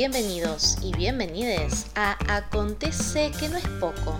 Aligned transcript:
Bienvenidos 0.00 0.78
y 0.80 0.96
bienvenides 0.96 1.84
a 1.94 2.16
Acontece 2.34 3.30
que 3.38 3.50
no 3.50 3.58
es 3.58 3.66
poco, 3.80 4.18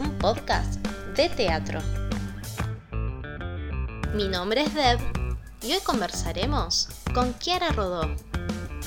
un 0.00 0.16
podcast 0.16 0.76
de 1.16 1.28
teatro. 1.28 1.80
Mi 4.14 4.26
nombre 4.26 4.62
es 4.62 4.74
Deb 4.74 4.98
y 5.60 5.74
hoy 5.74 5.80
conversaremos 5.84 6.88
con 7.12 7.34
Kiara 7.34 7.68
Rodó. 7.72 8.16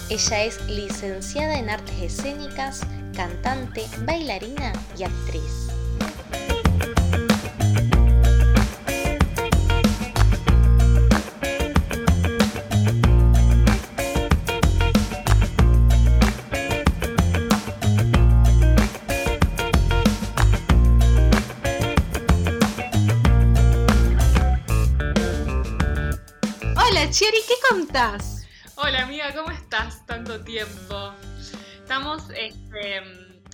Ella 0.10 0.44
es 0.44 0.66
licenciada 0.66 1.60
en 1.60 1.70
artes 1.70 2.02
escénicas, 2.02 2.82
cantante, 3.16 3.86
bailarina 4.00 4.74
y 4.98 5.04
actriz. 5.04 5.71
¿Qué 27.52 27.68
contás? 27.68 28.48
Hola 28.76 29.04
amiga, 29.04 29.34
¿cómo 29.36 29.52
estás? 29.52 30.06
Tanto 30.06 30.42
tiempo. 30.42 31.14
Estamos 31.82 32.30
este, 32.30 33.02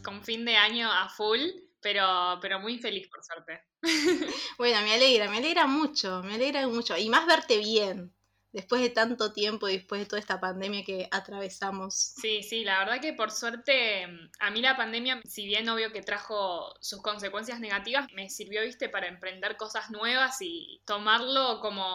con 0.04 0.24
fin 0.24 0.46
de 0.46 0.56
año 0.56 0.92
a 0.92 1.10
full, 1.10 1.40
pero, 1.82 2.38
pero 2.40 2.60
muy 2.60 2.78
feliz 2.78 3.08
por 3.10 3.24
suerte. 3.24 3.64
Bueno, 4.60 4.82
me 4.82 4.94
alegra, 4.94 5.30
me 5.30 5.38
alegra 5.38 5.66
mucho, 5.66 6.22
me 6.24 6.36
alegra 6.36 6.68
mucho. 6.68 6.96
Y 6.96 7.10
más 7.10 7.26
verte 7.26 7.58
bien, 7.58 8.14
después 8.58 8.82
de 8.82 8.90
tanto 8.90 9.34
tiempo 9.34 9.70
y 9.70 9.74
después 9.74 10.02
de 10.02 10.08
toda 10.08 10.20
esta 10.20 10.40
pandemia 10.40 10.84
que 10.84 11.08
atravesamos. 11.12 11.94
Sí, 11.94 12.42
sí, 12.42 12.64
la 12.64 12.80
verdad 12.80 13.00
que 13.00 13.14
por 13.14 13.30
suerte 13.30 14.08
a 14.40 14.50
mí 14.50 14.62
la 14.62 14.76
pandemia, 14.76 15.22
si 15.26 15.46
bien 15.46 15.70
obvio 15.70 15.92
que 15.92 16.02
trajo 16.02 16.74
sus 16.82 17.04
consecuencias 17.04 17.60
negativas, 17.60 18.08
me 18.14 18.32
sirvió, 18.32 18.64
viste, 18.64 18.90
para 18.90 19.08
emprender 19.08 19.58
cosas 19.58 19.92
nuevas 19.92 20.38
y 20.42 20.82
tomarlo 20.86 21.60
como 21.60 21.86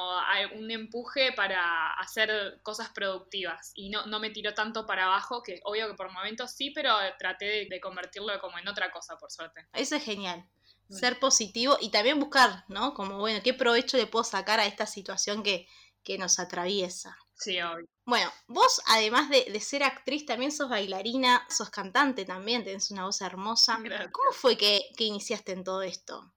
un 0.54 0.70
empuje 0.70 1.32
para 1.32 1.94
hacer 1.94 2.60
cosas 2.62 2.90
productivas. 2.90 3.72
Y 3.74 3.90
no, 3.90 4.06
no 4.06 4.20
me 4.20 4.30
tiró 4.30 4.54
tanto 4.54 4.86
para 4.86 5.06
abajo, 5.06 5.42
que 5.42 5.58
obvio 5.64 5.88
que 5.88 5.94
por 5.94 6.12
momentos 6.12 6.52
sí, 6.52 6.70
pero 6.70 6.94
traté 7.18 7.44
de, 7.46 7.66
de 7.68 7.80
convertirlo 7.80 8.38
como 8.40 8.56
en 8.58 8.68
otra 8.68 8.92
cosa, 8.92 9.16
por 9.18 9.32
suerte. 9.32 9.66
Eso 9.72 9.96
es 9.96 10.04
genial. 10.04 10.46
Ser 10.90 11.18
positivo 11.18 11.76
y 11.80 11.90
también 11.90 12.20
buscar, 12.20 12.64
¿no? 12.68 12.94
Como, 12.94 13.18
bueno, 13.18 13.40
¿qué 13.42 13.52
provecho 13.52 13.96
le 13.96 14.06
puedo 14.06 14.24
sacar 14.24 14.60
a 14.60 14.66
esta 14.66 14.86
situación 14.86 15.42
que, 15.42 15.66
que 16.04 16.18
nos 16.18 16.38
atraviesa? 16.38 17.16
Sí, 17.34 17.60
obvio. 17.60 17.86
Bueno, 18.04 18.30
vos 18.46 18.80
además 18.86 19.28
de, 19.30 19.44
de 19.44 19.60
ser 19.60 19.82
actriz 19.82 20.26
también 20.26 20.52
sos 20.52 20.68
bailarina, 20.68 21.46
sos 21.48 21.70
cantante 21.70 22.24
también, 22.24 22.64
tenés 22.64 22.90
una 22.90 23.04
voz 23.04 23.20
hermosa. 23.20 23.78
Gracias. 23.80 24.12
¿Cómo 24.12 24.32
fue 24.32 24.56
que, 24.56 24.82
que 24.96 25.04
iniciaste 25.04 25.52
en 25.52 25.64
todo 25.64 25.82
esto? 25.82 26.34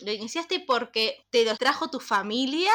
¿Lo 0.00 0.12
iniciaste 0.12 0.60
porque 0.60 1.26
te 1.30 1.44
lo 1.44 1.56
trajo 1.56 1.88
tu 1.88 2.00
familia 2.00 2.72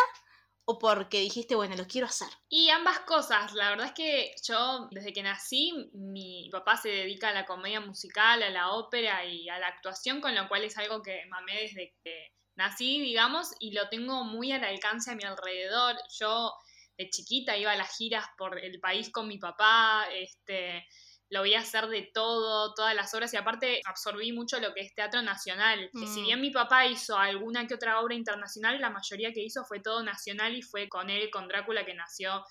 o 0.66 0.80
porque 0.80 1.19
dijiste, 1.19 1.55
bueno, 1.55 1.75
lo 1.75 1.86
quiero 1.88 2.08
hacer? 2.08 2.30
Y 2.49 2.69
ambas 2.69 2.99
cosas, 3.02 3.53
la 3.53 3.69
verdad 3.69 3.88
es 3.88 3.94
que 3.94 4.33
yo 4.44 4.88
desde 4.92 5.14
que 5.14 5.23
nací, 5.23 5.92
mi 5.94 6.49
papá 6.52 6.77
se 6.77 6.89
dedica 6.89 7.30
a 7.30 7.33
la 7.33 7.45
comedia 7.45 7.80
musical, 7.80 8.42
a 8.42 8.49
la 8.49 8.72
ópera 8.72 9.25
y 9.25 9.49
a 9.49 9.59
la 9.59 9.67
actuación, 9.67 10.22
con 10.22 10.36
lo 10.36 10.47
cual 10.47 10.64
es 10.64 10.77
algo 10.77 11.02
que 11.02 11.25
mamé 11.30 11.61
desde 11.61 11.95
que 12.03 12.27
nací, 12.56 13.00
digamos, 13.02 13.50
y 13.60 13.72
lo 13.74 13.90
tengo 13.90 14.24
muy 14.24 14.52
al 14.52 14.64
alcance 14.64 15.12
a 15.12 15.16
mi 15.16 15.24
alrededor. 15.24 15.96
Yo 16.20 16.54
de 16.98 17.10
chiquita 17.10 17.58
iba 17.58 17.72
a 17.72 17.76
las 17.78 17.96
giras 17.98 18.26
por 18.38 18.60
el 18.60 18.80
país 18.80 19.10
con 19.12 19.28
mi 19.28 19.38
papá, 19.38 20.06
este, 20.14 20.86
lo 21.30 21.44
veía 21.44 21.60
hacer 21.62 21.88
de 21.88 22.10
todo, 22.14 22.74
todas 22.74 22.94
las 22.94 23.14
obras, 23.14 23.34
y 23.34 23.38
aparte 23.38 23.82
absorbí 23.86 24.34
mucho 24.34 24.60
lo 24.60 24.73
que 24.73 24.82
es 24.82 24.94
teatro 24.94 25.22
nacional. 25.22 25.90
Que 25.98 26.06
si 26.08 26.22
Mm. 26.22 26.23
bien 26.23 26.42
mi 26.42 26.52
papá 26.52 26.86
hizo 26.88 27.17
alguna 27.17 27.66
que 27.67 27.76
otra 27.76 28.00
obra 28.02 28.16
internacional, 28.16 28.80
la 28.82 28.90
mayoría 28.90 29.32
que 29.32 29.42
hizo 29.42 29.64
fue 29.64 29.80
todo 29.80 30.04
nacional 30.04 30.56
y 30.56 30.61
fue 30.61 30.90
con 30.90 31.10
él, 31.10 31.30
con 31.32 31.48
Drácula, 31.48 31.86
que 31.86 31.94
nació 31.94 32.44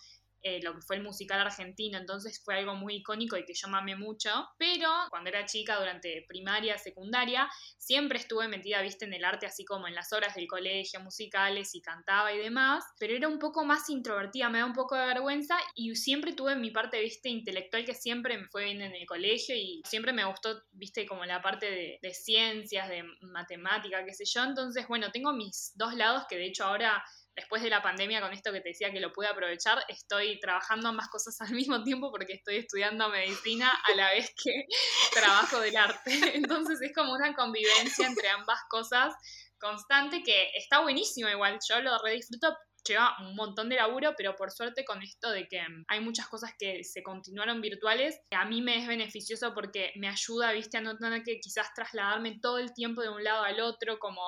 eh, 0.43 0.61
lo 0.63 0.75
que 0.75 0.83
fue 0.83 0.97
el 0.97 1.03
musical 1.03 1.41
argentino, 1.41 1.99
entonces 1.99 2.41
fue 2.45 2.57
algo 2.57 2.75
muy 2.75 2.97
icónico 2.97 3.37
y 3.37 3.45
que 3.45 3.55
yo 3.55 3.69
mamé 3.69 3.97
mucho, 3.97 4.31
pero 4.59 4.89
cuando 5.11 5.29
era 5.31 5.45
chica, 5.45 5.79
durante 5.79 6.25
primaria, 6.29 6.79
secundaria, 6.79 7.49
siempre 7.77 8.19
estuve 8.19 8.49
metida, 8.49 8.81
viste, 8.83 9.05
en 9.05 9.15
el 9.15 9.25
arte, 9.25 9.47
así 9.47 9.65
como 9.65 9.87
en 9.89 9.95
las 9.95 10.13
horas 10.13 10.35
del 10.35 10.47
colegio, 10.47 11.01
musicales 11.01 11.75
y 11.75 11.83
cantaba 11.83 12.33
y 12.33 12.39
demás, 12.39 12.85
pero 12.99 13.15
era 13.15 13.29
un 13.29 13.39
poco 13.39 13.65
más 13.65 13.89
introvertida, 13.91 14.49
me 14.49 14.59
da 14.59 14.67
un 14.67 14.73
poco 14.73 14.97
de 14.97 15.07
vergüenza 15.07 15.57
y 15.75 15.95
siempre 15.97 16.33
tuve 16.33 16.57
mi 16.57 16.71
parte, 16.71 17.01
viste, 17.01 17.29
intelectual 17.29 17.85
que 17.85 17.95
siempre 17.95 18.39
me 18.39 18.49
fue 18.49 18.65
bien 18.65 18.83
en 18.83 18.95
el 18.95 19.07
colegio 19.07 19.55
y 19.55 19.83
siempre 19.85 20.13
me 20.13 20.25
gustó, 20.25 20.63
viste, 20.73 21.07
como 21.07 21.25
la 21.25 21.43
parte 21.43 21.71
de, 21.71 21.99
de 22.01 22.15
ciencias, 22.15 22.89
de 22.89 23.05
matemática, 23.21 24.05
qué 24.05 24.15
sé 24.15 24.25
yo, 24.25 24.43
entonces, 24.45 24.87
bueno, 24.89 25.11
tengo 25.13 25.33
mis 25.33 25.73
dos 25.75 25.95
lados 25.95 26.25
que 26.29 26.37
de 26.37 26.47
hecho 26.47 26.65
ahora 26.65 27.03
después 27.37 27.63
de 27.63 27.71
la 27.71 27.83
pandemia, 27.83 28.21
con 28.21 28.33
esto 28.33 28.53
que 28.53 28.61
te 28.61 28.71
decía 28.71 28.91
que 28.93 29.01
lo 29.01 29.13
pude 29.13 29.29
aprovechar, 29.29 29.83
estoy 29.89 30.39
trabajando 30.41 30.89
ambas 30.89 31.09
cosas 31.09 31.41
al 31.41 31.55
mismo 31.55 31.83
tiempo 31.83 32.11
porque 32.11 32.35
estoy 32.35 32.57
estudiando 32.57 33.09
medicina 33.09 33.71
a 33.71 33.95
la 33.95 34.11
vez 34.11 34.33
que 34.43 34.67
trabajo 35.15 35.61
del 35.61 35.77
arte. 35.77 36.11
Entonces 36.35 36.81
es 36.83 36.93
como 36.95 37.13
una 37.13 37.35
convivencia 37.35 38.07
entre 38.07 38.29
ambas 38.29 38.61
cosas 38.69 39.15
constante 39.61 40.23
que 40.23 40.51
está 40.55 40.81
buenísimo 40.81 41.29
igual, 41.29 41.59
yo 41.69 41.81
lo 41.81 41.99
redisfruto. 42.03 42.57
Lleva 42.89 43.15
un 43.21 43.37
montón 43.37 43.69
de 43.69 43.77
laburo, 43.77 44.15
pero 44.17 44.35
por 44.37 44.51
suerte 44.51 44.87
con 44.87 45.03
esto 45.03 45.31
de 45.31 45.47
que 45.47 45.61
hay 45.87 46.01
muchas 46.01 46.29
cosas 46.29 46.53
que 46.59 46.83
se 46.83 47.03
continuaron 47.03 47.61
virtuales, 47.61 48.19
a 48.31 48.47
mí 48.47 48.63
me 48.63 48.79
es 48.79 48.89
beneficioso 48.89 49.53
porque 49.53 49.93
me 49.97 50.09
ayuda, 50.09 50.53
viste, 50.53 50.79
a 50.79 50.81
no 50.81 50.97
tener 50.97 51.23
que 51.23 51.41
quizás 51.41 51.75
trasladarme 51.75 52.39
todo 52.41 52.57
el 52.57 52.73
tiempo 52.73 53.03
de 53.03 53.11
un 53.11 53.23
lado 53.23 53.43
al 53.43 53.61
otro, 53.61 53.99
como 53.99 54.23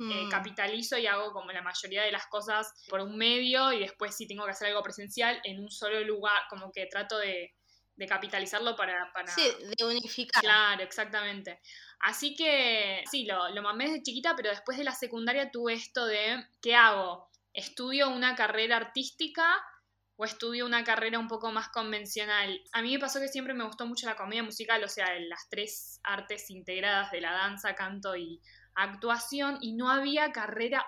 eh, 0.00 0.24
Mm. 0.24 0.30
capitalizo 0.30 0.96
y 0.96 1.06
hago 1.06 1.30
como 1.32 1.52
la 1.52 1.60
mayoría 1.60 2.02
de 2.02 2.10
las 2.12 2.26
cosas 2.26 2.72
por 2.88 3.00
un 3.00 3.18
medio 3.18 3.70
y 3.72 3.80
después 3.80 4.16
si 4.16 4.26
tengo 4.26 4.46
que 4.46 4.52
hacer 4.52 4.68
algo 4.68 4.82
presencial 4.82 5.40
en 5.44 5.60
un 5.60 5.70
solo 5.70 6.00
lugar, 6.00 6.42
como 6.48 6.72
que 6.72 6.86
trato 6.86 7.18
de, 7.18 7.54
de 7.96 8.06
capitalizarlo 8.06 8.74
para... 8.76 9.12
para... 9.12 9.30
Sí, 9.30 9.50
de 9.76 9.84
unificar. 9.84 10.42
Claro, 10.42 10.82
exactamente. 10.82 11.60
Así 12.00 12.34
que 12.34 13.04
sí, 13.10 13.26
lo, 13.26 13.50
lo 13.50 13.60
mamé 13.60 13.88
desde 13.88 14.02
chiquita, 14.02 14.34
pero 14.34 14.48
después 14.48 14.78
de 14.78 14.84
la 14.84 14.94
secundaria 14.94 15.50
tuve 15.50 15.74
esto 15.74 16.06
de, 16.06 16.46
¿qué 16.62 16.74
hago? 16.74 17.28
¿Estudio 17.52 18.08
una 18.08 18.34
carrera 18.36 18.78
artística 18.78 19.44
o 20.16 20.24
estudio 20.24 20.64
una 20.64 20.82
carrera 20.82 21.18
un 21.18 21.28
poco 21.28 21.52
más 21.52 21.68
convencional? 21.68 22.62
A 22.72 22.80
mí 22.80 22.92
me 22.94 23.00
pasó 23.00 23.20
que 23.20 23.28
siempre 23.28 23.52
me 23.52 23.64
gustó 23.64 23.86
mucho 23.86 24.06
la 24.06 24.16
comedia 24.16 24.42
musical, 24.42 24.82
o 24.82 24.88
sea, 24.88 25.06
las 25.18 25.48
tres 25.50 26.00
artes 26.04 26.48
integradas 26.48 27.10
de 27.10 27.20
la 27.20 27.32
danza, 27.32 27.74
canto 27.74 28.16
y 28.16 28.40
actuación, 28.82 29.58
y 29.60 29.72
no 29.74 29.90
había 29.90 30.32
carrera 30.32 30.86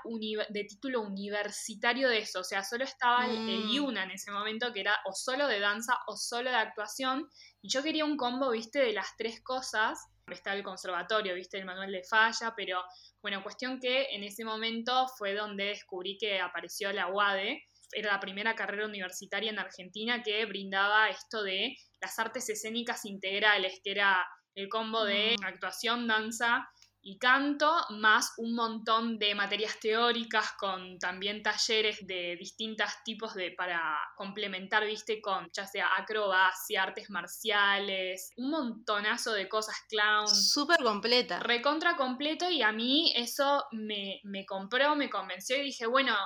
de 0.48 0.64
título 0.64 1.00
universitario 1.02 2.08
de 2.08 2.18
eso, 2.18 2.40
o 2.40 2.44
sea, 2.44 2.62
solo 2.62 2.84
estaba 2.84 3.26
el, 3.26 3.36
el 3.48 3.64
Mm. 3.64 3.70
IUNA 3.70 4.04
en 4.04 4.10
ese 4.12 4.30
momento, 4.30 4.72
que 4.72 4.80
era 4.80 4.96
o 5.06 5.12
solo 5.12 5.46
de 5.46 5.60
danza 5.60 5.98
o 6.06 6.16
solo 6.16 6.50
de 6.50 6.56
actuación, 6.56 7.28
y 7.60 7.68
yo 7.68 7.82
quería 7.82 8.04
un 8.04 8.16
combo, 8.16 8.50
viste, 8.50 8.78
de 8.80 8.92
las 8.92 9.16
tres 9.16 9.40
cosas. 9.42 9.98
Está 10.28 10.54
el 10.54 10.62
conservatorio, 10.62 11.34
viste, 11.34 11.58
el 11.58 11.64
manual 11.64 11.90
de 11.92 12.04
falla, 12.04 12.54
pero 12.56 12.82
bueno, 13.20 13.42
cuestión 13.42 13.78
que 13.80 14.06
en 14.12 14.22
ese 14.22 14.44
momento 14.44 15.06
fue 15.18 15.34
donde 15.34 15.64
descubrí 15.64 16.16
que 16.16 16.40
apareció 16.40 16.92
la 16.92 17.08
UADE. 17.08 17.64
Era 17.92 18.12
la 18.12 18.20
primera 18.20 18.54
carrera 18.54 18.86
universitaria 18.86 19.50
en 19.50 19.58
Argentina 19.58 20.22
que 20.22 20.46
brindaba 20.46 21.10
esto 21.10 21.42
de 21.42 21.76
las 22.00 22.18
artes 22.18 22.48
escénicas 22.48 23.04
integrales, 23.04 23.80
que 23.84 23.90
era 23.90 24.26
el 24.54 24.68
combo 24.68 25.04
de 25.04 25.36
Mm. 25.38 25.44
actuación, 25.44 26.06
danza 26.06 26.66
y 27.02 27.18
canto, 27.18 27.70
más 27.90 28.32
un 28.36 28.54
montón 28.54 29.18
de 29.18 29.34
materias 29.34 29.78
teóricas 29.80 30.52
con 30.52 30.98
también 30.98 31.42
talleres 31.42 32.06
de 32.06 32.36
distintos 32.38 32.88
tipos 33.04 33.34
de 33.34 33.50
para 33.50 33.98
complementar, 34.16 34.86
viste, 34.86 35.20
con 35.20 35.50
ya 35.52 35.66
sea 35.66 35.88
acrobacia, 35.96 36.84
artes 36.84 37.10
marciales, 37.10 38.32
un 38.36 38.50
montonazo 38.50 39.32
de 39.32 39.48
cosas, 39.48 39.74
clown, 39.88 40.28
Súper 40.28 40.78
completa. 40.82 41.40
recontra 41.40 41.96
completo 41.96 42.48
y 42.48 42.62
a 42.62 42.70
mí 42.70 43.12
eso 43.16 43.64
me, 43.72 44.20
me 44.22 44.46
compró, 44.46 44.94
me 44.94 45.10
convenció 45.10 45.56
y 45.56 45.62
dije, 45.62 45.86
bueno, 45.86 46.16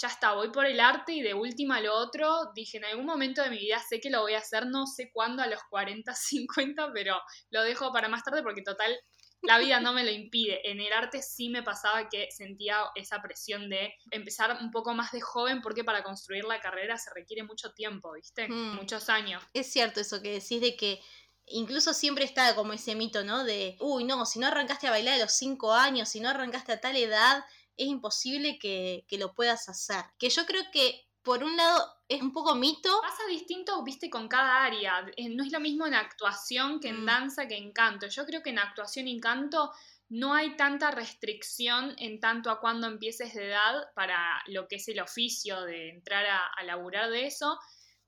ya 0.00 0.08
está, 0.08 0.32
voy 0.32 0.50
por 0.50 0.64
el 0.64 0.80
arte 0.80 1.12
y 1.12 1.20
de 1.20 1.34
última 1.34 1.80
lo 1.80 1.94
otro, 1.94 2.52
dije, 2.54 2.78
en 2.78 2.86
algún 2.86 3.04
momento 3.04 3.42
de 3.42 3.50
mi 3.50 3.58
vida 3.58 3.78
sé 3.78 4.00
que 4.00 4.10
lo 4.10 4.22
voy 4.22 4.34
a 4.34 4.38
hacer, 4.38 4.66
no 4.66 4.86
sé 4.86 5.10
cuándo, 5.12 5.42
a 5.42 5.46
los 5.46 5.60
40, 5.68 6.14
50, 6.14 6.90
pero 6.94 7.20
lo 7.50 7.62
dejo 7.62 7.92
para 7.92 8.08
más 8.08 8.24
tarde 8.24 8.42
porque 8.42 8.62
total, 8.62 8.96
la 9.42 9.58
vida 9.58 9.80
no 9.80 9.92
me 9.92 10.04
lo 10.04 10.10
impide. 10.10 10.70
En 10.70 10.80
el 10.80 10.92
arte 10.92 11.22
sí 11.22 11.48
me 11.48 11.62
pasaba 11.62 12.08
que 12.08 12.30
sentía 12.30 12.84
esa 12.94 13.22
presión 13.22 13.68
de 13.70 13.94
empezar 14.10 14.58
un 14.60 14.70
poco 14.70 14.94
más 14.94 15.12
de 15.12 15.20
joven 15.20 15.62
porque 15.62 15.84
para 15.84 16.02
construir 16.02 16.44
la 16.44 16.60
carrera 16.60 16.98
se 16.98 17.10
requiere 17.14 17.42
mucho 17.42 17.72
tiempo, 17.72 18.12
¿viste? 18.12 18.48
Mm. 18.48 18.76
Muchos 18.76 19.08
años. 19.08 19.42
Es 19.54 19.72
cierto 19.72 20.00
eso 20.00 20.20
que 20.20 20.32
decís 20.32 20.60
de 20.60 20.76
que 20.76 21.00
incluso 21.46 21.94
siempre 21.94 22.24
está 22.24 22.54
como 22.54 22.72
ese 22.72 22.94
mito, 22.94 23.24
¿no? 23.24 23.44
De, 23.44 23.76
uy, 23.80 24.04
no, 24.04 24.26
si 24.26 24.38
no 24.38 24.46
arrancaste 24.46 24.86
a 24.86 24.90
bailar 24.90 25.14
a 25.14 25.24
los 25.24 25.32
5 25.32 25.72
años, 25.72 26.08
si 26.08 26.20
no 26.20 26.28
arrancaste 26.28 26.72
a 26.72 26.80
tal 26.80 26.96
edad, 26.96 27.44
es 27.76 27.86
imposible 27.86 28.58
que, 28.58 29.04
que 29.08 29.18
lo 29.18 29.34
puedas 29.34 29.68
hacer. 29.68 30.04
Que 30.18 30.30
yo 30.30 30.44
creo 30.46 30.62
que, 30.72 31.06
por 31.22 31.42
un 31.42 31.56
lado, 31.56 31.99
es 32.10 32.22
un 32.22 32.32
poco 32.32 32.54
mito. 32.54 32.90
Pasa 33.00 33.22
distinto, 33.28 33.82
viste, 33.84 34.10
con 34.10 34.28
cada 34.28 34.64
área. 34.64 35.06
Eh, 35.16 35.28
no 35.30 35.44
es 35.44 35.52
lo 35.52 35.60
mismo 35.60 35.86
en 35.86 35.94
actuación 35.94 36.80
que 36.80 36.88
en 36.88 37.04
Mm. 37.04 37.06
danza 37.06 37.46
que 37.48 37.56
en 37.56 37.72
canto. 37.72 38.06
Yo 38.08 38.26
creo 38.26 38.42
que 38.42 38.50
en 38.50 38.58
actuación 38.58 39.08
y 39.08 39.20
canto 39.20 39.72
no 40.08 40.34
hay 40.34 40.56
tanta 40.56 40.90
restricción 40.90 41.94
en 41.98 42.18
tanto 42.20 42.50
a 42.50 42.60
cuando 42.60 42.88
empieces 42.88 43.34
de 43.34 43.46
edad 43.48 43.84
para 43.94 44.42
lo 44.46 44.66
que 44.68 44.76
es 44.76 44.88
el 44.88 45.00
oficio 45.00 45.62
de 45.62 45.90
entrar 45.90 46.26
a, 46.26 46.46
a 46.46 46.64
laburar 46.64 47.10
de 47.10 47.26
eso. 47.26 47.58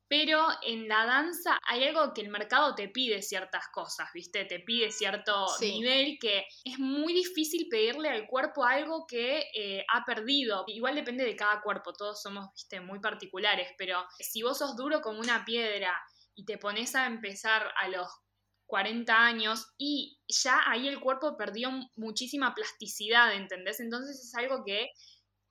Pero 0.08 0.46
en 0.62 0.88
la 0.88 1.06
danza 1.06 1.58
hay 1.66 1.84
algo 1.84 2.12
que 2.12 2.20
el 2.20 2.28
mercado 2.28 2.74
te 2.74 2.88
pide 2.88 3.22
ciertas 3.22 3.64
cosas, 3.72 4.08
¿viste? 4.12 4.44
Te 4.44 4.60
pide 4.60 4.90
cierto 4.90 5.46
Sí. 5.58 5.72
nivel 5.72 6.18
que 6.20 6.44
es 6.64 6.78
muy 6.78 7.14
difícil 7.14 7.66
pedirle 7.70 8.10
al 8.10 8.26
cuerpo 8.26 8.64
algo 8.64 9.06
que 9.06 9.46
eh, 9.54 9.84
ha 9.92 10.04
perdido. 10.04 10.64
Igual 10.66 10.96
depende 10.96 11.24
de 11.24 11.36
cada 11.36 11.62
cuerpo, 11.62 11.92
todos 11.94 12.20
somos, 12.20 12.48
¿viste? 12.54 12.80
Muy 12.80 13.00
particulares, 13.00 13.70
pero 13.78 14.04
si 14.18 14.42
vos 14.42 14.58
sos 14.58 14.76
duro 14.76 15.00
como 15.00 15.20
una 15.20 15.44
piedra 15.44 15.98
y 16.34 16.44
te 16.44 16.58
pones 16.58 16.94
a 16.94 17.06
empezar 17.06 17.72
a 17.80 17.88
los 17.88 18.06
40 18.66 19.26
años 19.26 19.66
y 19.76 20.18
ya 20.28 20.60
ahí 20.66 20.88
el 20.88 20.98
cuerpo 21.00 21.36
perdió 21.36 21.70
muchísima 21.96 22.54
plasticidad, 22.54 23.34
¿entendés? 23.34 23.80
Entonces 23.80 24.18
es 24.18 24.34
algo 24.34 24.64
que 24.64 24.88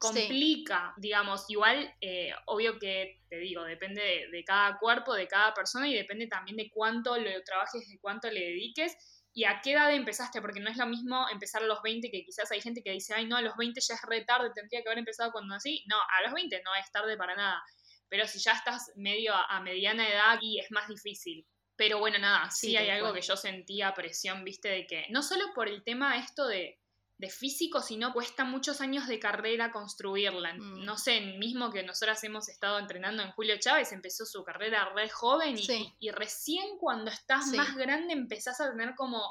complica, 0.01 0.93
digamos, 0.97 1.45
igual, 1.47 1.93
eh, 2.01 2.31
obvio 2.47 2.79
que 2.79 3.21
te 3.29 3.37
digo, 3.37 3.63
depende 3.63 4.01
de, 4.01 4.27
de, 4.35 4.43
cada 4.43 4.79
cuerpo, 4.79 5.13
de 5.13 5.27
cada 5.27 5.53
persona 5.53 5.87
y 5.87 5.93
depende 5.93 6.25
también 6.25 6.57
de 6.57 6.71
cuánto 6.71 7.15
lo 7.17 7.43
trabajes, 7.43 7.87
de 7.87 7.99
cuánto 7.99 8.29
le 8.29 8.39
dediques 8.39 8.97
y 9.33 9.45
a 9.45 9.61
qué 9.61 9.73
edad 9.73 9.93
empezaste, 9.93 10.41
porque 10.41 10.59
no 10.59 10.69
es 10.69 10.77
lo 10.77 10.87
mismo 10.87 11.27
empezar 11.29 11.61
a 11.61 11.65
los 11.65 11.81
20, 11.81 12.09
que 12.09 12.25
quizás 12.25 12.51
hay 12.51 12.61
gente 12.61 12.81
que 12.83 12.91
dice, 12.91 13.13
ay, 13.13 13.25
no, 13.25 13.37
a 13.37 13.41
los 13.41 13.55
20 13.55 13.79
ya 13.79 13.93
es 13.93 14.01
re 14.01 14.25
tarde, 14.25 14.51
tendría 14.53 14.81
que 14.81 14.89
haber 14.89 14.99
empezado 14.99 15.31
cuando 15.31 15.55
así. 15.55 15.83
No, 15.87 15.95
a 15.95 16.23
los 16.23 16.33
20 16.33 16.61
no 16.63 16.75
es 16.75 16.91
tarde 16.91 17.15
para 17.15 17.35
nada, 17.35 17.63
pero 18.09 18.27
si 18.27 18.39
ya 18.39 18.53
estás 18.53 18.91
medio 18.95 19.33
a, 19.33 19.45
a 19.45 19.61
mediana 19.61 20.09
edad 20.09 20.39
y 20.41 20.59
es 20.59 20.71
más 20.71 20.87
difícil. 20.87 21.47
Pero 21.77 21.99
bueno, 21.99 22.17
nada, 22.19 22.49
sí, 22.51 22.71
sí 22.71 22.77
hay 22.77 22.89
algo 22.89 23.13
que 23.13 23.21
yo 23.21 23.37
sentía 23.37 23.93
presión, 23.93 24.43
viste, 24.43 24.67
de 24.67 24.87
que 24.87 25.05
no 25.09 25.23
solo 25.23 25.53
por 25.53 25.69
el 25.69 25.83
tema 25.83 26.17
esto 26.17 26.47
de 26.47 26.80
de 27.21 27.29
físico, 27.29 27.81
sino 27.83 28.13
cuesta 28.13 28.43
muchos 28.43 28.81
años 28.81 29.07
de 29.07 29.19
carrera 29.19 29.71
construirla. 29.71 30.55
Mm. 30.55 30.83
No 30.83 30.97
sé, 30.97 31.21
mismo 31.37 31.69
que 31.71 31.83
nosotras 31.83 32.23
hemos 32.23 32.49
estado 32.49 32.79
entrenando 32.79 33.21
en 33.21 33.31
Julio 33.33 33.57
Chávez, 33.59 33.91
empezó 33.91 34.25
su 34.25 34.43
carrera 34.43 34.91
re 34.95 35.07
joven 35.07 35.55
y, 35.55 35.63
sí. 35.63 35.93
y, 35.99 36.09
recién 36.09 36.79
cuando 36.79 37.11
estás 37.11 37.51
Sí. 37.51 37.55
más 37.57 37.75
grande 37.77 38.13
empezás 38.13 38.59
a 38.59 38.71
tener 38.71 38.95
como 38.95 39.21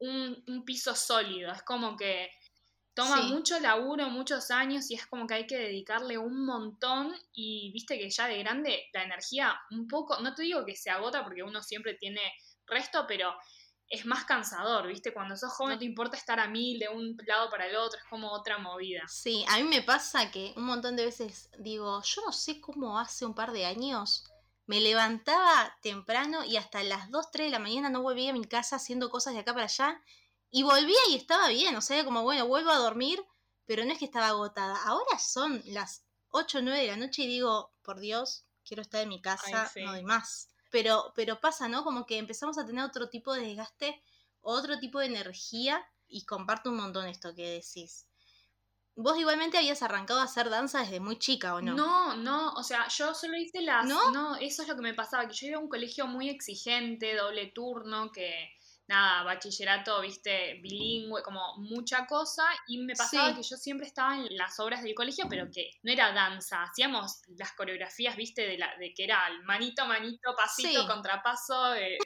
un, 0.00 0.42
un 0.48 0.64
piso 0.64 0.94
sólido. 0.96 1.52
Es 1.52 1.62
como 1.62 1.96
que 1.96 2.30
toma 2.94 3.22
Sí. 3.22 3.32
mucho 3.32 3.60
laburo, 3.60 4.10
muchos 4.10 4.50
años 4.50 4.90
y 4.90 4.94
es 4.94 5.06
como 5.06 5.28
que 5.28 5.34
hay 5.34 5.46
que 5.46 5.56
dedicarle 5.56 6.18
un 6.18 6.44
montón 6.44 7.14
y 7.32 7.70
viste 7.72 7.96
que 7.96 8.10
ya 8.10 8.26
de 8.26 8.38
grande 8.38 8.88
la 8.92 9.04
energía 9.04 9.56
un 9.70 9.86
poco, 9.86 10.18
no 10.20 10.34
te 10.34 10.42
digo 10.42 10.64
que 10.66 10.74
se 10.74 10.90
agota 10.90 11.22
porque 11.22 11.44
uno 11.44 11.62
siempre 11.62 11.94
tiene 11.94 12.20
resto, 12.66 13.04
pero 13.06 13.32
es 13.90 14.06
más 14.06 14.24
cansador, 14.24 14.86
¿viste? 14.86 15.12
Cuando 15.12 15.36
sos 15.36 15.52
joven 15.52 15.74
no 15.74 15.78
te 15.78 15.84
importa 15.84 16.16
estar 16.16 16.38
a 16.38 16.46
mil 16.46 16.78
de 16.78 16.88
un 16.88 17.16
lado 17.26 17.50
para 17.50 17.66
el 17.66 17.74
otro, 17.74 17.98
es 17.98 18.06
como 18.08 18.30
otra 18.30 18.56
movida. 18.58 19.02
Sí, 19.08 19.44
a 19.48 19.56
mí 19.56 19.64
me 19.64 19.82
pasa 19.82 20.30
que 20.30 20.54
un 20.56 20.64
montón 20.64 20.94
de 20.94 21.04
veces 21.04 21.50
digo, 21.58 22.00
yo 22.02 22.22
no 22.24 22.32
sé 22.32 22.60
cómo 22.60 22.98
hace 22.98 23.26
un 23.26 23.34
par 23.34 23.50
de 23.50 23.66
años 23.66 24.24
me 24.66 24.80
levantaba 24.80 25.76
temprano 25.82 26.44
y 26.44 26.56
hasta 26.56 26.84
las 26.84 27.10
2, 27.10 27.32
3 27.32 27.46
de 27.48 27.50
la 27.50 27.58
mañana 27.58 27.90
no 27.90 28.02
volvía 28.02 28.30
a 28.30 28.32
mi 28.32 28.44
casa 28.44 28.76
haciendo 28.76 29.10
cosas 29.10 29.34
de 29.34 29.40
acá 29.40 29.52
para 29.52 29.64
allá 29.64 30.00
y 30.52 30.62
volvía 30.62 31.00
y 31.10 31.16
estaba 31.16 31.48
bien, 31.48 31.74
o 31.74 31.80
sea, 31.80 32.04
como 32.04 32.22
bueno, 32.22 32.46
vuelvo 32.46 32.70
a 32.70 32.76
dormir, 32.76 33.20
pero 33.66 33.84
no 33.84 33.92
es 33.92 33.98
que 33.98 34.04
estaba 34.04 34.28
agotada. 34.28 34.80
Ahora 34.84 35.18
son 35.18 35.60
las 35.66 36.04
8, 36.28 36.60
9 36.62 36.78
de 36.78 36.86
la 36.86 36.96
noche 36.96 37.22
y 37.22 37.26
digo, 37.26 37.72
por 37.82 37.98
Dios, 37.98 38.44
quiero 38.64 38.82
estar 38.82 39.02
en 39.02 39.08
mi 39.08 39.20
casa, 39.20 39.64
Ay, 39.64 39.68
sí. 39.74 39.82
no 39.82 39.90
doy 39.90 40.04
más. 40.04 40.48
Pero, 40.70 41.12
pero 41.14 41.40
pasa, 41.40 41.68
¿no? 41.68 41.84
Como 41.84 42.06
que 42.06 42.18
empezamos 42.18 42.58
a 42.58 42.66
tener 42.66 42.84
otro 42.84 43.08
tipo 43.08 43.32
de 43.34 43.42
desgaste, 43.42 44.02
otro 44.40 44.78
tipo 44.78 45.00
de 45.00 45.06
energía 45.06 45.84
y 46.08 46.24
comparto 46.24 46.70
un 46.70 46.76
montón 46.76 47.06
esto 47.06 47.34
que 47.34 47.50
decís. 47.50 48.06
Vos 48.96 49.18
igualmente 49.18 49.56
habías 49.56 49.82
arrancado 49.82 50.20
a 50.20 50.24
hacer 50.24 50.50
danza 50.50 50.80
desde 50.80 51.00
muy 51.00 51.18
chica, 51.18 51.54
¿o 51.54 51.62
no? 51.62 51.74
No, 51.74 52.16
no, 52.16 52.52
o 52.52 52.62
sea, 52.62 52.86
yo 52.88 53.14
solo 53.14 53.36
hice 53.38 53.62
las... 53.62 53.86
¿No? 53.86 54.36
eso 54.36 54.62
es 54.62 54.68
lo 54.68 54.76
que 54.76 54.82
me 54.82 54.94
pasaba, 54.94 55.26
que 55.26 55.34
yo 55.34 55.46
iba 55.46 55.56
a 55.56 55.60
un 55.60 55.68
colegio 55.68 56.06
muy 56.06 56.28
exigente, 56.28 57.14
doble 57.16 57.46
turno, 57.46 58.10
que 58.12 58.52
nada, 58.90 59.22
bachillerato, 59.22 60.00
viste, 60.00 60.58
bilingüe, 60.62 61.22
como 61.22 61.56
mucha 61.58 62.06
cosa, 62.06 62.42
y 62.66 62.78
me 62.78 62.94
pasaba 62.94 63.28
Sí. 63.30 63.36
que 63.36 63.42
yo 63.42 63.56
siempre 63.56 63.86
estaba 63.86 64.16
en 64.16 64.36
las 64.36 64.58
obras 64.58 64.82
del 64.82 64.94
colegio, 64.94 65.26
pero 65.30 65.48
que 65.50 65.70
no 65.84 65.92
era 65.92 66.12
danza, 66.12 66.64
hacíamos 66.64 67.22
las 67.38 67.52
coreografías, 67.52 68.16
viste, 68.16 68.42
de, 68.46 68.58
la, 68.58 68.74
de 68.78 68.92
que 68.92 69.04
era 69.04 69.28
el 69.28 69.44
manito, 69.44 69.86
manito, 69.86 70.34
pasito, 70.36 70.80
Sí. 70.82 70.86
contrapaso, 70.88 71.74
eh, 71.76 71.98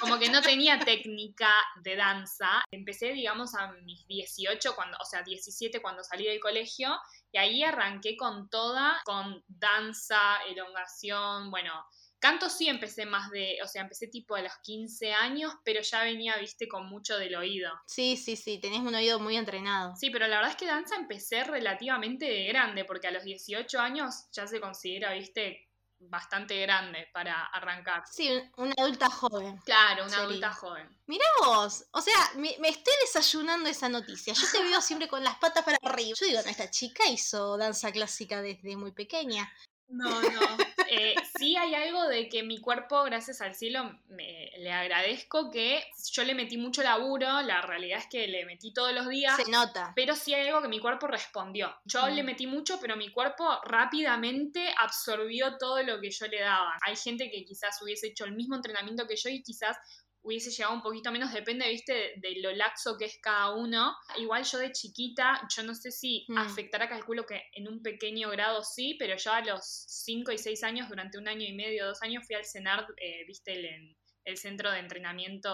como 0.00 0.18
que 0.18 0.30
no 0.30 0.40
tenía 0.40 0.78
técnica 0.78 1.52
de 1.82 1.96
danza. 1.96 2.64
Empecé, 2.70 3.12
digamos, 3.12 3.54
a 3.54 3.72
mis 3.84 4.06
18, 4.06 4.74
cuando, 4.74 4.96
o 4.98 5.04
sea, 5.04 5.22
17 5.22 5.82
cuando 5.82 6.02
salí 6.02 6.24
del 6.24 6.40
colegio, 6.40 6.98
y 7.32 7.38
ahí 7.38 7.62
arranqué 7.62 8.16
con 8.16 8.48
toda, 8.48 9.00
con 9.04 9.44
danza, 9.46 10.42
elongación, 10.48 11.50
bueno, 11.50 11.72
canto 12.20 12.48
sí 12.48 12.68
empecé 12.68 13.06
más 13.06 13.30
de, 13.30 13.58
o 13.64 13.66
sea, 13.66 13.82
empecé 13.82 14.06
tipo 14.06 14.34
a 14.36 14.42
los 14.42 14.52
15 14.62 15.12
años, 15.12 15.52
pero 15.64 15.80
ya 15.82 16.04
venía, 16.04 16.36
viste, 16.36 16.68
con 16.68 16.86
mucho 16.86 17.16
del 17.18 17.34
oído. 17.34 17.72
Sí, 17.86 18.16
sí, 18.16 18.36
sí, 18.36 18.58
tenés 18.60 18.80
un 18.80 18.94
oído 18.94 19.18
muy 19.18 19.36
entrenado. 19.36 19.96
Sí, 19.96 20.10
pero 20.10 20.26
la 20.28 20.36
verdad 20.36 20.52
es 20.52 20.56
que 20.56 20.66
danza 20.66 20.94
empecé 20.96 21.42
relativamente 21.44 22.26
de 22.26 22.44
grande, 22.46 22.84
porque 22.84 23.08
a 23.08 23.10
los 23.10 23.24
18 23.24 23.80
años 23.80 24.26
ya 24.32 24.46
se 24.46 24.60
considera, 24.60 25.12
viste, 25.14 25.66
bastante 26.02 26.58
grande 26.62 27.08
para 27.12 27.44
arrancar. 27.46 28.02
Sí, 28.10 28.30
un- 28.30 28.52
una 28.64 28.74
adulta 28.78 29.10
joven. 29.10 29.58
Claro, 29.66 30.02
una 30.04 30.10
Sería. 30.10 30.24
adulta 30.24 30.52
joven. 30.52 30.98
Mirá 31.06 31.24
vos, 31.44 31.84
o 31.92 32.00
sea, 32.00 32.14
me, 32.36 32.56
me 32.58 32.68
estoy 32.70 32.94
desayunando 33.02 33.68
esa 33.68 33.88
noticia. 33.88 34.32
Yo 34.32 34.46
te 34.50 34.62
veo 34.62 34.80
siempre 34.80 35.08
con 35.08 35.22
las 35.22 35.36
patas 35.36 35.62
para 35.64 35.76
arriba. 35.82 36.16
Yo 36.18 36.26
digo, 36.26 36.40
no, 36.42 36.50
esta 36.50 36.70
chica 36.70 37.06
hizo 37.08 37.56
danza 37.58 37.92
clásica 37.92 38.40
desde 38.40 38.76
muy 38.76 38.92
pequeña. 38.92 39.52
No, 39.90 40.08
no. 40.22 40.40
Eh, 40.88 41.14
sí 41.38 41.56
hay 41.56 41.74
algo 41.74 42.06
de 42.08 42.28
que 42.28 42.42
mi 42.42 42.58
cuerpo, 42.60 43.02
gracias 43.04 43.40
al 43.40 43.54
cielo, 43.54 43.96
me- 44.08 44.50
le 44.58 44.72
agradezco 44.72 45.50
que 45.50 45.84
yo 46.12 46.24
le 46.24 46.34
metí 46.34 46.56
mucho 46.56 46.82
laburo, 46.82 47.42
la 47.42 47.60
realidad 47.62 47.98
es 48.00 48.06
que 48.10 48.26
le 48.26 48.44
metí 48.44 48.72
todos 48.72 48.92
los 48.92 49.08
días, 49.08 49.36
Se 49.36 49.50
nota. 49.50 49.92
pero 49.94 50.14
sí 50.16 50.34
hay 50.34 50.48
algo 50.48 50.62
que 50.62 50.68
mi 50.68 50.80
cuerpo 50.80 51.06
respondió. 51.06 51.74
Yo 51.84 52.06
Mm. 52.06 52.14
le 52.14 52.22
metí 52.22 52.46
mucho, 52.46 52.78
pero 52.80 52.96
mi 52.96 53.10
cuerpo 53.12 53.60
rápidamente 53.64 54.72
absorbió 54.78 55.56
todo 55.58 55.82
lo 55.82 56.00
que 56.00 56.10
yo 56.10 56.26
le 56.26 56.40
daba. 56.40 56.76
Hay 56.86 56.96
gente 56.96 57.30
que 57.30 57.44
quizás 57.44 57.80
hubiese 57.82 58.08
hecho 58.08 58.24
el 58.24 58.32
mismo 58.32 58.56
entrenamiento 58.56 59.06
que 59.06 59.16
yo 59.16 59.28
y 59.30 59.42
quizás 59.42 59.76
hubiese 60.22 60.50
llegado 60.50 60.74
un 60.74 60.82
poquito 60.82 61.10
menos, 61.10 61.32
depende, 61.32 61.68
viste, 61.68 61.92
de, 61.92 62.14
de 62.16 62.40
lo 62.42 62.52
laxo 62.52 62.96
que 62.98 63.06
es 63.06 63.18
cada 63.22 63.54
uno. 63.54 63.94
Igual 64.18 64.44
yo 64.44 64.58
de 64.58 64.72
chiquita, 64.72 65.40
yo 65.54 65.62
no 65.62 65.74
sé 65.74 65.90
si 65.90 66.24
Mm. 66.28 66.38
afectará, 66.38 66.88
calculo 66.88 67.24
que 67.26 67.42
en 67.54 67.68
un 67.68 67.82
pequeño 67.82 68.28
grado 68.30 68.62
sí, 68.62 68.96
pero 68.98 69.16
yo 69.16 69.32
a 69.32 69.40
los 69.40 69.64
5 69.64 70.32
y 70.32 70.38
6 70.38 70.62
años, 70.64 70.88
durante 70.88 71.18
un 71.18 71.26
año 71.28 71.46
y 71.46 71.52
medio, 71.54 71.86
dos 71.86 72.02
años, 72.02 72.24
fui 72.26 72.36
al 72.36 72.44
CENAR, 72.44 72.86
eh, 72.98 73.24
viste, 73.26 73.52
el, 73.52 73.96
el 74.24 74.36
centro 74.36 74.70
de 74.70 74.78
entrenamiento 74.80 75.50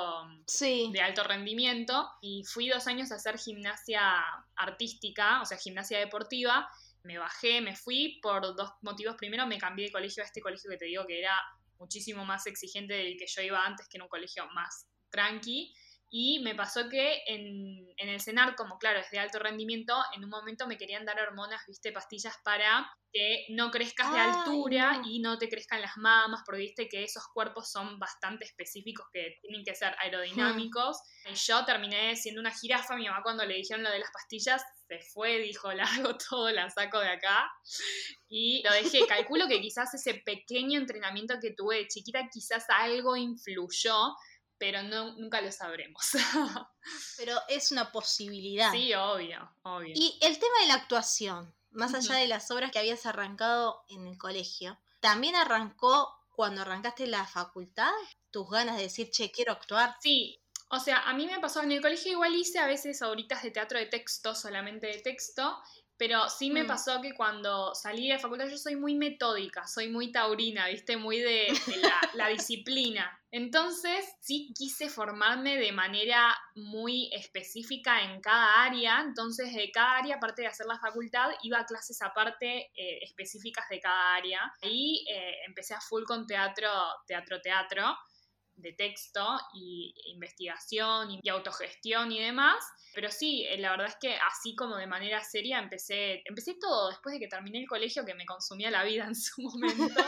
Sí. 0.49 0.91
de 0.93 1.01
alto 1.01 1.23
rendimiento 1.23 2.11
y 2.21 2.43
fui 2.45 2.69
dos 2.69 2.87
años 2.89 3.13
a 3.13 3.15
hacer 3.15 3.39
gimnasia 3.39 4.23
artística, 4.57 5.41
o 5.41 5.45
sea, 5.45 5.57
gimnasia 5.59 5.99
deportiva. 5.99 6.69
Me 7.05 7.19
bajé, 7.19 7.61
me 7.61 7.77
fui 7.77 8.19
por 8.21 8.43
dos 8.57 8.71
motivos. 8.83 9.15
Primero, 9.17 9.47
me 9.47 9.59
cambié 9.59 9.87
de 9.87 9.93
colegio 9.93 10.23
a 10.23 10.27
este 10.27 10.41
colegio 10.41 10.69
que 10.71 10.77
te 10.77 10.87
digo 10.87 11.07
que 11.07 11.21
era 11.21 11.33
muchísimo 11.79 12.25
más 12.25 12.47
exigente 12.47 12.95
del 12.95 13.17
que 13.17 13.27
yo 13.27 13.43
iba 13.43 13.65
antes, 13.65 13.89
que 13.89 13.99
era 13.99 14.05
un 14.05 14.11
colegio 14.11 14.47
más 14.55 14.87
tranqui. 15.11 15.75
Y 16.19 16.39
me 16.39 16.55
pasó 16.55 16.89
que 16.89 17.25
en, 17.27 17.93
en 17.99 18.09
el 18.09 18.23
CENAR, 18.23 18.57
como 18.57 18.79
claro, 18.79 19.01
es 19.01 19.11
de 19.11 19.19
alto 19.19 19.39
rendimiento, 19.39 19.95
en 20.15 20.25
un 20.25 20.31
momento 20.31 20.67
me 20.67 20.79
querían 20.79 21.05
dar 21.05 21.21
hormonas, 21.21 21.61
viste, 21.69 21.93
pastillas 21.93 22.35
para 22.43 22.91
que 23.13 23.45
no 23.51 23.71
crezcas 23.71 24.11
de 24.15 24.19
altura 24.19 24.95
no. 24.95 25.03
y 25.11 25.21
no 25.21 25.37
te 25.37 25.51
crezcan 25.51 25.83
las 25.83 25.99
mamas, 25.99 26.41
porque 26.47 26.63
viste 26.63 26.89
que 26.89 27.05
esos 27.05 27.23
cuerpos 27.35 27.71
son 27.71 27.99
bastante 27.99 28.47
específicos 28.47 29.05
que 29.13 29.37
tienen 29.43 29.63
que 29.63 29.75
ser 29.75 29.95
aerodinámicos. 29.99 30.97
Y 31.31 31.35
yo 31.35 31.67
terminé 31.67 32.17
siendo 32.17 32.41
una 32.41 32.51
jirafa, 32.51 32.97
mi 32.97 33.07
mamá 33.07 33.23
cuando 33.23 33.45
le 33.45 33.57
dijeron 33.57 33.85
lo 33.85 33.91
de 33.91 33.99
las 33.99 34.11
pastillas, 34.11 34.63
se 34.89 34.99
fue, 35.13 35.39
dijo, 35.41 35.71
la 35.75 35.85
hago 35.85 36.17
todo, 36.17 36.51
la 36.51 36.71
saco 36.71 36.99
de 36.99 37.11
acá. 37.11 37.47
Y 38.27 38.63
lo 38.65 38.73
dejé. 38.73 39.07
Calculo 39.07 39.49
que 39.49 39.61
quizás 39.61 39.93
ese 39.93 40.23
pequeño 40.25 40.81
entrenamiento 40.81 41.35
que 41.43 41.53
tuve 41.53 41.77
de 41.77 41.89
chiquita, 41.89 42.27
quizás 42.33 42.65
algo 42.71 43.17
influyó, 43.17 44.15
pero 44.59 44.83
no, 44.83 45.15
nunca 45.17 45.41
lo 45.41 45.53
sabremos. 45.53 46.11
Pero 47.17 47.37
es 47.49 47.73
una 47.73 47.91
posibilidad. 47.91 48.71
sí, 48.73 48.95
obvio, 48.95 49.51
obvio. 49.63 49.93
Y 49.95 50.19
el 50.23 50.39
tema 50.39 50.61
de 50.61 50.69
la 50.69 50.75
actuación, 50.75 51.53
más 51.71 51.95
allá 51.95 52.15
de 52.15 52.27
las 52.27 52.51
obras 52.51 52.71
que 52.71 52.79
habías 52.79 53.07
arrancado 53.07 53.85
en 53.89 54.07
el 54.07 54.17
colegio, 54.17 54.79
¿también 55.01 55.35
arrancó 55.35 56.17
cuando 56.31 56.63
arrancaste 56.63 57.07
la 57.07 57.27
facultad? 57.27 57.93
¿Tus 58.31 58.49
ganas 58.49 58.77
de 58.77 58.85
decir, 58.85 59.11
che, 59.11 59.31
quiero 59.31 59.53
actuar? 59.53 59.97
Sí, 60.01 60.39
o 60.69 60.81
sea, 60.81 60.99
a 61.09 61.15
mí 61.15 61.27
me 61.27 61.39
pasó 61.39 61.63
en 61.63 61.73
el 61.73 61.81
colegio 61.81 62.13
igual 62.13 62.35
hice 62.35 62.59
a 62.59 62.67
veces 62.67 63.01
horitas 63.03 63.43
de 63.43 63.53
teatro 63.53 63.79
de 63.79 63.87
texto, 63.87 64.35
solamente 64.35 64.89
de 64.89 64.99
texto, 64.99 65.59
Pero 65.99 66.29
sí 66.29 66.51
me 66.51 66.65
Mm. 66.65 66.67
pasó 66.67 67.01
que 67.01 67.15
cuando 67.15 67.75
salí 67.75 68.09
de 68.09 68.15
la 68.15 68.19
facultad 68.21 68.49
yo 68.49 68.59
soy 68.59 68.77
muy 68.77 68.95
metódica, 68.95 69.67
soy 69.67 69.89
muy 69.89 70.13
taurina, 70.13 70.69
¿viste? 70.69 70.97
Muy 70.97 71.19
de, 71.21 71.47
de 71.67 71.77
la, 71.79 72.01
la 72.15 72.29
disciplina. 72.29 73.19
Entonces 73.31 74.05
sí 74.21 74.53
quise 74.57 74.89
formarme 74.89 75.57
de 75.59 75.73
manera 75.73 76.35
muy 76.55 77.11
específica 77.13 78.03
en 78.03 78.21
cada 78.21 78.65
área. 78.65 79.01
Entonces 79.01 79.55
de 79.55 79.71
cada 79.71 79.99
área, 79.99 80.17
aparte 80.17 80.43
de 80.43 80.49
hacer 80.49 80.67
la 80.67 80.79
facultad, 80.79 81.31
iba 81.43 81.61
a 81.61 81.67
clases 81.67 82.01
aparte 82.03 82.71
eh, 82.77 82.99
específicas 83.03 83.69
de 83.69 83.81
cada 83.81 84.15
área. 84.15 84.41
Ahí 84.63 85.05
eh, 85.11 85.37
empecé 85.47 85.75
a 85.75 85.81
full 85.81 86.05
con 86.05 86.27
teatro, 86.27 86.71
teatro, 87.07 87.41
teatro 87.41 87.97
de 88.57 88.73
texto 88.73 89.39
y 89.55 89.95
investigación 90.07 91.21
y, 91.23 91.29
autogestión 91.29 92.13
y 92.13 92.21
demás. 92.21 92.57
Pero 92.95 93.11
sí, 93.11 93.45
eh, 93.49 93.59
la 93.59 93.71
verdad 93.71 93.89
es 93.89 93.97
que 94.01 94.17
así 94.17 94.55
como 94.57 94.77
de 94.77 94.87
manera 94.87 95.23
seria 95.23 95.59
empecé, 95.59 96.23
empecé 96.25 96.57
todo 96.61 96.89
después 96.89 97.13
de 97.15 97.21
que 97.21 97.29
terminé 97.29 97.61
el 97.61 97.69
colegio 97.69 98.05
que 98.05 98.15
me 98.15 98.25
consumía 98.25 98.71
la 98.71 98.85
vida 98.85 99.05
en 99.05 99.15
su 99.15 99.41
momento. 99.43 100.03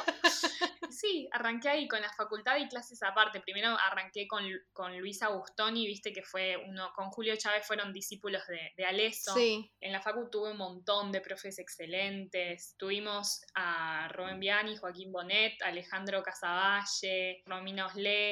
Sí, 0.91 1.29
arranqué 1.31 1.69
ahí 1.69 1.87
con 1.87 2.01
la 2.01 2.13
facultad 2.13 2.57
y 2.57 2.67
clases 2.67 3.03
aparte. 3.03 3.41
Primero 3.41 3.77
arranqué 3.79 4.27
con, 4.27 4.43
con 4.73 4.99
Luis 4.99 5.23
Agustoni, 5.23 5.87
viste 5.87 6.13
que 6.13 6.23
fue 6.23 6.57
uno, 6.57 6.91
con 6.95 7.11
Julio 7.11 7.37
Chávez 7.37 7.67
fueron 7.67 7.93
discípulos 7.93 8.43
de, 8.49 8.73
de 8.77 8.85
Aleso. 8.85 9.33
Sí. 9.35 9.71
En 9.81 9.93
la 9.93 10.01
facu 10.01 10.29
tuve 10.29 10.51
un 10.51 10.57
montón 10.57 11.13
de 11.13 11.21
profes 11.21 11.59
excelentes. 11.59 12.75
Tuvimos 12.79 13.43
a 13.55 14.09
Rubén 14.09 14.41
Viani, 14.41 14.77
Joaquín 14.77 15.13
Bonet, 15.13 15.63
Alejandro 15.63 16.23
Casavalle, 16.23 17.43
Romina 17.47 17.87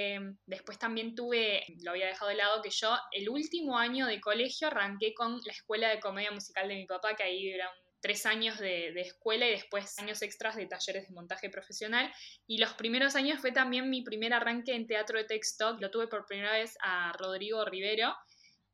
Oslem. 0.06 0.38
Después 0.46 0.78
también 0.78 1.14
tuve, 1.14 1.64
lo 1.82 1.92
había 1.92 2.06
dejado 2.06 2.30
de 2.30 2.36
lado, 2.36 2.62
que 2.62 2.70
yo 2.70 2.96
el 3.12 3.28
último 3.28 3.78
año 3.78 4.06
de 4.06 4.20
colegio 4.20 4.68
arranqué 4.68 5.14
con 5.14 5.40
la 5.44 5.52
escuela 5.52 5.88
de 5.88 6.00
comedia 6.00 6.30
musical 6.30 6.68
de 6.68 6.76
mi 6.76 6.86
papá, 6.86 7.14
que 7.14 7.22
ahí 7.22 7.50
eran 7.50 7.70
tres 8.00 8.26
años 8.26 8.58
de, 8.58 8.92
de 8.92 9.00
escuela 9.00 9.46
y 9.46 9.50
después 9.50 9.98
años 9.98 10.22
extras 10.22 10.54
de 10.54 10.66
talleres 10.66 11.08
de 11.08 11.14
montaje 11.14 11.50
profesional. 11.50 12.12
Y 12.46 12.58
los 12.58 12.74
primeros 12.74 13.16
años 13.16 13.40
fue 13.40 13.52
también 13.52 13.90
mi 13.90 14.02
primer 14.02 14.32
arranque 14.32 14.74
en 14.74 14.86
teatro 14.86 15.18
de 15.18 15.24
texto. 15.24 15.76
Lo 15.80 15.90
tuve 15.90 16.06
por 16.06 16.26
primera 16.26 16.52
vez 16.52 16.76
a 16.82 17.12
Rodrigo 17.18 17.64
Rivero, 17.64 18.14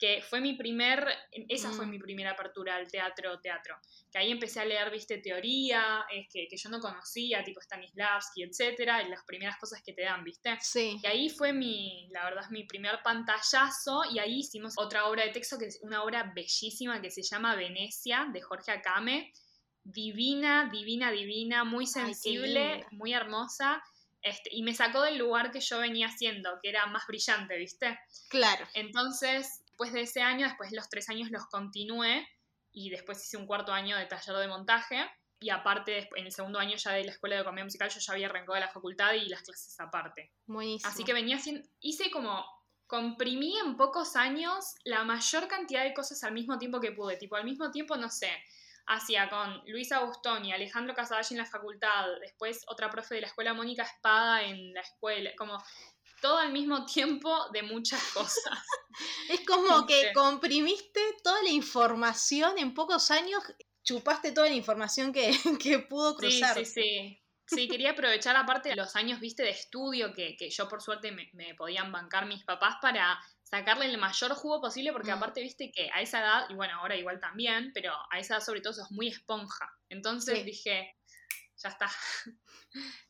que 0.02 0.20
fue 0.20 0.40
mi 0.40 0.54
primer, 0.54 1.06
esa 1.48 1.70
fue 1.70 1.86
Mm. 1.86 1.90
mi 1.90 1.98
primera 2.00 2.32
apertura 2.32 2.74
al 2.74 2.90
teatro, 2.90 3.38
teatro. 3.38 3.76
Que 4.10 4.18
ahí 4.18 4.32
empecé 4.32 4.58
a 4.58 4.64
leer, 4.64 4.90
viste, 4.90 5.18
teoría, 5.18 6.04
es 6.10 6.26
que, 6.28 6.48
que 6.48 6.56
yo 6.56 6.70
no 6.70 6.80
conocía, 6.80 7.44
tipo 7.44 7.60
Stanislavski, 7.60 8.42
etcétera, 8.42 9.00
y 9.00 9.08
las 9.08 9.22
primeras 9.22 9.56
cosas 9.58 9.80
que 9.80 9.92
te 9.92 10.02
dan, 10.02 10.24
viste. 10.24 10.58
Sí. 10.60 10.98
Y 11.00 11.06
ahí 11.06 11.30
fue 11.30 11.52
mi, 11.52 12.08
la 12.10 12.24
verdad, 12.24 12.50
mi 12.50 12.64
primer 12.64 13.00
pantallazo 13.04 14.02
y 14.12 14.18
ahí 14.18 14.40
hicimos 14.40 14.74
otra 14.76 15.06
obra 15.06 15.22
de 15.24 15.30
texto 15.30 15.56
que 15.56 15.66
es 15.66 15.78
una 15.82 16.02
obra 16.02 16.32
bellísima 16.34 17.00
que 17.00 17.12
se 17.12 17.22
llama 17.22 17.54
Venecia 17.54 18.26
de 18.32 18.42
Jorge 18.42 18.72
Acame. 18.72 19.32
Divina, 19.84 20.68
divina, 20.72 21.12
divina, 21.12 21.62
muy 21.62 21.86
sensible, 21.86 22.86
muy 22.90 23.12
hermosa. 23.12 23.80
Este, 24.20 24.50
y 24.52 24.62
me 24.62 24.74
sacó 24.74 25.02
del 25.02 25.18
lugar 25.18 25.50
que 25.50 25.60
yo 25.60 25.78
venía 25.78 26.06
haciendo, 26.06 26.58
que 26.62 26.68
era 26.70 26.86
más 26.86 27.04
brillante, 27.08 27.56
¿viste? 27.56 27.98
Claro. 28.28 28.64
Entonces, 28.74 29.61
después 29.72 29.92
de 29.92 30.02
ese 30.02 30.20
año, 30.20 30.46
después 30.46 30.70
de 30.70 30.76
los 30.76 30.88
tres 30.88 31.08
años 31.08 31.30
los 31.30 31.46
continué 31.46 32.28
y 32.72 32.90
después 32.90 33.24
hice 33.24 33.38
un 33.38 33.46
cuarto 33.46 33.72
año 33.72 33.96
de 33.96 34.06
taller 34.06 34.36
de 34.36 34.48
montaje. 34.48 35.10
Y 35.40 35.50
aparte, 35.50 36.08
en 36.14 36.26
el 36.26 36.32
segundo 36.32 36.58
año 36.60 36.76
ya 36.76 36.92
de 36.92 37.04
la 37.04 37.10
escuela 37.10 37.36
de 37.36 37.44
comedia 37.44 37.64
musical, 37.64 37.90
yo 37.90 37.98
ya 37.98 38.12
había 38.12 38.26
arrancado 38.26 38.54
de 38.54 38.60
la 38.60 38.68
facultad 38.68 39.12
y 39.14 39.28
las 39.28 39.42
clases 39.42 39.78
aparte. 39.80 40.30
Buenísimo. 40.46 40.88
Así 40.88 41.02
que 41.02 41.12
venía 41.12 41.36
haciendo, 41.36 41.66
hice 41.80 42.10
como, 42.12 42.44
comprimí 42.86 43.58
en 43.58 43.76
pocos 43.76 44.14
años 44.14 44.74
la 44.84 45.02
mayor 45.02 45.48
cantidad 45.48 45.82
de 45.82 45.94
cosas 45.94 46.22
al 46.22 46.32
mismo 46.32 46.58
tiempo 46.58 46.80
que 46.80 46.92
pude. 46.92 47.16
Tipo, 47.16 47.34
al 47.36 47.44
mismo 47.44 47.72
tiempo, 47.72 47.96
no 47.96 48.08
sé, 48.08 48.30
hacía 48.86 49.28
con 49.28 49.62
Luis 49.66 49.90
Agustoni, 49.90 50.52
Alejandro 50.52 50.94
Casavalle 50.94 51.34
en 51.34 51.38
la 51.38 51.46
facultad, 51.46 52.06
después 52.20 52.62
otra 52.68 52.90
profe 52.90 53.16
de 53.16 53.22
la 53.22 53.26
escuela, 53.26 53.54
Mónica 53.54 53.82
Espada 53.82 54.42
en 54.42 54.74
la 54.74 54.82
escuela, 54.82 55.30
como 55.36 55.58
todo 56.22 56.38
al 56.38 56.52
mismo 56.52 56.86
tiempo 56.86 57.50
de 57.52 57.62
muchas 57.64 58.02
cosas. 58.14 58.60
Es 59.28 59.40
como 59.46 59.86
que 59.86 59.98
Viste. 60.00 60.12
comprimiste 60.12 61.00
toda 61.24 61.42
la 61.42 61.50
información 61.50 62.58
en 62.58 62.74
pocos 62.74 63.10
años, 63.10 63.42
chupaste 63.84 64.32
toda 64.32 64.48
la 64.48 64.54
información 64.54 65.12
que, 65.12 65.32
que 65.60 65.78
pudo 65.80 66.14
Sí, 66.16 66.44
cruzar. 66.44 66.54
sí, 66.54 66.64
sí. 66.64 67.18
Sí, 67.44 67.68
quería 67.68 67.90
aprovechar 67.90 68.36
aparte 68.36 68.68
de 68.70 68.76
los 68.76 68.94
años, 68.96 69.20
viste, 69.20 69.42
de 69.42 69.50
estudio 69.50 70.12
que, 70.14 70.36
que 70.36 70.48
yo 70.48 70.68
por 70.68 70.80
suerte 70.80 71.10
me, 71.12 71.28
me 71.34 71.54
podían 71.54 71.90
bancar 71.92 72.24
mis 72.26 72.44
papás 72.44 72.76
para 72.80 73.18
sacarle 73.42 73.86
el 73.86 73.98
mayor 73.98 74.32
jugo 74.34 74.60
posible, 74.62 74.92
porque 74.92 75.10
Mm. 75.10 75.16
aparte, 75.16 75.42
viste, 75.42 75.70
que 75.70 75.90
a 75.92 76.00
esa 76.00 76.20
edad, 76.20 76.46
y 76.48 76.54
bueno, 76.54 76.74
ahora 76.78 76.96
igual 76.96 77.20
también, 77.20 77.72
pero 77.74 77.92
a 78.10 78.18
esa 78.18 78.36
edad 78.36 78.44
sobre 78.44 78.60
todo 78.62 78.72
sos 78.72 78.90
muy 78.90 79.08
esponja. 79.08 79.68
Entonces 79.90 80.44
Sí. 80.44 80.44
dije, 80.44 80.94
ya 81.62 81.68
está, 81.68 81.90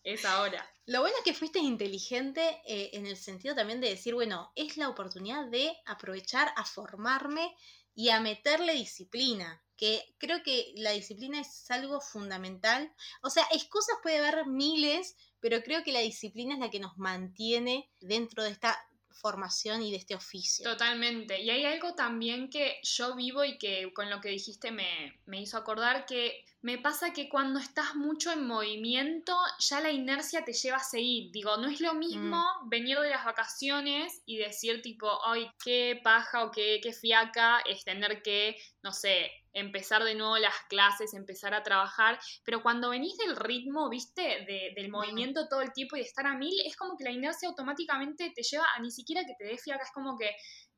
es 0.05 0.25
ahora. 0.25 0.69
Lo 0.87 1.01
bueno 1.01 1.17
es 1.19 1.25
que 1.25 1.35
fuiste 1.35 1.59
inteligente 1.59 2.61
eh, 2.67 2.91
en 2.93 3.07
el 3.07 3.17
sentido 3.17 3.55
también 3.55 3.81
de 3.81 3.89
decir, 3.89 4.15
bueno, 4.15 4.53
es 4.55 4.77
la 4.77 4.89
oportunidad 4.89 5.47
de 5.47 5.73
aprovechar 5.87 6.53
a 6.57 6.65
formarme 6.65 7.55
y 7.95 8.09
a 8.09 8.21
meterle 8.21 8.73
disciplina, 8.73 9.63
que 9.77 10.15
creo 10.19 10.43
que 10.43 10.73
la 10.77 10.93
disciplina 10.93 11.41
es 11.41 11.71
algo 11.71 12.01
fundamental. 12.01 12.93
O 13.23 13.31
sea, 13.31 13.45
excusas 13.53 13.97
puede 14.03 14.19
haber 14.19 14.47
miles, 14.47 15.17
pero 15.41 15.63
creo 15.63 15.83
que 15.83 15.93
la 15.93 16.01
disciplina 16.01 16.55
es 16.55 16.61
la 16.61 16.71
que 16.71 16.81
nos 16.81 16.97
mantiene 16.97 17.91
dentro 18.01 18.43
de 18.45 18.51
esta 18.51 18.79
formación 19.11 19.83
y 19.83 19.91
de 19.91 19.99
este 19.99 20.15
oficio. 20.15 20.65
Totalmente. 20.65 21.41
Y 21.43 21.51
hay 21.51 21.65
algo 21.65 21.95
también 21.95 22.49
que 22.49 22.81
yo 22.83 23.15
vivo 23.15 23.45
y 23.45 23.59
que 23.59 23.93
con 23.93 24.09
lo 24.11 24.21
que 24.21 24.31
dijiste 24.31 24.73
me, 24.73 25.21
me 25.27 25.41
hizo 25.41 25.57
acordar 25.59 26.07
que 26.07 26.45
me 26.63 26.79
pasa 26.79 27.13
que 27.13 27.29
cuando 27.29 27.59
estás 27.59 27.95
mucho 27.97 28.31
en 28.33 28.47
movimiento, 28.47 29.37
ya 29.59 29.81
la 29.81 29.91
inercia 29.91 30.45
te 30.45 30.53
lleva 30.53 30.77
a 30.77 30.85
seguir. 30.85 31.31
Digo, 31.33 31.57
no 31.57 31.69
es 31.69 31.81
lo 31.81 31.93
mismo 31.95 32.41
venir 32.67 32.99
de 33.01 33.11
las 33.11 33.25
vacaciones 33.25 34.23
y 34.27 34.37
decir 34.39 34.81
tipo, 34.81 35.09
ay, 35.27 35.51
qué 35.65 36.01
paja 36.05 36.45
o 36.45 36.51
qué, 36.53 36.79
qué 36.83 36.93
fiaca 36.93 37.61
es 37.69 37.85
tener 37.85 38.23
que, 38.23 38.57
no 38.83 38.93
sé, 38.93 39.31
empezar 39.53 40.05
de 40.05 40.15
nuevo 40.15 40.39
las 40.39 40.55
clases, 40.69 41.15
empezar 41.15 41.53
a 41.53 41.63
trabajar, 41.63 42.19
pero 42.45 42.63
cuando 42.63 42.91
venís 42.91 43.17
del 43.19 43.37
ritmo, 43.37 43.91
viste, 43.91 44.23
de- 44.23 44.73
del 44.77 44.89
movimiento 44.89 45.49
todo 45.49 45.61
el 45.63 45.73
tiempo 45.73 45.97
y 45.97 46.01
de 46.01 46.07
estar 46.07 46.27
a 46.27 46.37
mil, 46.39 46.55
es 46.65 46.77
como 46.77 46.97
que 46.97 47.05
la 47.05 47.11
inercia 47.11 47.49
automáticamente 47.49 48.33
te 48.35 48.43
lleva 48.43 48.65
a 48.77 48.81
ni 48.81 48.91
siquiera 48.91 49.23
que 49.25 49.35
te 49.37 49.45
dé 49.45 49.59
fiaca, 49.59 49.83
es 49.83 49.91
como 49.93 50.17
que, 50.17 50.31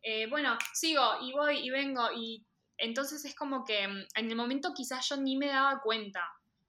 eh, 0.02 0.26
bueno, 0.28 0.56
sigo 0.72 1.02
y 1.22 1.32
voy 1.32 1.58
y 1.58 1.70
vengo 1.70 2.08
y 2.16 2.44
entonces 2.78 3.24
es 3.24 3.34
como 3.34 3.64
que 3.64 3.86
mm, 3.86 4.06
en 4.16 4.30
el 4.30 4.36
momento 4.36 4.72
quizás 4.74 5.08
yo 5.08 5.16
ni 5.16 5.36
me 5.36 5.46
daba 5.48 5.80
cuenta. 5.80 6.20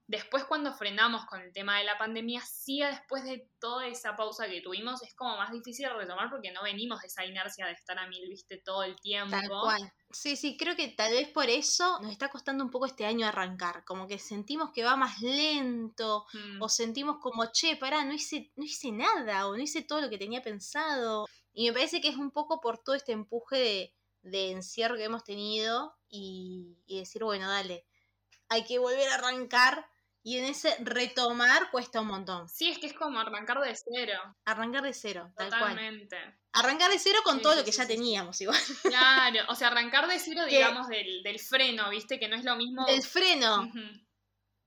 Después 0.08 0.44
cuando 0.44 0.72
frenamos 0.72 1.26
con 1.26 1.42
el 1.42 1.52
tema 1.52 1.80
de 1.80 1.84
la 1.84 1.98
pandemia, 1.98 2.40
sí 2.42 2.80
después 2.80 3.24
de 3.24 3.50
toda 3.60 3.88
esa 3.88 4.16
pausa 4.16 4.48
que 4.48 4.62
tuvimos, 4.62 5.02
es 5.02 5.16
como 5.16 5.36
más 5.36 5.52
difícil 5.52 5.90
retomar 5.98 6.30
porque 6.30 6.52
no 6.52 6.62
venimos 6.62 7.02
de 7.02 7.08
esa 7.08 7.26
inercia 7.26 7.66
de 7.66 7.72
estar 7.72 7.98
a 7.98 8.06
mil, 8.08 8.30
viste, 8.30 8.58
todo 8.58 8.84
el 8.84 8.96
tiempo. 9.02 9.32
Tal 9.32 9.50
cual. 9.50 9.94
Sí, 10.12 10.36
sí, 10.36 10.58
creo 10.58 10.76
que 10.76 10.90
tal 10.90 11.12
vez 11.12 11.30
por 11.30 11.50
eso 11.50 12.00
nos 12.02 12.12
está 12.12 12.30
costando 12.30 12.64
un 12.64 12.70
poco 12.70 12.86
este 12.86 13.08
año 13.08 13.26
arrancar, 13.26 13.84
como 13.84 14.08
que 14.08 14.20
sentimos 14.20 14.70
que 14.72 14.84
va 14.84 14.96
más 14.96 15.22
lento, 15.22 16.28
Mm. 16.34 16.62
o 16.62 16.70
sentimos 16.70 17.18
como, 17.20 17.52
che, 17.52 17.76
pará, 17.76 18.06
no 18.06 18.14
hice, 18.14 18.52
no 18.56 18.64
hice 18.64 18.92
nada, 18.92 19.48
o 19.48 19.56
no 19.58 19.64
hice 19.64 19.82
todo 19.82 20.02
lo 20.02 20.10
que 20.12 20.20
tenía 20.20 20.44
pensado. 20.44 21.26
Y 21.52 21.66
me 21.68 21.74
parece 21.74 22.00
que 22.00 22.10
es 22.10 22.16
un 22.18 22.30
poco 22.30 22.62
por 22.62 22.78
todo 22.78 22.96
este 22.96 23.12
empuje 23.12 23.58
de, 23.58 23.94
de 24.26 24.52
encierro 24.52 24.96
que 24.96 25.04
hemos 25.06 25.24
tenido 25.24 25.96
y, 26.10 26.78
y 26.86 27.00
decir, 27.00 27.24
bueno, 27.24 27.50
dale, 27.50 27.86
hay 28.50 28.64
que 28.66 28.80
volver 28.80 29.08
a 29.10 29.16
arrancar. 29.16 29.86
Y 30.28 30.40
en 30.40 30.46
ese 30.46 30.76
retomar 30.80 31.70
cuesta 31.70 32.02
un 32.02 32.08
montón. 32.08 32.50
Sí, 32.50 32.68
es 32.70 32.80
que 32.80 32.88
es 32.88 32.94
como 32.94 33.20
arrancar 33.20 33.60
de 33.60 33.76
cero, 33.76 34.20
Arrancar 34.46 34.82
de 34.82 34.92
cero, 34.92 35.32
tal 35.38 35.50
cual. 35.50 35.62
totalmente. 35.62 36.18
Arrancar 36.52 36.90
de 36.90 36.98
cero 36.98 37.20
con 37.24 37.38
Sí, 37.38 37.44
todo 37.44 37.54
sí, 37.54 37.60
lo 37.60 37.66
que 37.66 37.72
sí, 37.72 37.78
ya 37.78 37.86
teníamos, 37.86 38.42
igual. 38.42 38.60
Claro, 38.84 39.42
o 39.50 39.54
sea, 39.56 39.68
arrancar 39.68 40.08
de 40.08 40.18
cero, 40.18 40.46
digamos, 40.46 40.88
del, 40.88 41.22
del 41.22 41.40
freno, 41.40 41.92
¿viste? 41.92 42.20
Que 42.20 42.28
no 42.28 42.36
es 42.38 42.44
lo 42.44 42.56
mismo. 42.56 42.88
El 42.88 43.04
freno. 43.04 43.72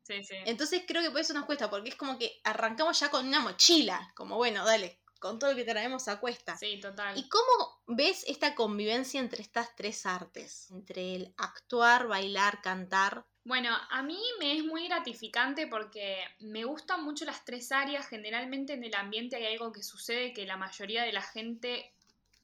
Sí, 0.02 0.22
sí. 0.22 0.36
Entonces 0.46 0.84
creo 0.86 1.02
que 1.02 1.10
por 1.10 1.20
eso 1.20 1.34
nos 1.34 1.44
cuesta, 1.44 1.68
porque 1.68 1.90
es 1.90 1.96
como 1.96 2.16
que 2.18 2.40
arrancamos 2.44 2.98
ya 3.00 3.10
con 3.10 3.26
una 3.26 3.40
mochila, 3.40 4.12
como 4.14 4.36
bueno, 4.36 4.64
dale, 4.64 4.97
con 5.18 5.38
todo 5.38 5.50
lo 5.50 5.56
que 5.56 5.64
traemos 5.64 6.08
a 6.08 6.20
cuesta. 6.20 6.56
Sí, 6.56 6.80
total. 6.80 7.18
¿Y 7.18 7.28
cómo 7.28 7.82
ves 7.86 8.24
esta 8.28 8.54
convivencia 8.54 9.20
entre 9.20 9.42
estas 9.42 9.74
tres 9.76 10.06
artes? 10.06 10.70
Entre 10.70 11.14
el 11.16 11.34
actuar, 11.36 12.06
bailar, 12.06 12.60
cantar. 12.62 13.24
Bueno, 13.44 13.76
a 13.90 14.02
mí 14.02 14.20
me 14.38 14.56
es 14.56 14.64
muy 14.64 14.86
gratificante 14.88 15.66
porque 15.66 16.18
me 16.40 16.64
gustan 16.64 17.04
mucho 17.04 17.24
las 17.24 17.44
tres 17.44 17.72
áreas. 17.72 18.06
Generalmente 18.06 18.74
en 18.74 18.84
el 18.84 18.94
ambiente 18.94 19.36
hay 19.36 19.54
algo 19.54 19.72
que 19.72 19.82
sucede 19.82 20.32
que 20.32 20.46
la 20.46 20.56
mayoría 20.56 21.02
de 21.02 21.12
la 21.12 21.22
gente 21.22 21.92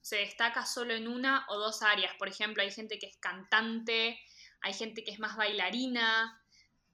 se 0.01 0.17
destaca 0.17 0.67
solo 0.67 0.95
en 0.95 1.09
una 1.09 1.47
o 1.49 1.59
dos 1.59 1.83
áreas. 1.83 2.15
Por 2.19 2.29
ejemplo, 2.29 2.63
hay 2.63 2.71
gente 2.71 2.99
que 2.99 3.07
es 3.07 3.17
cantante, 3.17 4.19
hay 4.61 4.73
gente 4.75 5.05
que 5.05 5.11
es 5.11 5.19
más 5.19 5.37
bailarina, 5.37 6.41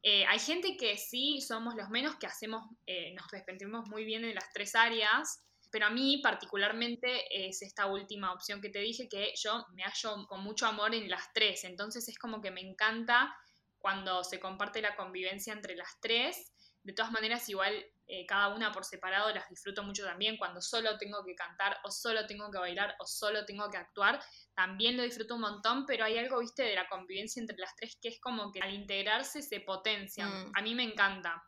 eh, 0.02 0.24
hay 0.26 0.38
gente 0.38 0.76
que 0.76 0.96
sí 0.96 1.40
somos 1.40 1.74
los 1.74 1.90
menos 1.90 2.16
que 2.16 2.26
hacemos, 2.26 2.64
eh, 2.86 3.12
nos 3.14 3.30
repetimos 3.30 3.88
muy 3.88 4.04
bien 4.04 4.24
en 4.24 4.34
las 4.34 4.50
tres 4.52 4.74
áreas. 4.74 5.42
Pero 5.70 5.86
a 5.86 5.90
mí 5.90 6.20
particularmente 6.22 7.48
es 7.48 7.62
esta 7.62 7.86
última 7.86 8.32
opción 8.32 8.60
que 8.60 8.70
te 8.70 8.80
dije 8.80 9.08
que 9.08 9.32
yo 9.36 9.64
me 9.74 9.84
hallo 9.84 10.26
con 10.26 10.42
mucho 10.42 10.66
amor 10.66 10.94
en 10.94 11.08
las 11.08 11.32
tres. 11.32 11.64
Entonces 11.64 12.08
es 12.08 12.18
como 12.18 12.40
que 12.40 12.50
me 12.50 12.60
encanta 12.60 13.34
cuando 13.78 14.24
se 14.24 14.40
comparte 14.40 14.82
la 14.82 14.96
convivencia 14.96 15.52
entre 15.52 15.76
las 15.76 15.98
tres. 16.00 16.52
De 16.82 16.92
todas 16.92 17.12
maneras, 17.12 17.48
igual 17.48 17.84
eh, 18.06 18.26
cada 18.26 18.48
una 18.48 18.72
por 18.72 18.84
separado 18.84 19.32
las 19.32 19.48
disfruto 19.48 19.82
mucho 19.82 20.04
también. 20.04 20.36
Cuando 20.36 20.60
solo 20.60 20.98
tengo 20.98 21.22
que 21.24 21.34
cantar 21.34 21.76
o 21.84 21.90
solo 21.90 22.26
tengo 22.26 22.50
que 22.50 22.58
bailar 22.58 22.96
o 22.98 23.06
solo 23.06 23.44
tengo 23.44 23.70
que 23.70 23.76
actuar, 23.76 24.20
también 24.54 24.96
lo 24.96 25.02
disfruto 25.02 25.34
un 25.34 25.42
montón, 25.42 25.86
pero 25.86 26.04
hay 26.04 26.18
algo, 26.18 26.40
viste, 26.40 26.62
de 26.62 26.74
la 26.74 26.88
convivencia 26.88 27.40
entre 27.40 27.56
las 27.58 27.76
tres 27.76 27.96
que 28.00 28.08
es 28.08 28.20
como 28.20 28.50
que 28.50 28.60
al 28.60 28.74
integrarse 28.74 29.42
se 29.42 29.60
potencian. 29.60 30.28
Mm. 30.28 30.52
A 30.54 30.62
mí 30.62 30.74
me 30.74 30.84
encanta 30.84 31.42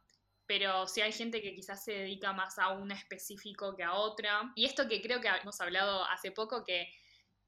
pero 0.47 0.87
sí 0.87 1.01
hay 1.01 1.13
gente 1.13 1.41
que 1.41 1.55
quizás 1.55 1.85
se 1.85 1.93
dedica 1.93 2.33
más 2.33 2.59
a 2.59 2.71
una 2.71 2.95
específico 2.95 3.75
que 3.77 3.83
a 3.83 3.95
otra. 3.95 4.53
Y 4.55 4.65
esto 4.65 4.89
que 4.89 5.01
creo 5.01 5.21
que 5.21 5.29
hemos 5.29 5.61
hablado 5.61 6.05
hace 6.05 6.31
poco, 6.33 6.65
que, 6.65 6.87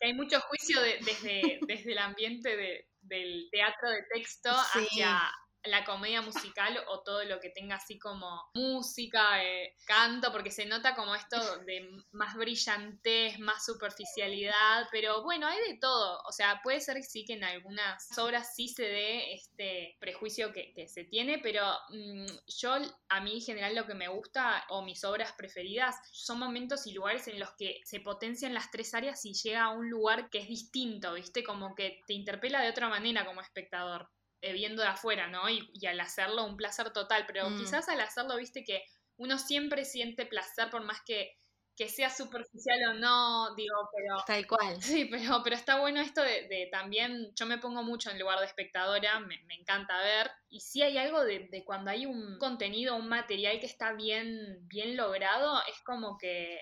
hay 0.01 0.13
mucho 0.13 0.41
juicio 0.41 0.81
desde, 0.83 1.59
desde 1.67 1.93
el 1.93 1.99
ambiente 1.99 2.57
de, 2.57 2.89
del 3.01 3.49
teatro 3.51 3.91
de 3.91 4.03
texto 4.13 4.51
hacia 4.51 5.33
la 5.65 5.85
comedia 5.85 6.21
musical 6.23 6.79
o 6.89 7.01
todo 7.01 7.25
lo 7.25 7.41
que 7.41 7.51
tenga 7.51 7.77
así 7.77 7.99
como 7.99 8.51
música, 8.55 9.43
eh, 9.43 9.75
canto, 9.87 10.31
porque 10.33 10.51
se 10.51 10.67
nota 10.67 10.95
como 10.95 11.15
esto 11.15 11.59
de 11.61 11.89
más 12.13 12.35
brillantez, 12.35 13.39
más 13.39 13.65
superficialidad, 13.65 14.87
pero 14.91 15.23
bueno, 15.23 15.47
hay 15.47 15.59
de 15.73 15.79
todo. 15.79 16.21
O 16.27 16.33
sea, 16.33 16.61
puede 16.63 16.81
ser 16.81 17.03
sí 17.03 17.25
que 17.25 17.35
en 17.35 17.45
algunas 17.45 18.07
obras 18.19 18.55
sí 18.55 18.69
se 18.69 18.83
dé 18.83 19.35
este 19.35 19.97
prejuicio 20.01 20.53
que, 20.53 20.75
se 20.89 21.05
tiene, 21.05 21.39
pero 21.39 21.65
mm, 21.89 22.27
yo 22.47 22.75
a 23.09 23.21
mí 23.21 23.35
en 23.35 23.41
general 23.41 23.75
lo 23.75 23.87
que 23.87 23.95
me 23.95 24.09
gusta 24.09 24.65
o 24.69 24.83
mis 24.83 25.03
obras 25.05 25.33
preferidas 25.33 25.97
son 26.13 26.39
momentos 26.39 26.87
y 26.87 26.93
lugares 26.93 27.27
en 27.29 27.39
los 27.39 27.51
que 27.57 27.81
se 27.85 28.01
potencian 28.01 28.55
las 28.55 28.71
tres 28.71 28.93
áreas 28.95 29.25
y 29.25 29.33
llega 29.33 29.65
a 29.65 29.71
un 29.71 29.89
lugar 29.89 30.29
que 30.31 30.39
es 30.39 30.49
distinto, 30.49 31.15
¿viste? 31.15 31.43
Como 31.43 31.75
que 31.75 32.01
te 32.07 32.13
interpela 32.13 32.61
de 32.61 32.71
otra 32.71 32.89
manera 32.89 33.25
como 33.25 33.41
espectador. 33.41 34.11
Eh, 34.47 34.53
viendo 34.53 34.83
de 34.83 34.89
afuera, 34.89 35.27
¿no? 35.27 35.49
Y, 35.49 35.87
al 35.87 35.99
hacerlo 36.01 36.45
un 36.45 36.59
placer 36.59 36.93
total, 36.93 37.25
pero 37.27 37.49
Mm. 37.49 37.57
quizás 37.57 37.89
al 37.89 37.99
hacerlo, 38.03 38.37
viste 38.37 38.63
que 38.63 38.85
uno 39.17 39.39
siempre 39.39 39.87
siente 39.87 40.27
placer 40.27 40.69
por 40.69 40.83
más 40.85 41.01
que, 41.07 41.39
que 41.75 41.89
sea 41.89 42.11
superficial 42.11 42.79
o 42.91 42.93
no, 42.93 43.55
digo, 43.55 43.89
pero... 43.91 44.23
Tal 44.27 44.47
cual. 44.47 44.77
Sí, 45.01 45.07
pero, 45.07 45.41
pero 45.43 45.57
está 45.57 45.81
bueno 45.81 46.03
esto 46.03 46.21
de, 46.21 46.69
también, 46.71 47.33
yo 47.35 47.47
me 47.47 47.57
pongo 47.57 47.83
mucho 47.83 48.11
en 48.11 48.19
lugar 48.19 48.39
de 48.41 48.45
espectadora, 48.45 49.19
me, 49.21 49.41
encanta 49.59 49.97
ver, 50.03 50.31
y 50.51 50.61
si 50.61 50.83
hay 50.83 50.99
algo 50.99 51.25
de, 51.25 51.49
de, 51.51 51.65
cuando 51.65 51.91
hay 51.91 52.05
un 52.05 52.37
contenido, 52.39 52.97
un 52.97 53.09
material 53.09 53.59
que 53.61 53.67
está 53.67 53.95
bien, 53.95 54.59
bien 54.69 54.95
logrado, 54.95 55.63
es 55.73 55.81
como 55.87 56.19
que 56.19 56.61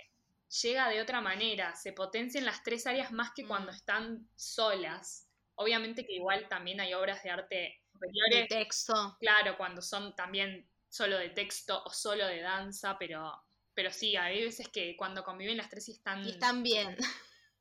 llega 0.62 0.88
de 0.88 1.00
otra 1.02 1.20
manera, 1.20 1.74
se 1.74 1.92
potencia 1.92 2.38
en 2.38 2.44
las 2.44 2.62
tres 2.62 2.86
áreas 2.86 3.10
más 3.10 3.32
que 3.34 3.44
cuando 3.44 3.72
Mm. 3.72 3.74
están 3.74 4.28
solas. 4.36 5.31
Obviamente 5.62 6.04
que 6.04 6.14
igual 6.14 6.48
también 6.48 6.80
hay 6.80 6.94
obras 6.94 7.22
de 7.22 7.30
arte 7.30 7.80
superiores. 7.92 8.48
De 8.48 8.56
texto. 8.56 9.16
Claro, 9.20 9.56
cuando 9.56 9.80
son 9.80 10.14
también 10.16 10.68
solo 10.88 11.18
de 11.18 11.30
texto 11.30 11.82
o 11.84 11.90
solo 11.90 12.26
de 12.26 12.40
danza, 12.40 12.96
pero, 12.98 13.32
pero 13.74 13.90
sí, 13.90 14.16
hay 14.16 14.44
veces 14.44 14.68
que 14.68 14.96
cuando 14.96 15.24
conviven 15.24 15.56
las 15.56 15.70
tres 15.70 15.88
y 15.88 15.92
están, 15.92 16.24
Y 16.26 16.30
están 16.30 16.62
bien. 16.62 16.96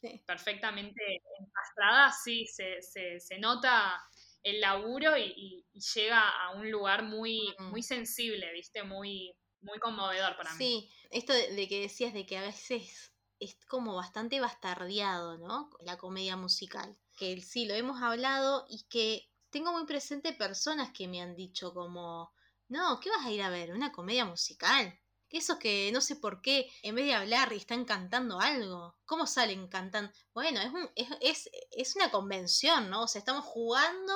perfectamente 0.25 1.21
encastradas, 1.39 2.23
sí, 2.23 2.45
se, 2.47 2.81
se, 2.81 3.19
se 3.19 3.37
nota 3.37 4.01
el 4.43 4.59
laburo 4.59 5.15
y, 5.17 5.65
y, 5.73 5.79
llega 5.93 6.19
a 6.27 6.51
un 6.55 6.71
lugar 6.71 7.03
muy, 7.03 7.53
muy 7.59 7.83
sensible, 7.83 8.51
¿viste? 8.51 8.83
Muy, 8.83 9.35
muy 9.61 9.79
conmovedor 9.79 10.35
para 10.35 10.51
mí. 10.53 10.57
Sí, 10.57 10.91
esto 11.11 11.33
de, 11.33 11.53
de 11.53 11.67
que 11.67 11.81
decías 11.81 12.13
de 12.13 12.25
que 12.25 12.37
a 12.37 12.41
veces 12.41 13.13
es 13.39 13.57
como 13.67 13.95
bastante 13.95 14.39
bastardeado, 14.39 15.37
¿no? 15.37 15.69
La 15.81 15.97
comedia 15.97 16.35
musical. 16.35 16.97
Que 17.21 17.39
sí, 17.39 17.65
lo 17.65 17.75
hemos 17.75 18.01
hablado 18.01 18.65
y 18.67 18.83
que 18.89 19.29
tengo 19.51 19.71
muy 19.71 19.85
presente 19.85 20.33
personas 20.33 20.89
que 20.91 21.07
me 21.07 21.21
han 21.21 21.35
dicho 21.35 21.71
como, 21.71 22.33
no, 22.67 22.99
¿qué 22.99 23.11
vas 23.11 23.23
a 23.27 23.29
ir 23.31 23.43
a 23.43 23.51
ver? 23.51 23.73
¿Una 23.73 23.91
comedia 23.91 24.25
musical? 24.25 24.99
Que 25.29 25.37
esos 25.37 25.59
que 25.59 25.91
no 25.93 26.01
sé 26.01 26.15
por 26.15 26.41
qué, 26.41 26.67
en 26.81 26.95
vez 26.95 27.05
de 27.05 27.13
hablar, 27.13 27.53
están 27.53 27.85
cantando 27.85 28.39
algo. 28.39 28.97
¿Cómo 29.05 29.27
salen 29.27 29.67
cantando? 29.67 30.11
Bueno, 30.33 30.59
es, 30.61 30.71
un, 30.73 30.89
es, 30.95 31.09
es, 31.21 31.49
es 31.69 31.95
una 31.95 32.09
convención, 32.09 32.89
¿no? 32.89 33.03
O 33.03 33.07
sea, 33.07 33.19
estamos 33.19 33.45
jugando 33.45 34.13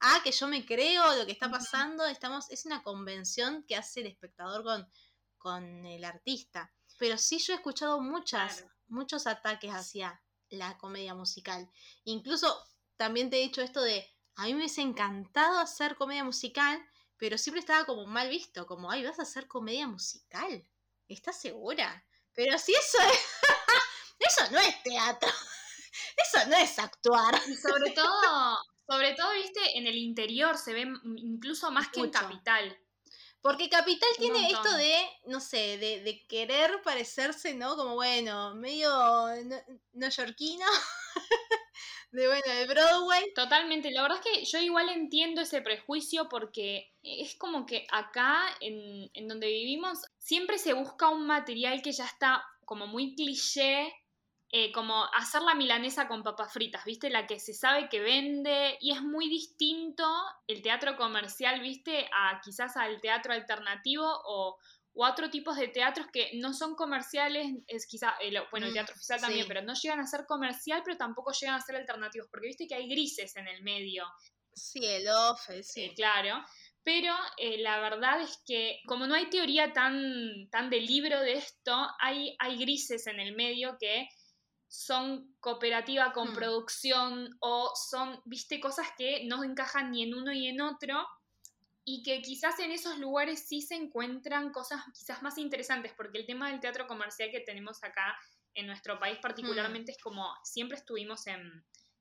a 0.00 0.22
que 0.22 0.30
yo 0.30 0.46
me 0.46 0.66
creo 0.66 1.16
lo 1.16 1.24
que 1.24 1.32
está 1.32 1.50
pasando. 1.50 2.04
Estamos, 2.04 2.50
es 2.50 2.66
una 2.66 2.82
convención 2.82 3.64
que 3.66 3.76
hace 3.76 4.00
el 4.00 4.08
espectador 4.08 4.62
con, 4.62 4.86
con 5.38 5.86
el 5.86 6.04
artista. 6.04 6.70
Pero 6.98 7.16
sí 7.16 7.38
yo 7.38 7.54
he 7.54 7.56
escuchado 7.56 7.98
muchas, 8.02 8.56
Claro. 8.58 8.72
muchos 8.88 9.26
ataques 9.26 9.70
hacia 9.70 10.22
la 10.52 10.78
comedia 10.78 11.14
musical. 11.14 11.68
Incluso 12.04 12.62
también 12.96 13.30
te 13.30 13.38
he 13.38 13.42
dicho 13.42 13.62
esto 13.62 13.82
de, 13.82 14.08
a 14.36 14.44
mí 14.44 14.52
me 14.52 14.60
hubiese 14.60 14.82
encantado 14.82 15.58
hacer 15.58 15.96
comedia 15.96 16.24
musical, 16.24 16.80
pero 17.16 17.38
siempre 17.38 17.60
estaba 17.60 17.84
como 17.84 18.06
mal 18.06 18.28
visto, 18.28 18.66
como, 18.66 18.90
ay, 18.90 19.04
vas 19.04 19.18
a 19.18 19.22
hacer 19.22 19.48
comedia 19.48 19.86
musical. 19.86 20.66
¿Estás 21.08 21.40
segura? 21.40 22.04
Pero 22.34 22.58
si 22.58 22.72
eso 22.72 22.98
es... 23.00 23.20
eso 24.18 24.50
no 24.50 24.58
es 24.58 24.82
teatro. 24.82 25.30
Eso 26.16 26.46
no 26.48 26.56
es 26.56 26.78
actuar. 26.78 27.40
Y 27.46 27.54
sobre 27.54 27.90
todo, 27.90 28.58
sobre 28.86 29.14
todo, 29.14 29.32
viste, 29.32 29.78
en 29.78 29.86
el 29.86 29.96
interior 29.96 30.56
se 30.56 30.72
ve 30.72 30.86
incluso 31.16 31.70
más 31.70 31.88
que 31.88 32.00
en 32.00 32.10
capital. 32.10 32.78
Porque 33.42 33.68
Capital 33.68 34.08
Un 34.18 34.22
tiene 34.22 34.40
montón. 34.42 34.64
esto 34.64 34.76
de, 34.76 34.96
no 35.26 35.40
sé, 35.40 35.76
de, 35.78 36.00
de 36.02 36.24
querer 36.28 36.80
parecerse, 36.82 37.54
¿no? 37.54 37.76
Como, 37.76 37.94
bueno, 37.96 38.54
medio 38.54 38.88
no- 39.44 39.62
neoyorquino. 39.94 40.64
de, 42.12 42.26
bueno, 42.28 42.42
de 42.46 42.66
Broadway. 42.66 43.32
Totalmente, 43.34 43.90
la 43.90 44.02
verdad 44.02 44.18
es 44.24 44.32
que 44.32 44.44
yo 44.44 44.58
igual 44.58 44.88
entiendo 44.90 45.40
ese 45.40 45.60
prejuicio 45.62 46.28
porque 46.28 46.92
es 47.02 47.34
como 47.36 47.66
que 47.66 47.86
acá, 47.90 48.42
en, 48.60 49.10
en 49.14 49.28
donde 49.28 49.48
vivimos, 49.48 49.98
siempre 50.18 50.58
se 50.58 50.72
busca 50.74 51.08
un 51.08 51.26
material 51.26 51.82
que 51.82 51.92
ya 51.92 52.04
está 52.06 52.44
como 52.64 52.86
muy 52.86 53.14
cliché, 53.14 53.92
eh, 54.52 54.70
como 54.72 55.04
hacer 55.14 55.42
la 55.42 55.54
milanesa 55.54 56.06
con 56.08 56.22
papas 56.22 56.52
fritas, 56.52 56.84
¿viste? 56.84 57.10
La 57.10 57.26
que 57.26 57.40
se 57.40 57.54
sabe 57.54 57.88
que 57.88 58.00
vende 58.00 58.76
y 58.80 58.92
es 58.92 59.02
muy 59.02 59.28
distinto 59.28 60.04
el 60.46 60.62
teatro 60.62 60.96
comercial, 60.96 61.60
¿viste? 61.60 62.08
A 62.14 62.40
quizás 62.44 62.76
al 62.76 63.00
teatro 63.00 63.32
alternativo 63.32 64.04
o, 64.06 64.58
o 64.92 65.04
a 65.06 65.10
otros 65.12 65.30
tipos 65.30 65.56
de 65.56 65.68
teatros 65.68 66.08
que 66.12 66.32
no 66.34 66.52
son 66.52 66.74
comerciales, 66.76 67.46
es 67.66 67.86
quizá, 67.86 68.14
eh, 68.20 68.30
lo- 68.30 68.48
bueno, 68.50 68.66
el 68.66 68.72
Mm, 68.72 68.74
teatro 68.74 68.94
oficial 68.94 69.20
también, 69.20 69.46
sí. 69.46 69.48
pero 69.48 69.62
no 69.62 69.72
llegan 69.74 70.00
a 70.00 70.06
ser 70.06 70.26
comercial, 70.26 70.82
pero 70.84 70.98
tampoco 70.98 71.32
llegan 71.32 71.56
a 71.56 71.60
ser 71.60 71.76
alternativos, 71.76 72.28
porque 72.30 72.48
viste 72.48 72.66
que 72.68 72.74
hay 72.74 72.88
grises 72.88 73.34
en 73.36 73.48
el 73.48 73.62
medio, 73.62 74.04
Sí, 74.54 74.80
el 74.84 75.08
off, 75.08 75.50
el- 75.50 75.64
sí, 75.64 75.92
sí. 75.92 75.94
claro. 75.94 76.44
Pero 76.84 77.14
eh, 77.38 77.58
la 77.58 77.78
verdad 77.80 78.20
es 78.22 78.42
que 78.46 78.80
como 78.86 79.06
no 79.06 79.14
hay 79.14 79.30
teoría 79.30 79.72
tan, 79.72 80.48
tan 80.50 80.68
de 80.70 80.80
libro 80.80 81.20
de 81.20 81.34
esto, 81.34 81.86
hay, 82.00 82.34
hay 82.40 82.56
grises 82.58 83.06
en 83.06 83.20
el 83.20 83.34
medio 83.36 83.76
que 83.78 84.08
son 84.72 85.36
cooperativa 85.38 86.14
con 86.14 86.30
Hmm. 86.30 86.34
producción 86.34 87.36
o 87.40 87.72
son, 87.74 88.22
viste, 88.24 88.58
cosas 88.58 88.86
que 88.96 89.22
no 89.26 89.44
encajan 89.44 89.90
ni 89.90 90.02
en 90.02 90.14
uno 90.14 90.32
y 90.32 90.46
en 90.46 90.62
otro 90.62 91.06
y 91.84 92.02
que 92.02 92.22
quizás 92.22 92.58
en 92.58 92.70
esos 92.70 92.96
lugares 92.98 93.46
sí 93.46 93.60
se 93.60 93.74
encuentran 93.74 94.50
cosas 94.50 94.80
quizás 94.94 95.22
más 95.22 95.36
interesantes, 95.36 95.92
porque 95.94 96.18
el 96.18 96.24
tema 96.26 96.50
del 96.50 96.60
teatro 96.60 96.86
comercial 96.86 97.30
que 97.30 97.40
tenemos 97.40 97.84
acá 97.84 98.16
en 98.54 98.66
nuestro 98.66 98.98
país 98.98 99.18
particularmente 99.20 99.92
es 99.92 99.98
como 99.98 100.26
siempre 100.42 100.78
estuvimos 100.78 101.26
en, 101.26 101.42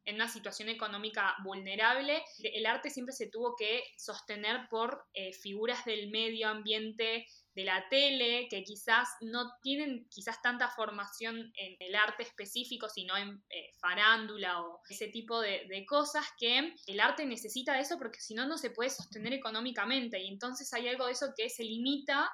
en 0.06 0.16
una 0.16 0.30
situación 0.30 0.70
económica 0.70 1.36
vulnerable, 1.44 2.24
el 2.40 2.66
arte 2.66 2.90
siempre 2.90 3.14
se 3.14 3.28
tuvo 3.28 3.56
que 3.58 3.84
sostener 3.98 4.70
por 4.70 5.08
eh, 5.14 5.34
figuras 5.34 5.84
del 5.84 6.10
medio 6.10 6.48
ambiente, 6.48 7.28
de 7.54 7.64
la 7.66 7.88
tele, 7.90 8.48
que 8.50 8.64
quizás 8.64 9.08
no 9.22 9.52
tienen 9.62 10.08
quizás 10.10 10.42
tanta 10.42 10.70
formación 10.70 11.52
en 11.56 11.76
el 11.80 11.96
arte 11.96 12.24
específico, 12.24 12.88
sino 12.90 13.18
en 13.18 13.44
eh, 13.50 13.72
farándula 13.80 14.62
o 14.62 14.82
ese 14.90 15.08
tipo 15.10 15.42
de, 15.42 15.66
de 15.68 15.86
cosas, 15.86 16.26
que 16.38 16.74
el 16.88 17.00
arte 17.00 17.26
necesita 17.26 17.74
de 17.74 17.82
eso 17.82 17.98
porque 17.98 18.20
si 18.20 18.34
no, 18.34 18.48
no 18.48 18.58
se 18.58 18.70
puede 18.72 18.90
sostener 18.90 19.34
económicamente. 19.34 20.20
Y 20.20 20.28
entonces 20.30 20.72
hay 20.74 20.88
algo 20.88 21.06
de 21.08 21.12
eso 21.14 21.28
que 21.36 21.50
se 21.50 21.64
limita 21.64 22.30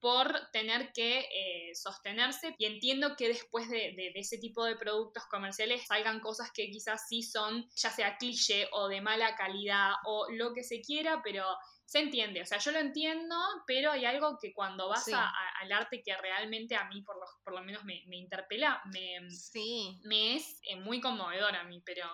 por 0.00 0.48
tener 0.52 0.92
que 0.94 1.18
eh, 1.20 1.74
sostenerse 1.74 2.54
y 2.56 2.64
entiendo 2.64 3.16
que 3.18 3.28
después 3.28 3.68
de, 3.68 3.92
de- 3.96 4.12
de 4.14 4.20
ese 4.20 4.38
tipo 4.38 4.64
de 4.64 4.76
productos 4.76 5.24
comerciales 5.30 5.86
salgan 5.86 6.20
cosas 6.20 6.50
que 6.54 6.70
quizás 6.70 7.02
sí 7.06 7.22
son 7.22 7.66
ya 7.76 7.90
sea 7.90 8.16
cliché 8.16 8.66
o 8.72 8.88
de 8.88 9.02
mala 9.02 9.34
calidad 9.36 9.92
o 10.06 10.26
lo 10.30 10.54
que 10.54 10.64
se 10.64 10.80
quiera, 10.80 11.20
pero 11.22 11.44
se 11.90 11.98
entiende, 11.98 12.40
o 12.40 12.46
sea, 12.46 12.58
yo 12.58 12.70
lo 12.70 12.78
entiendo, 12.78 13.34
pero 13.66 13.90
hay 13.90 14.04
algo 14.04 14.38
que 14.40 14.52
cuando 14.54 14.88
vas 14.88 15.06
Sí. 15.06 15.12
a- 15.12 15.24
a- 15.24 15.58
al 15.60 15.72
arte 15.72 16.02
que 16.04 16.16
realmente 16.16 16.76
a 16.76 16.84
mí 16.84 17.02
por 17.02 17.16
lo, 17.16 17.26
por 17.42 17.52
lo 17.52 17.62
menos 17.62 17.82
me, 17.84 18.04
me 18.06 18.16
interpela, 18.16 18.80
me, 18.92 19.28
Sí. 19.28 19.98
me 20.04 20.36
es 20.36 20.60
eh, 20.62 20.76
muy 20.76 21.00
conmovedor 21.00 21.52
a 21.56 21.64
mí, 21.64 21.82
pero, 21.84 22.06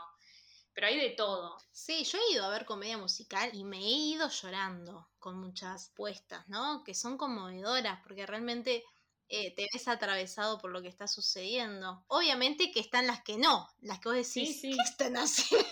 pero 0.73 0.87
hay 0.87 0.99
de 0.99 1.11
todo. 1.11 1.59
Sí, 1.73 2.05
yo 2.05 2.17
he 2.19 2.33
ido 2.33 2.47
a 2.47 2.49
ver 2.49 2.65
comedia 2.65 2.97
musical 2.97 3.51
y 3.53 3.65
me 3.65 3.77
he 3.77 3.91
ido 4.15 4.31
llorando 4.31 5.11
con 5.19 5.37
muchas 5.39 5.91
puestas, 5.95 6.49
¿no? 6.49 6.83
Que 6.83 6.95
son 6.95 7.19
conmovedoras 7.19 8.01
porque 8.03 8.25
realmente 8.25 8.83
eh, 9.29 9.55
te 9.55 9.67
ves 9.71 9.89
atravesado 9.89 10.57
por 10.59 10.71
lo 10.71 10.81
que 10.81 10.89
está 10.89 11.07
sucediendo. 11.07 12.03
Obviamente 12.09 12.71
que 12.71 12.81
están 12.81 13.07
las 13.07 13.23
que 13.23 13.37
no, 13.37 13.69
las 13.81 13.99
que 14.01 14.09
vos 14.09 14.17
decís, 14.17 14.33
Sí, 14.33 14.55
sí. 14.55 14.71
¿qué 14.71 14.83
están 14.85 15.17
haciendo? 15.19 15.69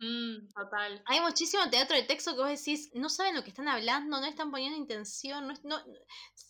Mm, 0.00 0.48
total. 0.54 1.02
Hay 1.06 1.20
muchísimo 1.20 1.68
teatro 1.70 1.96
de 1.96 2.04
texto 2.04 2.32
que 2.34 2.40
vos 2.40 2.48
decís, 2.48 2.90
no 2.94 3.08
saben 3.08 3.34
lo 3.34 3.42
que 3.42 3.50
están 3.50 3.68
hablando, 3.68 4.20
no 4.20 4.26
están 4.26 4.50
poniendo 4.50 4.78
intención, 4.78 5.48
no, 5.48 5.54
no 5.64 5.82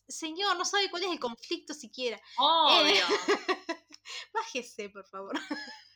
señor, 0.08 0.56
no 0.56 0.64
sabe 0.64 0.90
cuál 0.90 1.04
es 1.04 1.11
el 1.11 1.20
conflicto 1.20 1.74
siquiera. 1.74 2.20
Obvio. 2.38 2.92
Eh, 2.94 3.04
bájese, 4.32 4.90
por 4.90 5.06
favor. 5.06 5.32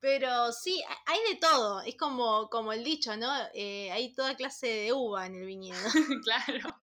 Pero 0.00 0.52
sí, 0.52 0.82
hay 1.06 1.18
de 1.32 1.40
todo. 1.40 1.80
Es 1.80 1.96
como, 1.96 2.48
como 2.48 2.72
el 2.72 2.84
dicho, 2.84 3.16
¿no? 3.16 3.32
Eh, 3.54 3.90
hay 3.90 4.14
toda 4.14 4.36
clase 4.36 4.66
de 4.66 4.92
uva 4.92 5.26
en 5.26 5.34
el 5.34 5.46
viñedo. 5.46 5.78
claro. 6.24 6.82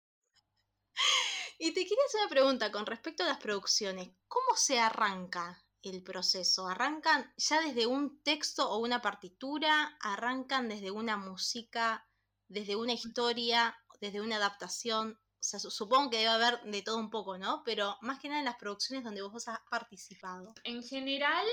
Y 1.58 1.72
te 1.72 1.82
quería 1.82 2.04
hacer 2.06 2.20
una 2.22 2.30
pregunta 2.30 2.72
con 2.72 2.86
respecto 2.86 3.22
a 3.22 3.26
las 3.26 3.38
producciones. 3.38 4.10
¿Cómo 4.26 4.56
se 4.56 4.80
arranca 4.80 5.62
el 5.90 6.02
proceso? 6.02 6.68
¿Arrancan 6.68 7.32
ya 7.36 7.60
desde 7.60 7.86
un 7.86 8.22
texto 8.22 8.70
o 8.70 8.78
una 8.78 9.00
partitura? 9.00 9.96
¿Arrancan 10.00 10.68
desde 10.68 10.90
una 10.90 11.16
música, 11.16 12.06
desde 12.48 12.76
una 12.76 12.92
historia, 12.92 13.76
desde 14.00 14.20
una 14.20 14.36
adaptación? 14.36 15.18
Supongo 15.40 16.10
que 16.10 16.18
debe 16.18 16.28
haber 16.28 16.62
de 16.62 16.82
todo 16.82 16.98
un 16.98 17.10
poco, 17.10 17.36
¿no? 17.36 17.62
Pero 17.64 17.96
más 18.00 18.20
que 18.20 18.28
nada 18.28 18.38
en 18.38 18.44
las 18.44 18.56
producciones 18.56 19.04
donde 19.04 19.22
vos 19.22 19.48
has 19.48 19.58
participado. 19.70 20.54
En 20.62 20.82
general, 20.84 21.46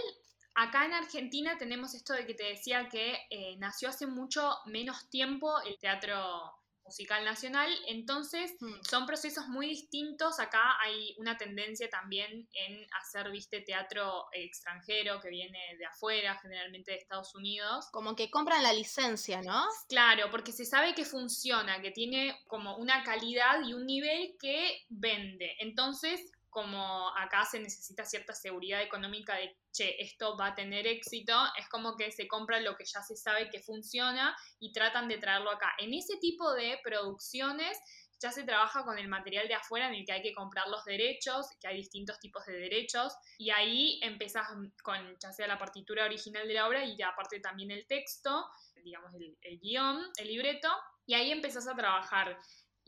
acá 0.55 0.85
en 0.85 0.93
Argentina 0.93 1.57
tenemos 1.57 1.93
esto 1.95 2.13
de 2.13 2.25
que 2.25 2.35
te 2.35 2.43
decía 2.43 2.87
que 2.87 3.17
eh, 3.29 3.57
nació 3.57 3.89
hace 3.89 4.05
mucho 4.05 4.57
menos 4.65 5.09
tiempo 5.09 5.59
el 5.61 5.79
teatro 5.79 6.58
musical 6.89 7.23
nacional. 7.23 7.69
Entonces, 7.87 8.55
mm. 8.59 8.81
son 8.81 9.05
procesos 9.05 9.47
muy 9.47 9.67
distintos. 9.67 10.39
Acá 10.39 10.77
hay 10.83 11.15
una 11.19 11.37
tendencia 11.37 11.87
también 11.87 12.49
en 12.51 12.87
hacer, 12.99 13.29
viste, 13.29 13.61
teatro 13.61 14.25
extranjero 14.33 15.19
que 15.21 15.29
viene 15.29 15.59
de 15.77 15.85
afuera, 15.85 16.37
generalmente 16.41 16.91
de 16.91 16.97
Estados 16.97 17.35
Unidos. 17.35 17.87
Como 17.91 18.15
que 18.15 18.31
compran 18.31 18.63
la 18.63 18.73
licencia, 18.73 19.41
¿no? 19.43 19.65
Claro, 19.87 20.31
porque 20.31 20.51
se 20.51 20.65
sabe 20.65 20.95
que 20.95 21.05
funciona, 21.05 21.79
que 21.79 21.91
tiene 21.91 22.35
como 22.47 22.77
una 22.77 23.03
calidad 23.03 23.61
y 23.63 23.73
un 23.73 23.85
nivel 23.85 24.35
que 24.39 24.85
vende. 24.89 25.55
Entonces, 25.59 26.19
como 26.49 27.09
acá 27.17 27.45
se 27.45 27.59
necesita 27.59 28.05
cierta 28.05 28.33
seguridad 28.33 28.81
económica 28.81 29.35
de, 29.35 29.55
che, 29.71 30.01
esto 30.01 30.37
va 30.37 30.47
a 30.47 30.55
tener 30.55 30.87
éxito, 30.87 31.33
es 31.57 31.67
como 31.69 31.95
que 31.95 32.11
se 32.11 32.27
compra 32.27 32.59
lo 32.59 32.75
que 32.75 32.85
ya 32.85 33.01
se 33.01 33.15
sabe 33.15 33.49
que 33.49 33.61
funciona 33.61 34.35
y 34.59 34.71
tratan 34.71 35.07
de 35.07 35.17
traerlo 35.17 35.51
acá. 35.51 35.73
En 35.77 35.93
ese 35.93 36.17
tipo 36.17 36.53
de 36.53 36.79
producciones 36.83 37.77
ya 38.19 38.31
se 38.31 38.43
trabaja 38.43 38.83
con 38.83 38.97
el 38.97 39.07
material 39.07 39.47
de 39.47 39.53
afuera 39.53 39.87
en 39.87 39.95
el 39.95 40.05
que 40.05 40.11
hay 40.11 40.21
que 40.21 40.33
comprar 40.33 40.67
los 40.67 40.83
derechos, 40.83 41.47
que 41.61 41.67
hay 41.67 41.77
distintos 41.77 42.19
tipos 42.19 42.45
de 42.45 42.53
derechos, 42.53 43.13
y 43.37 43.49
ahí 43.49 43.99
empezás 44.03 44.47
con 44.83 45.17
ya 45.19 45.31
sea 45.31 45.47
la 45.47 45.57
partitura 45.57 46.05
original 46.05 46.47
de 46.47 46.53
la 46.53 46.67
obra 46.67 46.83
y 46.83 47.01
aparte 47.01 47.39
también 47.39 47.71
el 47.71 47.87
texto, 47.87 48.45
digamos 48.83 49.13
el, 49.15 49.37
el 49.41 49.59
guion, 49.59 50.05
el 50.17 50.27
libreto, 50.27 50.69
y 51.05 51.13
ahí 51.13 51.31
empezás 51.31 51.67
a 51.67 51.75
trabajar 51.75 52.37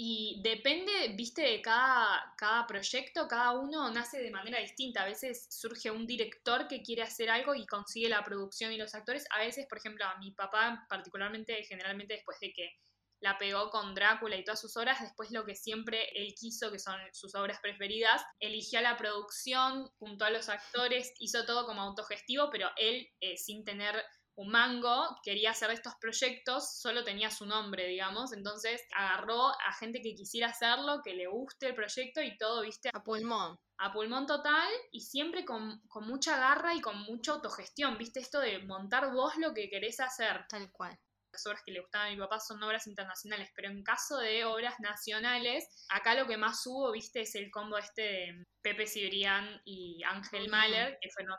y 0.04 0.42
depende, 0.42 1.14
viste, 1.16 1.44
de 1.44 1.62
cada, 1.62 2.34
cada 2.36 2.66
proyecto, 2.66 3.28
cada 3.28 3.52
uno 3.52 3.92
nace 3.92 4.20
de 4.20 4.32
manera 4.32 4.60
distinta. 4.60 5.04
A 5.04 5.06
veces 5.06 5.46
surge 5.52 5.92
un 5.92 6.08
director 6.08 6.68
que 6.68 6.82
quiere 6.82 7.04
hacer 7.04 7.30
algo 7.30 7.54
y 7.54 7.68
consigue 7.68 8.10
la 8.10 8.24
producción 8.24 8.74
y 8.74 8.80
los 8.80 8.96
actores. 8.96 9.28
A 9.30 9.38
veces, 9.38 9.68
por 9.68 9.78
ejemplo, 9.78 10.04
a 10.04 10.18
mi 10.18 10.32
papá, 10.32 10.88
particularmente, 10.90 11.64
generalmente 11.66 12.16
después 12.16 12.40
de 12.40 12.52
que 12.52 12.72
la 13.20 13.38
pegó 13.38 13.70
con 13.70 13.94
Drácula 13.94 14.38
y 14.38 14.44
todas 14.44 14.60
sus 14.60 14.76
obras, 14.76 15.00
después 15.02 15.30
lo 15.30 15.46
que 15.46 15.54
siempre 15.54 16.10
él 16.16 16.34
quiso, 16.34 16.72
que 16.72 16.80
son 16.80 17.00
sus 17.14 17.36
obras 17.36 17.60
preferidas, 17.62 18.24
eligió 18.40 18.82
la 18.82 18.98
producción 18.98 19.88
junto 20.00 20.26
a 20.26 20.32
los 20.32 20.50
actores, 20.50 21.14
hizo 21.20 21.46
todo 21.46 21.68
como 21.68 21.84
autogestivo, 21.84 22.50
pero 22.52 22.72
él, 22.76 23.08
eh, 23.20 23.38
sin 23.38 23.64
tener 23.64 24.04
un 24.36 24.50
mango, 24.50 25.18
quería 25.24 25.52
hacer 25.52 25.72
estos 25.72 25.96
proyectos, 25.96 26.80
solo 26.80 27.04
tenía 27.04 27.30
su 27.30 27.46
nombre, 27.46 27.88
digamos, 27.88 28.34
entonces 28.34 28.82
agarró 28.96 29.50
a 29.50 29.74
gente 29.80 30.02
que 30.02 30.16
quisiera 30.16 30.48
hacerlo, 30.48 31.02
que 31.04 31.14
le 31.14 31.28
guste 31.28 31.68
el 31.68 31.76
proyecto 31.76 32.22
y 32.22 32.38
todo, 32.38 32.62
viste. 32.62 32.90
A 32.94 33.04
pulmón. 33.04 33.58
A 33.78 33.92
pulmón 33.92 34.28
total 34.28 34.72
y 34.92 35.02
siempre 35.02 35.44
con, 35.46 35.82
mucha 36.02 36.38
garra 36.38 36.74
y 36.74 36.82
con 36.82 36.98
mucha 37.02 37.34
autogestión, 37.34 37.98
viste, 37.98 38.20
esto 38.20 38.40
de 38.40 38.60
montar 38.60 39.12
vos 39.12 39.36
lo 39.38 39.54
que 39.54 39.70
querés 39.70 40.00
hacer. 40.00 40.46
Tal 40.48 40.72
cual 40.72 40.98
las 41.32 41.46
obras 41.48 41.62
que 41.66 41.72
le 41.72 41.82
gustaban 41.82 42.08
a 42.08 42.12
mi 42.12 42.18
papá 42.18 42.40
son 42.40 42.62
obras 42.64 42.88
internacionales, 42.88 43.50
pero 43.56 43.70
en 43.70 43.84
caso 43.84 44.18
de 44.18 44.46
obras 44.46 44.76
nacionales, 44.80 45.68
acá 45.90 46.14
lo 46.14 46.28
que 46.28 46.38
más 46.38 46.66
hubo, 46.68 46.92
viste, 46.92 47.22
es 47.22 47.36
el 47.36 47.50
combo 47.52 47.78
este 47.78 48.02
de 48.02 48.46
Pepe 48.62 48.88
Cibrián 48.88 49.62
y 49.66 50.04
Ángel 50.04 50.50
Mahler, 50.50 50.98
que 51.02 51.10
fueron 51.10 51.38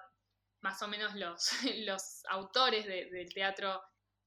más 0.62 0.80
o 0.82 0.88
menos 0.88 1.14
los, 1.14 1.50
los 1.84 2.24
autores 2.28 2.86
del 2.86 3.32
teatro. 3.32 3.82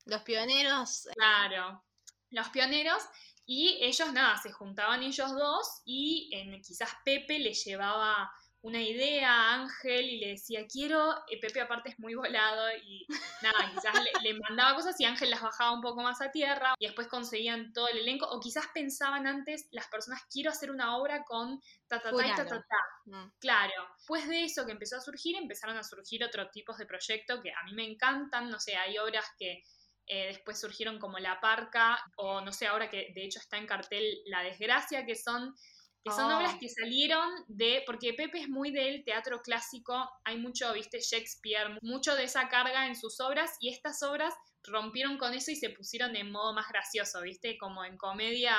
Los 0.06 0.21
pioneros. 0.21 1.08
Claro, 1.15 1.84
los 2.30 2.50
pioneros. 2.50 3.04
Y 3.48 3.80
ellos, 3.82 4.12
nada, 4.12 4.38
se 4.38 4.52
juntaban 4.52 5.04
ellos 5.04 5.32
dos 5.32 5.82
y 5.86 6.30
en, 6.34 6.62
quizás 6.62 6.89
Pepe 7.04 7.39
le 7.39 7.54
llevaba 7.54 8.32
una 8.65 8.82
idea 8.82 9.32
a 9.32 9.54
Ángel 9.62 10.10
y 10.10 10.17
le 10.17 10.28
decía, 10.30 10.65
quiero, 10.65 11.13
Pepe 11.39 11.62
aparte 11.62 11.89
es 11.89 11.99
muy 11.99 12.15
volado 12.15 12.75
y 12.84 13.06
nada, 13.43 13.71
quizás 13.71 13.93
le, 14.23 14.34
mandaba 14.39 14.75
cosas 14.75 14.99
y 14.99 15.06
Ángel 15.06 15.30
las 15.30 15.43
bajaba 15.43 15.71
un 15.71 15.82
poco 15.82 16.01
más 16.01 16.19
a 16.21 16.32
tierra 16.32 16.73
y 16.80 16.88
después 16.88 17.08
conseguían 17.08 17.73
todo 17.73 17.88
el 17.89 17.99
elenco 17.99 18.28
o 18.28 18.39
quizás 18.39 18.65
pensaban 18.73 19.28
antes 19.28 19.67
las 19.69 19.86
personas, 19.88 20.23
quiero 20.32 20.49
hacer 20.49 20.71
una 20.71 20.97
obra 20.97 21.23
con 21.25 21.62
ta 21.88 22.01
ta 22.01 22.10
ta 22.10 22.36
ta 22.36 22.45
ta, 22.45 22.65
mm. 23.06 23.34
Claro, 23.38 23.88
después 23.99 24.28
de 24.28 24.45
eso 24.45 24.65
que 24.65 24.71
empezó 24.71 24.97
a 24.97 25.01
surgir, 25.01 25.36
empezaron 25.38 25.78
a 25.78 25.84
surgir 25.84 26.23
otros 26.23 26.49
tipos 26.49 26.80
de 26.80 26.88
proyectos 26.88 27.41
que 27.43 27.51
a 27.51 27.63
mí 27.65 27.73
me 27.73 27.88
encantan, 27.88 28.49
no 28.49 28.60
sé, 28.60 28.75
hay 28.75 28.97
obras 28.97 29.25
que... 29.38 29.62
Eh, 30.08 30.28
después 30.28 30.62
surgieron 30.62 30.99
como 30.99 31.17
La 31.17 31.41
Parca, 31.41 31.97
o 32.17 32.39
no 32.39 32.51
sé, 32.51 32.67
ahora 32.67 32.91
que 32.91 33.12
de 33.15 33.25
hecho 33.25 33.39
está 33.39 33.58
en 33.58 33.65
cartel 33.65 34.06
La 34.28 34.43
Desgracia, 34.43 35.04
que 35.04 35.15
son 35.15 35.56
que 36.05 36.11
son 36.11 36.31
obras 36.31 36.53
oh. 36.55 36.59
que 36.59 36.69
salieron 36.69 37.27
de, 37.47 37.81
porque 37.87 38.13
Pepe 38.13 38.41
es 38.41 38.47
muy 38.47 38.69
del 38.69 39.03
teatro 39.03 39.41
clásico, 39.41 40.07
hay 40.23 40.37
mucho, 40.37 40.71
viste, 40.71 40.99
Shakespeare, 40.99 41.79
mucho 41.81 42.15
de 42.15 42.25
esa 42.25 42.47
carga 42.47 42.85
en 42.85 42.95
sus 42.95 43.19
obras 43.19 43.57
y 43.59 43.69
estas 43.69 44.03
obras 44.03 44.35
rompieron 44.67 45.17
con 45.17 45.34
eso 45.34 45.51
y 45.51 45.56
se 45.56 45.69
pusieron 45.69 46.15
en 46.15 46.32
modo 46.32 46.54
más 46.54 46.67
gracioso, 46.67 47.21
¿viste? 47.21 47.58
Como 47.58 47.84
en 47.84 47.97
comedia, 47.97 48.56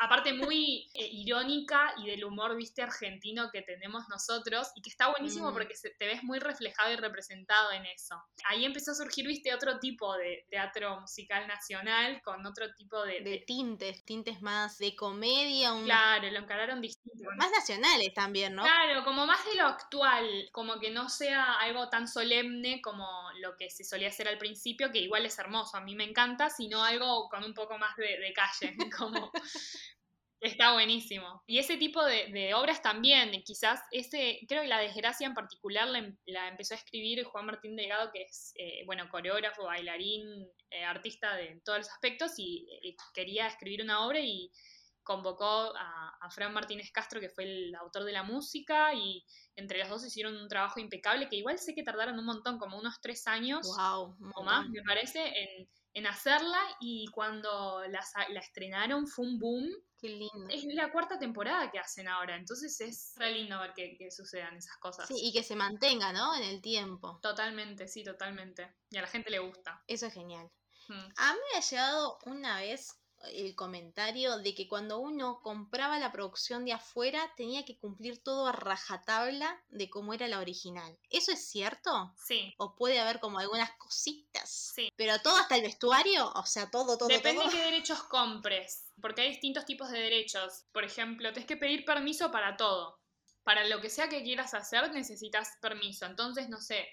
aparte 0.00 0.32
muy 0.32 0.88
eh, 0.94 1.08
irónica 1.12 1.94
y 1.98 2.06
del 2.06 2.24
humor, 2.24 2.56
¿viste? 2.56 2.82
Argentino 2.82 3.50
que 3.50 3.62
tenemos 3.62 4.08
nosotros 4.08 4.68
y 4.74 4.82
que 4.82 4.90
está 4.90 5.08
buenísimo 5.08 5.50
mm. 5.50 5.52
porque 5.52 5.74
te 5.98 6.06
ves 6.06 6.22
muy 6.22 6.38
reflejado 6.38 6.92
y 6.92 6.96
representado 6.96 7.72
en 7.72 7.86
eso. 7.86 8.16
Ahí 8.48 8.64
empezó 8.64 8.92
a 8.92 8.94
surgir, 8.94 9.26
¿viste? 9.26 9.54
Otro 9.54 9.78
tipo 9.78 10.16
de 10.16 10.46
teatro 10.50 11.00
musical 11.00 11.46
nacional 11.46 12.20
con 12.22 12.44
otro 12.46 12.72
tipo 12.74 13.02
de... 13.04 13.20
De, 13.20 13.44
tintes, 13.46 14.04
tintes 14.04 14.42
más 14.42 14.78
de 14.78 14.96
comedia. 14.96 15.72
Claro, 15.84 16.30
lo 16.30 16.38
encararon 16.38 16.80
distinto. 16.80 17.28
Más 17.36 17.50
nacionales 17.50 18.12
también, 18.14 18.54
¿no? 18.54 18.62
Claro, 18.62 19.04
como 19.04 19.26
más 19.26 19.44
de 19.44 19.56
lo 19.56 19.66
actual, 19.66 20.48
como 20.52 20.78
que 20.78 20.90
no 20.90 21.08
sea 21.08 21.54
algo 21.54 21.88
tan 21.88 22.08
solemne 22.08 22.80
como 22.80 23.06
lo 23.40 23.56
que 23.56 23.70
se 23.70 23.84
solía 23.84 24.08
hacer 24.08 24.28
al 24.28 24.38
principio, 24.38 24.90
que 24.90 24.98
igual 24.98 25.26
es 25.26 25.38
hermoso 25.38 25.49
a 25.74 25.80
mí 25.80 25.94
me 25.94 26.04
encanta, 26.04 26.50
sino 26.50 26.82
algo 26.82 27.28
con 27.28 27.44
un 27.44 27.54
poco 27.54 27.78
más 27.78 27.96
de, 27.96 28.32
calle, 28.32 28.76
como 28.96 29.30
está 30.40 30.72
buenísimo. 30.72 31.42
Y 31.46 31.58
ese 31.58 31.76
tipo 31.76 32.04
de, 32.04 32.54
obras 32.54 32.82
también, 32.82 33.30
quizás 33.44 33.80
ese, 33.90 34.40
creo 34.48 34.62
que 34.62 34.68
La 34.68 34.78
Desgracia 34.78 35.26
en 35.26 35.34
particular 35.34 35.88
la, 35.88 36.48
empezó 36.48 36.74
a 36.74 36.78
escribir 36.78 37.24
Juan 37.24 37.46
Martín 37.46 37.76
Delgado, 37.76 38.10
que 38.12 38.22
es, 38.22 38.52
eh, 38.56 38.82
bueno, 38.86 39.08
coreógrafo, 39.10 39.64
bailarín, 39.64 40.48
eh, 40.70 40.84
artista 40.84 41.36
de 41.36 41.60
todos 41.64 41.80
los 41.80 41.90
aspectos, 41.90 42.32
y 42.38 42.66
eh, 42.82 42.96
quería 43.14 43.46
escribir 43.46 43.82
una 43.82 44.06
obra 44.06 44.20
y 44.20 44.50
convocó 45.10 45.74
a, 45.76 46.16
a, 46.20 46.30
Fran 46.30 46.54
Martínez 46.54 46.92
Castro, 46.92 47.18
que 47.18 47.30
fue 47.30 47.42
el 47.42 47.74
autor 47.74 48.04
de 48.04 48.12
la 48.12 48.22
música, 48.22 48.94
y 48.94 49.26
entre 49.56 49.80
los 49.80 49.88
dos 49.88 50.06
hicieron 50.06 50.36
un 50.36 50.48
trabajo 50.48 50.78
impecable, 50.78 51.28
que 51.28 51.34
igual 51.34 51.58
sé 51.58 51.74
que 51.74 51.82
tardaron 51.82 52.16
un 52.16 52.24
montón, 52.24 52.60
como 52.60 52.78
unos 52.78 53.00
tres 53.00 53.26
años 53.26 53.66
o 53.76 54.44
más, 54.44 54.68
me 54.68 54.82
parece, 54.84 55.66
en, 55.94 56.06
hacerla, 56.06 56.60
y 56.78 57.08
cuando 57.08 57.82
la, 57.88 58.04
estrenaron 58.38 59.08
fue 59.08 59.26
un 59.26 59.40
boom. 59.40 59.68
Qué 59.98 60.10
lindo. 60.10 60.48
Es 60.48 60.64
la 60.64 60.92
cuarta 60.92 61.18
temporada 61.18 61.72
que 61.72 61.80
hacen 61.80 62.06
ahora, 62.06 62.36
entonces 62.36 62.80
es 62.80 63.12
re 63.16 63.32
lindo 63.32 63.58
ver 63.58 63.72
que, 63.74 63.96
que, 63.98 64.12
sucedan 64.12 64.56
esas 64.56 64.76
cosas. 64.76 65.08
Sí, 65.08 65.14
y 65.20 65.32
que 65.32 65.42
se 65.42 65.56
mantenga, 65.56 66.12
¿no? 66.12 66.36
En 66.36 66.44
el 66.44 66.62
tiempo. 66.62 67.18
Totalmente, 67.20 67.88
sí, 67.88 68.04
totalmente. 68.04 68.76
Y 68.90 68.98
a 68.98 69.02
la 69.02 69.08
gente 69.08 69.28
le 69.28 69.40
gusta. 69.40 69.82
Eso 69.88 70.06
es 70.06 70.14
genial. 70.14 70.48
Hmm. 70.88 71.08
A 71.16 71.34
mí 71.34 71.40
me 71.52 71.58
ha 71.58 71.62
llegado 71.62 72.18
una 72.24 72.56
vez 72.58 72.99
el 73.32 73.54
comentario 73.54 74.38
de 74.38 74.54
que 74.54 74.68
cuando 74.68 74.98
uno 74.98 75.40
compraba 75.42 75.98
la 75.98 76.12
producción 76.12 76.64
de 76.64 76.72
afuera 76.72 77.32
tenía 77.36 77.64
que 77.64 77.78
cumplir 77.78 78.22
todo 78.22 78.46
a 78.46 78.52
rajatabla 78.52 79.62
de 79.68 79.90
cómo 79.90 80.14
era 80.14 80.28
la 80.28 80.38
original. 80.38 80.98
¿Eso 81.10 81.32
es 81.32 81.46
cierto? 81.48 82.14
Sí. 82.16 82.54
¿O 82.58 82.74
puede 82.74 82.98
haber 82.98 83.20
como 83.20 83.38
algunas 83.38 83.70
cositas? 83.72 84.72
Sí. 84.74 84.90
¿Pero 84.96 85.20
todo 85.20 85.36
hasta 85.36 85.56
el 85.56 85.62
vestuario? 85.62 86.32
O 86.34 86.46
sea, 86.46 86.70
todo, 86.70 86.96
todo, 86.96 87.08
Depende 87.08 87.44
de 87.44 87.50
qué 87.50 87.64
derechos 87.64 88.02
compres, 88.04 88.90
porque 89.00 89.22
hay 89.22 89.30
distintos 89.30 89.64
tipos 89.64 89.90
de 89.90 90.00
derechos. 90.00 90.64
Por 90.72 90.84
ejemplo, 90.84 91.32
tienes 91.32 91.46
que 91.46 91.56
pedir 91.56 91.84
permiso 91.84 92.30
para 92.30 92.56
todo. 92.56 92.98
Para 93.42 93.66
lo 93.66 93.80
que 93.80 93.90
sea 93.90 94.08
que 94.08 94.22
quieras 94.22 94.54
hacer 94.54 94.90
necesitas 94.92 95.56
permiso. 95.60 96.06
Entonces, 96.06 96.48
no 96.48 96.60
sé, 96.60 96.86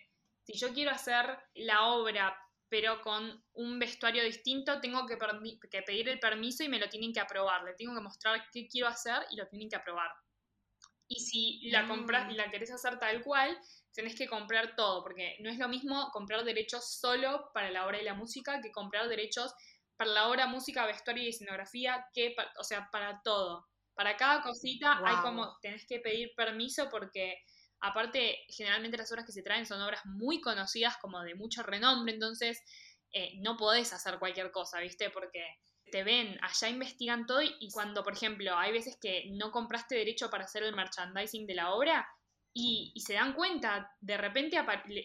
si 0.44 0.54
yo 0.54 0.74
quiero 0.74 0.92
hacer 0.92 1.38
la 1.56 1.88
obra 1.88 2.36
pero 2.70 3.02
con 3.02 3.44
un 3.54 3.80
vestuario 3.80 4.24
distinto, 4.24 4.80
tengo 4.82 5.06
que, 5.06 5.18
que 5.70 5.82
pedir 5.82 6.10
el 6.10 6.20
permiso 6.20 6.64
y 6.64 6.70
me 6.70 6.80
lo 6.80 6.90
tienen 6.90 7.14
que 7.14 7.20
aprobar. 7.20 7.64
Le 7.64 7.74
tengo 7.74 7.96
que 7.96 8.02
mostrar 8.02 8.44
qué 8.52 8.68
quiero 8.68 8.88
hacer 8.88 9.26
y 9.32 9.38
lo 9.38 9.48
tienen 9.48 9.70
que 9.70 9.76
aprobar. 9.76 10.12
Y 11.08 11.22
si 11.22 11.70
la 11.70 11.88
compras 11.88 12.30
y 12.30 12.34
mm. 12.34 12.38
la 12.38 12.52
querés 12.52 12.72
hacer 12.72 13.00
tal 13.00 13.24
cual, 13.24 13.58
tenés 13.94 14.16
que 14.16 14.28
comprar 14.28 14.76
todo, 14.76 15.02
porque 15.04 15.38
no 15.40 15.50
es 15.50 15.58
lo 15.58 15.70
mismo 15.70 16.10
comprar 16.12 16.44
derechos 16.44 17.00
solo 17.00 17.50
para 17.54 17.72
la 17.72 17.86
obra 17.86 18.02
y 18.02 18.04
la 18.04 18.14
música 18.14 18.62
que 18.62 18.72
comprar 18.72 19.08
derechos 19.08 19.54
para 19.96 20.12
la 20.12 20.28
obra, 20.28 20.48
música, 20.48 20.86
vestuario 20.86 21.24
y 21.24 21.30
escenografía, 21.30 22.06
que, 22.14 22.36
o 22.60 22.64
sea, 22.64 22.90
para 22.92 23.22
todo. 23.24 23.68
Para 23.96 24.16
cada 24.16 24.42
cosita 24.42 25.00
hay 25.04 25.16
como, 25.24 25.58
tenés 25.60 25.88
que 25.88 26.00
pedir 26.00 26.34
permiso 26.36 26.88
porque 26.90 27.42
aparte 27.82 28.40
generalmente 28.50 28.98
las 28.98 29.12
obras 29.12 29.26
que 29.26 29.32
se 29.32 29.44
traen 29.44 29.66
son 29.66 29.82
obras 29.82 30.06
muy 30.06 30.42
conocidas 30.42 30.98
como 30.98 31.22
de 31.22 31.36
mucho 31.36 31.64
renombre, 31.64 32.14
entonces 32.14 32.62
eh, 33.12 33.34
no 33.40 33.58
podés 33.58 33.94
hacer 33.94 34.20
cualquier 34.20 34.52
cosa, 34.52 34.80
¿viste? 34.80 35.10
Porque 35.10 35.46
te 35.92 36.04
ven, 36.04 36.38
allá 36.42 36.70
investigan 36.70 37.26
todo 37.26 37.42
y 37.42 37.70
cuando, 37.72 38.04
por 38.04 38.14
ejemplo, 38.14 38.58
hay 38.58 38.74
veces 38.74 38.98
que 39.02 39.30
no 39.32 39.52
compraste 39.52 39.96
derecho 39.96 40.30
para 40.30 40.44
hacer 40.44 40.64
el 40.64 40.76
merchandising 40.76 41.48
de 41.48 41.56
la 41.56 41.74
obra 41.74 42.08
y, 42.60 43.04
se 43.06 43.14
dan 43.14 43.34
cuenta, 43.34 43.96
de 44.02 44.18
repente 44.18 44.58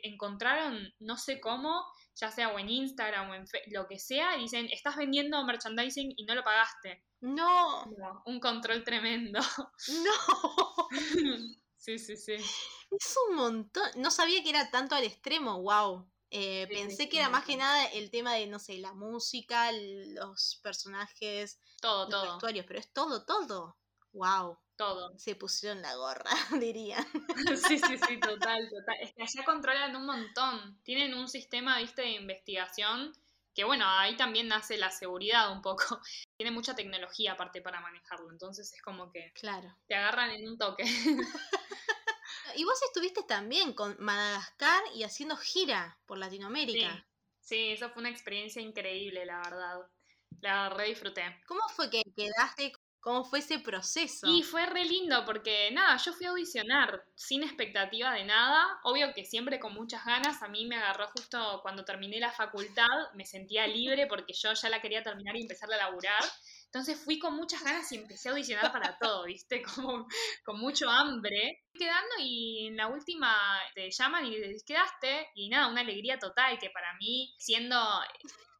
encontraron, 0.04 0.90
no 1.00 1.18
sé 1.18 1.38
cómo, 1.38 1.84
ya 2.14 2.30
sea 2.30 2.48
o 2.48 2.58
en 2.58 2.70
Instagram 2.70 3.28
o 3.28 3.34
en 3.34 3.44
lo 3.72 3.86
que 3.86 3.98
sea, 3.98 4.38
y 4.38 4.42
dicen, 4.42 4.68
estás 4.70 4.96
vendiendo 4.96 5.44
merchandising 5.44 6.14
y 6.16 6.24
no 6.24 6.34
lo 6.34 6.42
pagaste. 6.42 7.04
No. 7.20 7.84
un 8.24 8.40
control 8.40 8.82
tremendo. 8.84 9.40
No. 9.88 10.88
sí, 11.82 11.98
sí, 11.98 12.16
sí. 12.16 12.32
Es 12.34 13.16
un 13.28 13.36
montón. 13.36 13.82
No 13.96 14.10
sabía 14.10 14.42
que 14.42 14.50
era 14.50 14.70
tanto 14.70 14.94
al 14.94 15.04
extremo, 15.04 15.60
wow. 15.62 16.06
Eh, 16.30 16.66
pensé 16.68 17.08
que 17.08 17.18
era 17.18 17.28
más 17.28 17.44
que 17.44 17.56
nada 17.56 17.84
el 17.86 18.10
tema 18.10 18.34
de, 18.34 18.46
no 18.46 18.58
sé, 18.58 18.78
la 18.78 18.94
música, 18.94 19.70
los 19.72 20.60
personajes, 20.62 21.60
todo, 21.80 22.04
los 22.04 22.10
todo. 22.10 22.22
vestuarios, 22.32 22.64
pero 22.66 22.78
es 22.78 22.92
todo, 22.92 23.24
todo. 23.24 23.76
Wow. 24.12 24.58
Todo. 24.76 25.18
Se 25.18 25.36
pusieron 25.36 25.82
la 25.82 25.94
gorra, 25.94 26.30
diría. 26.60 27.06
sí, 27.68 27.78
sí, 27.78 27.98
sí, 28.08 28.20
total, 28.20 28.68
total. 28.70 28.96
Es 29.00 29.12
que 29.14 29.22
allá 29.22 29.44
controlan 29.44 29.94
un 29.94 30.06
montón. 30.06 30.80
Tienen 30.82 31.14
un 31.14 31.28
sistema, 31.28 31.78
viste, 31.78 32.02
de 32.02 32.12
investigación 32.12 33.12
que 33.54 33.64
bueno, 33.64 33.84
ahí 33.86 34.16
también 34.16 34.48
nace 34.48 34.76
la 34.76 34.90
seguridad 34.90 35.52
un 35.52 35.62
poco. 35.62 35.82
Tiene 36.36 36.50
mucha 36.50 36.74
tecnología 36.74 37.32
aparte 37.32 37.60
para 37.62 37.80
manejarlo, 37.80 38.30
entonces 38.30 38.72
es 38.72 38.82
como 38.82 39.10
que 39.10 39.32
claro. 39.34 39.76
te 39.86 39.94
agarran 39.94 40.30
en 40.30 40.48
un 40.48 40.58
toque. 40.58 40.84
Y 42.54 42.64
vos 42.64 42.80
estuviste 42.82 43.22
también 43.22 43.72
con 43.72 43.96
Madagascar 43.98 44.82
y 44.94 45.04
haciendo 45.04 45.36
gira 45.36 45.98
por 46.06 46.18
Latinoamérica. 46.18 47.06
Sí. 47.40 47.70
eso 47.70 47.90
fue 47.90 48.00
una 48.00 48.10
experiencia 48.10 48.60
increíble, 48.60 49.24
la 49.24 49.38
verdad. 49.38 49.90
La 50.40 50.68
re 50.68 50.88
disfruté. 50.88 51.22
¿Cómo 51.46 51.62
fue 51.68 51.88
que 51.90 52.02
quedaste? 52.16 52.72
¿Cómo 53.02 53.24
fue 53.24 53.40
ese 53.40 53.58
proceso? 53.58 54.28
Y 54.28 54.44
fue 54.44 54.64
re 54.64 54.84
lindo 54.84 55.24
porque 55.24 55.72
nada, 55.72 55.96
yo 55.96 56.12
fui 56.12 56.24
a 56.26 56.30
audicionar 56.30 57.04
sin 57.16 57.42
expectativa 57.42 58.12
de 58.12 58.24
nada, 58.24 58.78
obvio 58.84 59.12
que 59.12 59.24
siempre 59.24 59.58
con 59.58 59.74
muchas 59.74 60.04
ganas, 60.04 60.40
a 60.40 60.46
mí 60.46 60.66
me 60.66 60.76
agarró 60.76 61.08
justo 61.08 61.58
cuando 61.62 61.84
terminé 61.84 62.20
la 62.20 62.30
facultad, 62.30 62.86
me 63.14 63.26
sentía 63.26 63.66
libre 63.66 64.06
porque 64.06 64.32
yo 64.34 64.52
ya 64.52 64.68
la 64.68 64.80
quería 64.80 65.02
terminar 65.02 65.36
y 65.36 65.42
empezar 65.42 65.72
a 65.72 65.78
laburar. 65.78 66.22
Entonces 66.72 66.98
fui 66.98 67.18
con 67.18 67.36
muchas 67.36 67.62
ganas 67.62 67.92
y 67.92 67.96
empecé 67.96 68.30
a 68.30 68.32
audicionar 68.32 68.72
para 68.72 68.96
todo, 68.96 69.24
¿viste? 69.24 69.62
Como 69.84 70.08
con 70.42 70.58
mucho 70.58 70.88
hambre. 70.88 71.64
Quedando 71.74 72.14
y 72.18 72.66
en 72.68 72.78
la 72.78 72.88
última 72.88 73.36
te 73.74 73.90
llaman 73.90 74.24
y 74.24 74.40
te 74.40 74.56
quedaste 74.64 75.28
y 75.34 75.50
nada, 75.50 75.68
una 75.68 75.82
alegría 75.82 76.18
total 76.18 76.58
que 76.58 76.70
para 76.70 76.94
mí, 76.94 77.34
siendo 77.36 77.76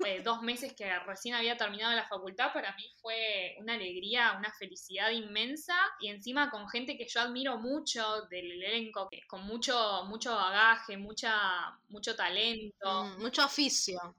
eh, 0.05 0.21
dos 0.23 0.43
meses 0.43 0.75
que 0.75 0.99
recién 1.01 1.35
había 1.35 1.57
terminado 1.57 1.97
la 1.97 2.07
facultad, 2.07 2.53
para 2.53 2.77
mí 2.77 2.85
fue 3.01 3.57
una 3.61 3.75
alegría, 3.75 4.35
una 4.37 4.53
felicidad 4.59 5.09
inmensa 5.11 5.75
y 5.99 6.09
encima 6.09 6.51
con 6.51 6.69
gente 6.69 6.99
que 6.99 7.09
yo 7.09 7.23
admiro 7.23 7.57
mucho 7.57 8.27
del 8.29 8.63
elenco, 8.63 9.09
con 9.27 9.47
mucho, 9.47 10.05
mucho 10.05 10.35
bagaje, 10.35 10.99
mucha, 10.99 11.79
mucho 11.89 12.15
talento. 12.15 13.05
Mm, 13.05 13.23
mucho 13.23 13.47
oficio. 13.47 14.17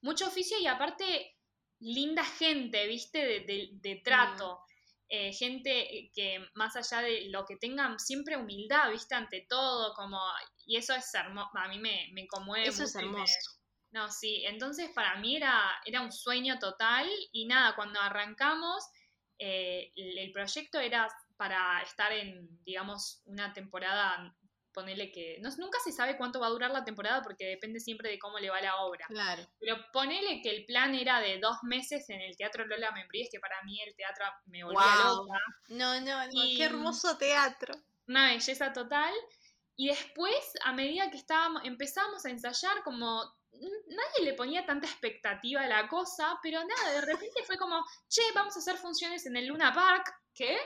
Mucho 0.00 0.28
oficio 0.28 0.58
y 0.58 0.66
aparte 0.66 1.33
linda 1.84 2.24
gente, 2.24 2.86
viste, 2.86 3.18
de, 3.20 4.02
trato. 4.04 4.58
Mm. 4.58 4.74
Eh, 5.10 5.32
gente 5.34 6.10
que 6.14 6.44
más 6.54 6.74
allá 6.76 7.02
de 7.02 7.28
lo 7.28 7.44
que 7.44 7.56
tengan, 7.56 8.00
siempre 8.00 8.36
humildad, 8.36 8.90
viste, 8.90 9.14
ante 9.14 9.46
todo, 9.48 9.94
como, 9.94 10.18
y 10.66 10.76
eso 10.76 10.94
es 10.94 11.12
hermoso, 11.14 11.50
a 11.54 11.68
mí 11.68 11.78
me, 11.78 12.08
me 12.12 12.26
conmueve. 12.26 12.68
Eso 12.68 12.84
es 12.84 12.94
hermoso. 12.96 13.38
no, 13.90 14.10
sí, 14.10 14.44
entonces 14.46 14.90
para 14.94 15.16
mí 15.20 15.36
era, 15.36 15.70
era 15.84 16.00
un 16.00 16.10
sueño 16.10 16.58
total 16.58 17.08
y 17.32 17.46
nada, 17.46 17.76
cuando 17.76 18.00
arrancamos, 18.00 18.82
eh, 19.38 19.92
el 19.94 20.32
proyecto 20.32 20.80
era 20.80 21.06
para 21.36 21.82
estar 21.82 22.10
en, 22.12 22.48
digamos, 22.64 23.22
una 23.26 23.52
temporada 23.52 24.34
ponele 24.74 25.10
que. 25.10 25.38
No, 25.40 25.48
nunca 25.56 25.78
se 25.82 25.92
sabe 25.92 26.18
cuánto 26.18 26.40
va 26.40 26.48
a 26.48 26.50
durar 26.50 26.70
la 26.70 26.84
temporada 26.84 27.22
porque 27.22 27.46
depende 27.46 27.80
siempre 27.80 28.10
de 28.10 28.18
cómo 28.18 28.38
le 28.38 28.50
va 28.50 28.60
la 28.60 28.76
obra. 28.82 29.06
Claro. 29.06 29.46
Pero 29.58 29.76
ponele 29.92 30.42
que 30.42 30.50
el 30.50 30.66
plan 30.66 30.94
era 30.94 31.20
de 31.20 31.38
dos 31.38 31.58
meses 31.62 32.10
en 32.10 32.20
el 32.20 32.36
Teatro 32.36 32.66
Lola 32.66 32.90
Membríes, 32.90 33.28
que 33.30 33.40
para 33.40 33.62
mí 33.62 33.80
el 33.80 33.94
teatro 33.94 34.26
me 34.46 34.64
volvía 34.64 35.04
loca. 35.06 35.38
No, 35.68 36.00
no, 36.00 36.26
no, 36.26 36.30
qué 36.56 36.64
hermoso 36.64 37.16
teatro. 37.16 37.74
Una 38.06 38.28
belleza 38.28 38.72
total. 38.72 39.14
Y 39.76 39.88
después, 39.88 40.52
a 40.64 40.72
medida 40.72 41.10
que 41.10 41.16
estábamos, 41.16 41.64
empezamos 41.64 42.24
a 42.26 42.30
ensayar, 42.30 42.82
como 42.84 43.24
nadie 43.60 44.24
le 44.24 44.34
ponía 44.34 44.66
tanta 44.66 44.86
expectativa 44.86 45.62
a 45.62 45.68
la 45.68 45.88
cosa, 45.88 46.38
pero 46.42 46.60
nada, 46.64 46.92
de 46.92 47.00
repente 47.00 47.42
fue 47.44 47.56
como, 47.56 47.84
che, 48.08 48.22
vamos 48.34 48.56
a 48.56 48.58
hacer 48.58 48.76
funciones 48.76 49.26
en 49.26 49.36
el 49.36 49.46
Luna 49.46 49.72
Park. 49.72 50.12
¿Qué? 50.34 50.56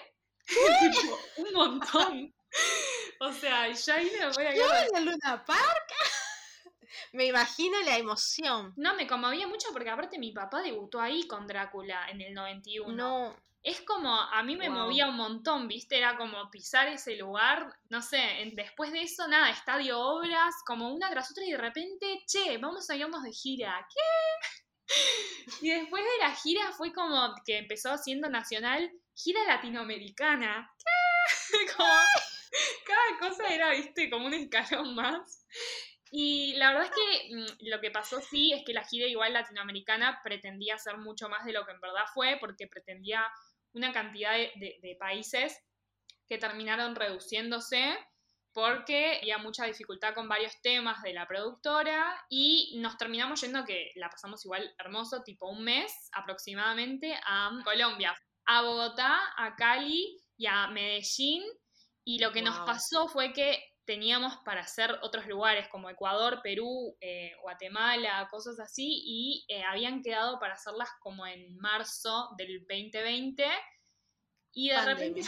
un 1.37 1.53
montón. 1.53 2.35
O 3.21 3.33
sea, 3.33 3.69
ya 3.69 3.95
ahí 3.97 4.11
me 4.17 4.27
voy 4.31 4.47
a 4.47 4.53
¿Qué 4.53 4.97
en 4.97 5.05
Luna 5.05 5.45
Park? 5.45 5.91
me 7.13 7.27
imagino 7.27 7.81
la 7.83 7.99
emoción. 7.99 8.73
No, 8.77 8.95
me 8.95 9.07
conmovía 9.07 9.49
mucho 9.49 9.69
porque 9.73 9.91
aparte 9.91 10.19
mi 10.19 10.33
papá 10.33 10.63
debutó 10.63 11.01
ahí 11.01 11.27
con 11.27 11.47
Drácula 11.47 12.09
en 12.11 12.21
el 12.21 12.35
91. 12.35 12.95
No. 12.95 13.37
Es 13.61 13.81
como, 13.81 14.15
a 14.15 14.43
mí 14.45 14.57
me 14.57 14.71
movía 14.71 15.09
un 15.09 15.17
montón, 15.17 15.67
¿viste? 15.67 15.99
Era 15.99 16.17
como 16.17 16.49
pisar 16.49 16.87
ese 16.87 17.17
lugar, 17.17 17.77
no 17.91 18.01
sé, 18.01 18.53
después 18.55 18.93
de 18.93 19.03
eso, 19.03 19.27
nada, 19.27 19.51
estadio 19.51 19.99
obras, 19.99 20.55
como 20.65 20.95
una 20.95 21.11
tras 21.11 21.33
otra 21.33 21.45
y 21.45 21.51
de 21.51 21.59
repente, 21.59 22.23
che, 22.27 22.57
vamos 22.59 22.89
a 22.89 22.95
irnos 22.95 23.23
de 23.23 23.33
gira. 23.33 23.87
¿Qué? 23.93 24.87
Y 25.61 25.71
después 25.71 26.03
de 26.03 26.27
la 26.27 26.35
gira 26.35 26.73
fue 26.73 26.93
como 26.93 27.35
que 27.45 27.59
empezó 27.59 27.99
siendo 27.99 28.31
nacional, 28.31 28.91
gira 29.15 29.43
latinoamericana. 29.45 30.71
¿Qué? 30.79 31.73
Como, 31.77 31.93
cada 32.87 33.31
cosa 33.31 33.53
era, 33.53 33.71
viste, 33.71 34.11
como 34.11 34.27
un 34.27 34.35
escalón 34.35 34.95
más. 34.95 35.47
Y 36.11 36.55
la 36.55 36.73
verdad 36.73 36.91
es 36.91 36.91
que 36.91 37.35
mm, 37.35 37.69
lo 37.69 37.81
que 37.81 37.91
pasó 37.91 38.21
sí 38.21 38.53
es 38.53 38.65
que 38.65 38.73
la 38.73 38.85
gira 38.85 39.07
igual 39.07 39.33
latinoamericana 39.33 40.21
pretendía 40.23 40.79
ser 40.79 40.99
mucho 40.99 41.29
más 41.29 41.45
de 41.45 41.53
lo 41.53 41.67
que 41.67 41.73
en 41.73 41.81
verdad 41.81 42.05
fue, 42.15 42.39
porque 42.41 42.67
pretendía 42.67 43.27
una 43.73 43.93
cantidad 43.93 44.33
de, 44.33 44.97
países 44.99 45.57
que 46.27 46.39
terminaron 46.39 46.95
reduciéndose 46.95 47.97
porque 48.53 49.19
había 49.21 49.39
mucha 49.39 49.67
dificultad 49.67 50.15
con 50.15 50.29
varios 50.29 50.61
temas 50.63 51.03
de 51.03 51.13
la 51.13 51.29
productora 51.29 52.25
y 52.29 52.79
nos 52.81 52.97
terminamos 52.97 53.41
yendo, 53.43 53.65
que 53.65 53.93
la 53.95 54.09
pasamos 54.09 54.45
igual 54.45 54.75
hermoso, 54.79 55.23
tipo 55.23 55.49
un 55.49 55.63
mes 55.63 55.93
aproximadamente, 56.13 57.15
a 57.25 57.51
Colombia, 57.63 58.19
a 58.47 58.63
Bogotá, 58.63 59.17
a 59.37 59.55
Cali 59.55 60.19
y 60.37 60.47
a 60.47 60.67
Medellín 60.69 61.45
y 62.09 62.19
lo 62.21 62.33
que 62.33 62.41
nos 62.41 62.59
pasó 62.61 63.07
fue 63.07 63.35
que 63.35 63.63
teníamos 63.85 64.39
para 64.39 64.63
hacer 64.63 64.99
otros 65.03 65.27
lugares 65.27 65.69
como 65.69 65.91
Ecuador, 65.91 66.41
Perú, 66.43 66.97
eh, 67.03 67.33
Guatemala, 67.43 68.27
cosas 68.31 68.59
así, 68.61 69.03
y 69.05 69.45
eh, 69.49 69.63
habían 69.63 70.01
quedado 70.01 70.39
para 70.39 70.55
hacerlas 70.55 70.89
como 71.01 71.27
en 71.27 71.55
marzo 71.59 72.31
del 72.39 72.61
2020. 72.61 73.45
Y 74.53 74.71
de 74.71 74.81
repente 74.83 75.21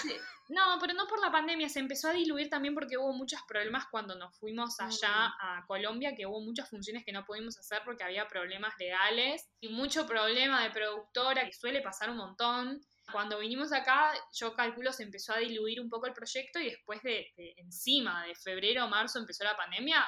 No, 0.49 0.79
pero 0.81 0.95
no 0.95 1.07
por 1.07 1.21
la 1.21 1.31
pandemia, 1.31 1.69
se 1.69 1.81
empezó 1.81 2.09
a 2.09 2.13
diluir 2.13 2.49
también 2.49 2.75
porque 2.75 2.97
hubo 2.97 3.13
muchos 3.13 3.41
problemas 3.47 3.85
cuando 3.91 4.17
nos 4.17 4.35
fuimos 4.39 4.81
allá 4.81 5.35
a 5.39 5.65
Colombia, 5.67 6.15
que 6.17 6.25
hubo 6.25 6.41
muchas 6.41 6.71
funciones 6.71 7.05
que 7.05 7.13
no 7.13 7.27
pudimos 7.27 7.59
hacer 7.59 7.83
porque 7.85 8.05
había 8.05 8.27
problemas 8.27 8.73
legales 8.79 9.49
y 9.61 9.69
mucho 9.69 10.07
problema 10.07 10.63
de 10.63 10.71
productora, 10.71 11.45
que 11.45 11.53
suele 11.53 11.83
pasar 11.83 12.09
un 12.09 12.17
montón. 12.17 12.81
Cuando 13.13 13.39
vinimos 13.39 13.73
acá, 13.73 14.13
yo 14.33 14.55
calculo 14.55 14.93
se 14.93 15.03
empezó 15.03 15.33
a 15.33 15.39
diluir 15.39 15.81
un 15.81 15.89
poco 15.89 16.07
el 16.07 16.13
proyecto 16.13 16.59
y 16.59 16.71
después 16.71 17.03
de, 17.03 17.33
encima 17.57 18.25
de 18.27 18.35
febrero 18.35 18.85
o 18.85 18.89
marzo 18.89 19.19
empezó 19.19 19.45
la 19.45 19.57
pandemia, 19.57 20.05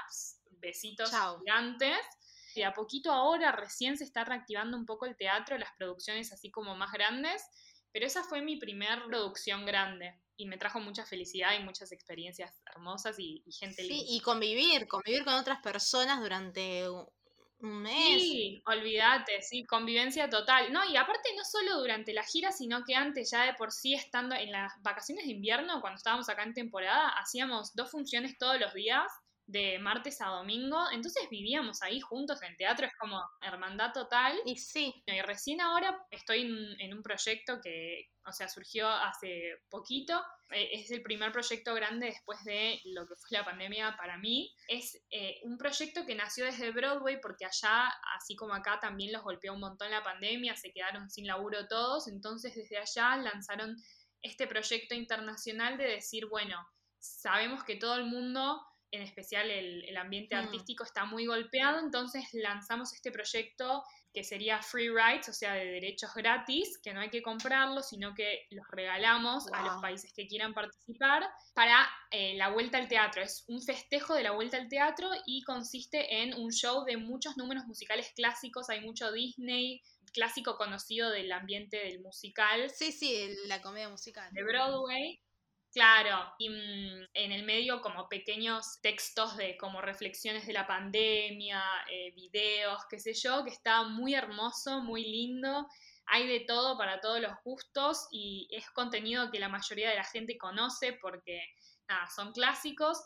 besitos 0.53 1.11
gigantes. 1.11 1.99
Y 2.55 2.63
a 2.63 2.75
poquito 2.75 3.11
ahora 3.11 3.53
recién 3.53 3.97
se 3.97 4.05
está 4.05 4.25
reactivando 4.25 4.77
un 4.77 4.85
poco 4.85 5.07
el 5.07 5.17
teatro, 5.17 5.57
las 5.57 5.73
producciones 5.79 6.33
así 6.33 6.51
como 6.51 6.77
más 6.77 6.93
grandes, 6.93 7.43
pero 7.93 8.07
esa 8.07 8.25
fue 8.25 8.43
mi 8.43 8.57
primer 8.57 9.05
producción 9.05 9.65
grande 9.65 10.21
y 10.37 10.47
me 10.47 10.59
trajo 10.59 10.81
mucha 10.81 11.07
felicidad 11.07 11.59
y 11.59 11.63
muchas 11.63 11.93
experiencias 11.93 12.61
hermosas 12.75 13.17
y, 13.19 13.43
gente 13.59 13.85
sí, 13.85 14.05
y 14.09 14.21
convivir, 14.21 14.87
convivir 14.89 15.25
con 15.25 15.35
otras 15.35 15.61
personas 15.61 16.21
durante 16.21 16.85
un 17.63 17.83
mes. 17.83 18.23
Sí, 18.23 18.63
olvídate, 18.67 19.43
sí, 19.43 19.65
convivencia 19.65 20.29
total. 20.29 20.73
No, 20.73 20.85
y 20.85 20.97
aparte 20.97 21.31
no 21.37 21.45
solo 21.45 21.79
durante 21.79 22.13
la 22.13 22.25
gira, 22.25 22.53
sino 22.53 22.85
que 22.85 22.95
antes 22.95 23.31
ya 23.31 23.45
de 23.45 23.55
por 23.55 23.73
sí 23.73 23.95
estando 23.95 24.35
en 24.35 24.53
las 24.53 24.73
vacaciones 24.83 25.25
de 25.25 25.33
invierno, 25.33 25.81
cuando 25.81 25.97
estábamos 25.97 26.29
acá 26.29 26.43
en 26.43 26.55
temporada, 26.55 27.09
hacíamos 27.11 27.75
dos 27.75 27.91
funciones 27.91 28.37
todos 28.39 28.59
los 28.61 28.75
días 28.75 29.11
de 29.47 29.79
martes 29.79 30.21
a 30.21 30.27
domingo, 30.27 30.79
entonces 30.93 31.29
vivíamos 31.31 31.83
ahí 31.83 32.01
juntos 32.01 32.41
en 32.43 32.57
teatro, 32.57 32.87
es 32.87 32.93
como 32.99 33.21
hermandad 33.41 33.93
total. 33.93 34.39
Y 34.45 34.57
sí. 34.57 35.03
Y 35.07 35.21
recién 35.23 35.61
ahora 35.61 35.99
estoy 36.11 36.77
en, 36.79 36.95
un 36.95 37.03
proyecto 37.03 37.61
que, 37.63 38.09
o 38.27 38.33
sea, 38.33 38.49
surgió 38.49 38.89
hace 38.89 39.57
poquito, 39.69 40.23
eh, 40.51 40.71
es 40.73 40.91
el 40.91 41.03
primer 41.03 41.33
proyecto 41.33 41.75
grande 41.75 42.07
después 42.07 42.43
de 42.45 42.81
lo 42.85 43.07
que 43.07 43.15
fue 43.17 43.39
la 43.39 43.45
pandemia 43.45 43.97
para 43.97 44.17
mí. 44.19 44.55
Es 44.69 45.03
eh, 45.11 45.41
un 45.43 45.59
proyecto 45.59 46.07
que 46.07 46.15
nació 46.15 46.45
desde 46.45 46.71
Broadway 46.71 47.21
porque 47.21 47.45
allá, 47.45 47.93
así 48.17 48.37
como 48.37 48.55
acá, 48.55 48.79
también 48.81 49.13
los 49.13 49.23
golpeó 49.23 49.55
un 49.55 49.61
montón 49.61 49.91
la 49.91 50.03
pandemia, 50.03 50.57
se 50.57 50.73
quedaron 50.73 51.11
sin 51.11 51.27
laburo 51.27 51.67
todos, 51.69 52.09
entonces 52.09 52.55
desde 52.55 52.79
allá 52.79 53.17
lanzaron 53.17 53.77
este 54.23 54.47
proyecto 54.47 54.95
internacional 54.95 55.77
de 55.77 55.85
decir, 55.85 56.27
bueno, 56.27 56.57
sabemos 56.99 57.65
que 57.65 57.77
todo 57.77 57.97
el 57.97 58.05
mundo 58.05 58.61
en 58.93 59.03
especial 59.03 59.51
el, 59.51 59.97
ambiente 59.97 60.37
mm. 60.37 60.39
artístico 60.39 60.85
está 60.85 61.05
muy 61.05 61.27
golpeado, 61.27 61.81
entonces 61.81 62.25
lanzamos 62.33 62.93
este 62.93 63.11
proyecto 63.11 63.83
que 64.13 64.23
sería 64.23 64.61
free 64.61 64.91
rights, 64.91 65.31
o 65.31 65.33
sea, 65.33 65.55
de 65.55 65.65
derechos 65.65 66.13
gratis, 66.15 66.79
que 66.83 66.93
no 66.93 67.01
hay 67.01 67.09
que 67.09 67.23
comprarlos, 67.23 67.89
sino 67.89 68.15
que 68.15 68.47
los 68.51 68.67
regalamos 68.71 69.47
a 69.53 69.63
los 69.63 69.81
países 69.81 70.13
que 70.13 70.27
quieran 70.27 70.53
participar 70.53 71.27
para 71.55 71.89
eh, 72.11 72.35
la 72.37 72.51
vuelta 72.51 72.77
al 72.77 72.89
teatro. 72.89 73.23
Es 73.23 73.45
un 73.49 73.63
festejo 73.63 74.15
de 74.15 74.25
la 74.25 74.33
vuelta 74.33 74.59
al 74.59 74.69
teatro 74.69 75.09
y 75.25 75.43
consiste 75.45 76.23
en 76.23 76.35
un 76.35 76.53
show 76.53 76.85
de 76.85 76.99
muchos 76.99 77.39
números 77.39 77.65
musicales 77.65 78.13
clásicos, 78.15 78.69
hay 78.69 78.83
mucho 78.83 79.11
Disney, 79.11 79.81
clásico 80.13 80.59
conocido 80.59 81.11
del 81.11 81.33
ambiente 81.33 81.79
del 81.79 82.01
musical. 82.01 82.71
Sí, 82.71 82.93
sí, 82.93 83.35
la 83.47 83.63
comedia 83.63 83.89
musical. 83.89 84.29
De 84.33 84.45
Broadway. 84.45 85.21
Claro, 85.73 86.35
y 86.39 86.51
mm, 86.51 87.09
en 87.15 87.33
el 87.33 87.45
medio 87.45 87.81
como 87.81 88.07
pequeños 88.09 88.79
textos 88.83 89.39
de 89.39 89.57
como 89.57 89.81
reflexiones 89.81 90.47
de 90.47 90.53
la 90.53 90.67
pandemia, 90.67 91.63
eh, 91.91 92.13
videos, 92.15 92.83
qué 92.91 92.99
sé 92.99 93.15
yo, 93.15 93.43
que 93.43 93.51
está 93.51 93.85
muy 93.85 94.15
hermoso, 94.15 94.83
muy 94.83 95.03
lindo. 95.05 95.67
Hay 96.05 96.27
de 96.27 96.41
todo 96.41 96.77
para 96.77 97.01
todos 97.01 97.21
los 97.21 97.33
gustos 97.43 98.07
y 98.11 98.49
es 98.51 98.69
contenido 98.71 99.31
que 99.31 99.41
la 99.41 99.49
mayoría 99.49 99.89
de 99.89 99.97
la 99.97 100.05
gente 100.05 100.37
conoce 100.37 100.99
porque 101.01 101.41
nada, 101.89 102.07
son 102.15 102.33
clásicos. 102.33 103.03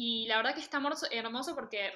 Y 0.00 0.28
la 0.28 0.36
verdad 0.36 0.54
que 0.54 0.60
está 0.60 0.80
hermoso 1.10 1.56
porque 1.56 1.92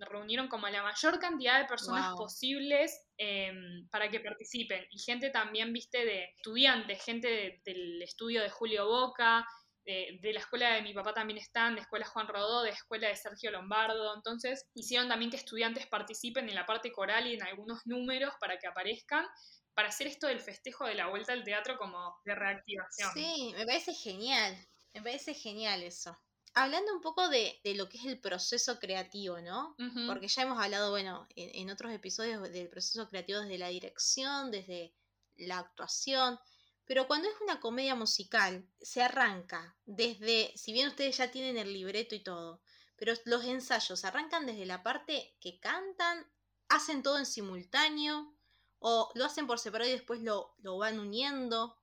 reunieron 0.00 0.48
como 0.48 0.66
la 0.68 0.82
mayor 0.82 1.18
cantidad 1.18 1.60
de 1.60 1.66
personas 1.66 2.14
posibles 2.16 2.98
em, 3.24 3.86
para 3.88 4.10
que 4.10 4.18
participen. 4.18 4.84
Y 4.90 4.98
gente 4.98 5.30
también, 5.30 5.72
viste, 5.72 6.04
de 6.04 6.24
estudiantes, 6.36 7.04
gente 7.04 7.60
del 7.64 8.02
estudio 8.02 8.42
de 8.42 8.50
Julio 8.50 8.86
Boca, 8.86 9.46
de, 9.84 10.18
la 10.32 10.40
escuela 10.40 10.74
de 10.74 10.82
mi 10.82 10.92
papá 10.92 11.14
también 11.14 11.38
están, 11.38 11.76
de 11.76 11.82
escuela 11.82 12.04
Juan 12.04 12.26
Rodó, 12.26 12.64
de 12.64 12.70
escuela 12.70 13.06
de 13.06 13.14
Sergio 13.14 13.52
Lombardo. 13.52 14.16
Entonces 14.16 14.66
hicieron 14.74 15.08
también 15.08 15.30
que 15.30 15.36
estudiantes 15.36 15.86
participen 15.86 16.48
en 16.48 16.56
la 16.56 16.66
parte 16.66 16.90
coral 16.90 17.28
y 17.28 17.34
en 17.34 17.44
algunos 17.44 17.86
números 17.86 18.34
para 18.40 18.58
que 18.58 18.66
aparezcan 18.66 19.24
para 19.72 19.88
hacer 19.88 20.08
esto 20.08 20.26
del 20.26 20.40
festejo 20.40 20.84
de 20.86 20.96
la 20.96 21.08
vuelta 21.08 21.32
al 21.32 21.44
teatro 21.44 21.78
como 21.78 22.16
de 22.24 22.34
reactivación. 22.34 23.12
Sí, 23.14 23.52
me 23.56 23.64
parece 23.64 23.94
genial, 23.94 24.56
me 24.94 25.02
parece 25.02 25.32
genial 25.32 25.84
eso 25.84 26.18
hablando 26.54 26.94
un 26.94 27.00
poco 27.00 27.28
de, 27.28 27.60
lo 27.76 27.88
que 27.88 27.98
es 27.98 28.04
el 28.04 28.18
proceso 28.18 28.78
creativo, 28.78 29.40
¿no? 29.40 29.76
Porque 30.06 30.28
ya 30.28 30.42
hemos 30.42 30.62
hablado, 30.62 30.90
bueno, 30.90 31.26
en, 31.36 31.70
otros 31.70 31.92
episodios 31.92 32.42
del 32.52 32.68
proceso 32.68 33.08
creativo 33.08 33.40
desde 33.40 33.58
la 33.58 33.68
dirección, 33.68 34.50
desde 34.50 34.94
la 35.36 35.58
actuación, 35.58 36.38
pero 36.84 37.06
cuando 37.06 37.28
es 37.28 37.34
una 37.40 37.60
comedia 37.60 37.94
musical, 37.94 38.66
se 38.80 39.02
arranca 39.02 39.76
desde, 39.86 40.52
si 40.56 40.72
bien 40.72 40.88
ustedes 40.88 41.16
ya 41.16 41.30
tienen 41.30 41.56
el 41.56 41.72
libreto 41.72 42.14
y 42.14 42.22
todo, 42.22 42.60
pero 42.96 43.14
los 43.24 43.44
ensayos 43.44 44.04
arrancan 44.04 44.46
desde 44.46 44.66
la 44.66 44.82
parte 44.82 45.36
que 45.40 45.58
cantan, 45.58 46.26
hacen 46.68 47.02
todo 47.02 47.18
en 47.18 47.26
simultáneo, 47.26 48.34
o 48.78 49.10
lo 49.14 49.24
hacen 49.24 49.46
por 49.46 49.58
separado 49.58 49.88
y 49.88 49.94
después 49.94 50.20
lo, 50.22 50.54
lo 50.58 50.76
van 50.76 50.98
uniendo. 50.98 51.78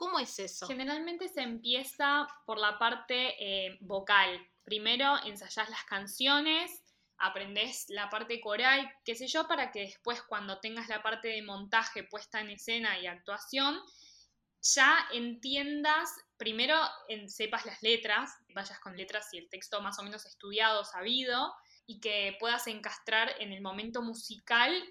¿Cómo 0.00 0.18
es 0.18 0.38
eso? 0.38 0.66
Generalmente 0.66 1.28
se 1.28 1.42
empieza 1.42 2.26
por 2.46 2.56
la 2.56 2.78
parte 2.78 3.34
eh, 3.38 3.76
vocal. 3.82 4.48
Primero 4.64 5.22
ensayás 5.26 5.68
las 5.68 5.84
canciones, 5.84 6.82
aprendés 7.18 7.84
la 7.90 8.08
parte 8.08 8.40
coral, 8.40 8.90
qué 9.04 9.14
sé 9.14 9.26
yo, 9.26 9.46
para 9.46 9.70
que 9.70 9.80
después 9.80 10.22
cuando 10.22 10.58
tengas 10.58 10.88
la 10.88 11.02
parte 11.02 11.28
de 11.28 11.42
montaje 11.42 12.04
puesta 12.04 12.40
en 12.40 12.48
escena 12.48 12.98
y 12.98 13.06
actuación, 13.06 13.78
ya 14.62 15.06
entiendas, 15.12 16.08
primero 16.38 16.78
sepas 17.26 17.66
las 17.66 17.82
letras, 17.82 18.30
vayas 18.54 18.80
con 18.80 18.96
letras 18.96 19.28
y 19.34 19.36
el 19.36 19.50
texto 19.50 19.82
más 19.82 19.98
o 19.98 20.02
menos 20.02 20.24
estudiado, 20.24 20.82
sabido, 20.82 21.52
y 21.84 22.00
que 22.00 22.38
puedas 22.40 22.66
encastrar 22.68 23.34
en 23.38 23.52
el 23.52 23.60
momento 23.60 24.00
musical 24.00 24.82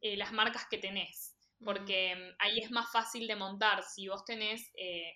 eh, 0.00 0.16
las 0.16 0.32
marcas 0.32 0.66
que 0.68 0.78
tenés 0.78 1.35
porque 1.64 2.14
mm, 2.14 2.34
ahí 2.38 2.58
es 2.58 2.70
más 2.70 2.90
fácil 2.90 3.26
de 3.26 3.36
montar. 3.36 3.82
Si 3.82 4.08
vos 4.08 4.24
tenés 4.24 4.70
eh, 4.76 5.12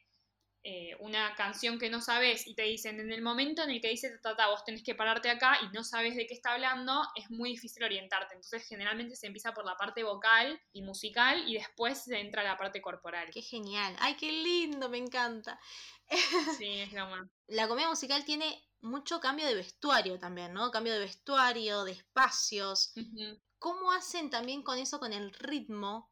eh, 0.63 0.95
una 1.01 1.35
canción 1.37 1.79
que 1.79 1.89
no 1.89 2.03
sabes 2.03 2.47
y 2.47 2.55
te 2.55 2.65
dicen 2.65 3.01
en 3.01 3.11
el 3.11 3.23
momento 3.23 3.63
en 3.63 3.71
el 3.71 3.81
que 3.81 3.89
dice 3.89 4.11
tata, 4.23 4.49
vos 4.49 4.63
tenés 4.63 4.83
que 4.83 4.95
pararte 4.95 5.31
acá 5.31 5.59
y 5.63 5.75
no 5.75 5.83
sabes 5.83 6.17
de 6.17 6.27
qué 6.27 6.35
está 6.35 6.53
hablando, 6.53 7.03
es 7.15 7.31
muy 7.31 7.53
difícil 7.53 7.83
orientarte. 7.83 8.35
Entonces, 8.35 8.69
generalmente 8.69 9.17
se 9.17 9.27
empieza 9.27 9.55
por 9.55 9.65
la 9.65 9.77
parte 9.77 10.05
vocal 10.05 10.61
y 10.73 10.83
musical 10.83 11.49
y 11.49 11.55
después 11.55 12.05
se 12.05 12.21
entra 12.21 12.43
la 12.43 12.59
parte 12.59 12.83
corporal. 12.83 13.31
Qué 13.33 13.41
genial. 13.41 13.97
Ay, 14.01 14.17
qué 14.17 14.31
lindo, 14.31 14.91
me 14.91 14.99
encanta. 14.99 15.59
Sí, 16.59 16.81
es 16.81 16.93
lo 16.93 17.07
más. 17.07 17.27
La 17.47 17.69
comedia 17.69 17.89
musical 17.89 18.25
tiene 18.25 18.63
mucho 18.81 19.21
cambio 19.21 19.47
de 19.47 19.55
vestuario 19.55 20.19
también, 20.19 20.53
¿no? 20.53 20.71
Cambio 20.71 20.93
de 20.93 20.99
vestuario, 20.99 21.85
de 21.85 21.93
espacios. 21.93 22.93
¿Cómo 23.59 23.93
hacen 23.93 24.29
también 24.29 24.63
con 24.63 24.79
eso, 24.79 24.99
con 24.99 25.13
el 25.13 25.33
ritmo? 25.33 26.10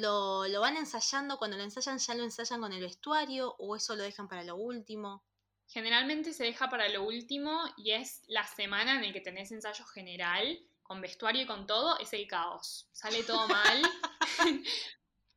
Lo, 0.00 0.46
lo 0.48 0.60
van 0.60 0.76
ensayando, 0.76 1.38
cuando 1.38 1.56
lo 1.56 1.62
ensayan 1.62 1.98
ya 1.98 2.14
lo 2.14 2.24
ensayan 2.24 2.60
con 2.60 2.72
el 2.72 2.80
vestuario 2.80 3.54
o 3.58 3.76
eso 3.76 3.94
lo 3.96 4.02
dejan 4.02 4.28
para 4.28 4.44
lo 4.44 4.56
último. 4.56 5.24
Generalmente 5.66 6.32
se 6.32 6.44
deja 6.44 6.70
para 6.70 6.88
lo 6.88 7.04
último 7.04 7.62
y 7.76 7.92
es 7.92 8.22
la 8.26 8.46
semana 8.46 8.94
en 8.94 9.06
la 9.06 9.12
que 9.12 9.20
tenés 9.20 9.52
ensayo 9.52 9.84
general, 9.84 10.58
con 10.82 11.00
vestuario 11.02 11.42
y 11.42 11.46
con 11.46 11.66
todo, 11.66 11.98
es 11.98 12.12
el 12.14 12.26
caos. 12.26 12.88
Sale 12.92 13.22
todo 13.22 13.46
mal. 13.48 13.82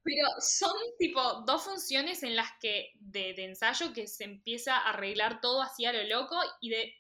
Pero 0.04 0.28
son 0.39 0.76
tipo 0.97 1.21
dos 1.45 1.63
funciones 1.63 2.24
en 2.24 2.36
las 2.36 2.50
que 2.60 2.91
de, 2.95 3.36
ensayo 3.43 3.93
que 3.93 4.08
se 4.08 4.24
empieza 4.24 4.78
a 4.78 4.89
arreglar 4.89 5.41
todo 5.41 5.62
así 5.62 5.86
a 5.86 5.93
lo 5.93 6.04
loco 6.04 6.38
y 6.60 6.69
de, 6.69 6.95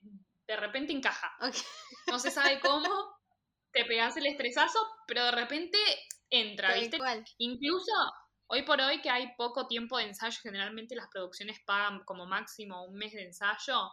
de 0.47 0.55
repente 0.57 0.93
encaja. 0.93 1.35
No 2.07 2.19
se 2.19 2.29
sabe 2.29 2.59
cómo, 2.59 2.89
te 3.71 3.85
pegas 3.85 4.17
el 4.17 4.27
estresazo, 4.27 4.79
pero 5.07 5.23
de 5.25 5.31
repente 5.31 5.77
entra, 6.31 6.73
¿viste? 6.73 6.97
Incluso 7.37 7.91
hoy 8.47 8.63
por 8.63 8.81
hoy 8.81 9.01
que 9.01 9.09
hay 9.09 9.33
poco 9.37 9.67
tiempo 9.67 9.97
de 9.97 10.05
ensayo, 10.05 10.39
generalmente 10.41 10.95
las 10.95 11.07
producciones 11.09 11.59
pagan 11.65 12.03
como 12.05 12.25
máximo 12.25 12.83
un 12.85 12.95
mes 12.95 13.13
de 13.13 13.25
ensayo. 13.25 13.91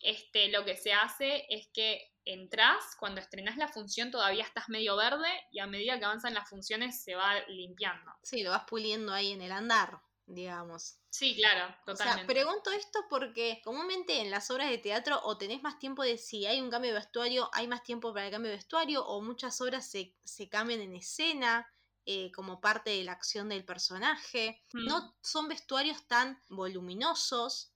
Este, 0.00 0.48
lo 0.48 0.64
que 0.64 0.76
se 0.76 0.92
hace 0.92 1.46
es 1.48 1.68
que 1.72 2.10
entras, 2.24 2.96
cuando 2.98 3.20
estrenas 3.20 3.56
la 3.56 3.68
función 3.68 4.10
todavía 4.10 4.44
estás 4.44 4.68
medio 4.68 4.96
verde 4.96 5.28
y 5.50 5.60
a 5.60 5.66
medida 5.66 5.98
que 5.98 6.04
avanzan 6.04 6.34
las 6.34 6.48
funciones 6.48 7.02
se 7.02 7.14
va 7.14 7.40
limpiando. 7.48 8.12
Sí, 8.22 8.42
lo 8.42 8.50
vas 8.50 8.64
puliendo 8.64 9.12
ahí 9.12 9.32
en 9.32 9.42
el 9.42 9.52
andar, 9.52 10.00
digamos. 10.26 10.98
Sí, 11.10 11.36
claro, 11.36 11.74
totalmente. 11.86 12.22
O 12.22 12.24
sea, 12.24 12.26
pregunto 12.26 12.70
esto 12.72 13.00
porque 13.08 13.60
comúnmente 13.62 14.20
en 14.20 14.30
las 14.30 14.50
obras 14.50 14.70
de 14.70 14.78
teatro 14.78 15.20
o 15.22 15.38
tenés 15.38 15.62
más 15.62 15.78
tiempo 15.78 16.02
de 16.02 16.18
si 16.18 16.46
hay 16.46 16.60
un 16.60 16.70
cambio 16.70 16.92
de 16.92 16.98
vestuario, 16.98 17.50
hay 17.52 17.68
más 17.68 17.82
tiempo 17.82 18.12
para 18.12 18.26
el 18.26 18.32
cambio 18.32 18.50
de 18.50 18.56
vestuario 18.56 19.04
o 19.06 19.20
muchas 19.20 19.60
obras 19.60 19.88
se, 19.88 20.16
se 20.24 20.48
cambian 20.48 20.80
en 20.80 20.94
escena. 20.94 21.68
Eh, 22.06 22.30
como 22.32 22.60
parte 22.60 22.90
de 22.90 23.02
la 23.02 23.12
acción 23.12 23.48
del 23.48 23.64
personaje. 23.64 24.62
Mm. 24.74 24.84
No 24.84 25.16
son 25.22 25.48
vestuarios 25.48 26.06
tan 26.06 26.38
voluminosos, 26.50 27.72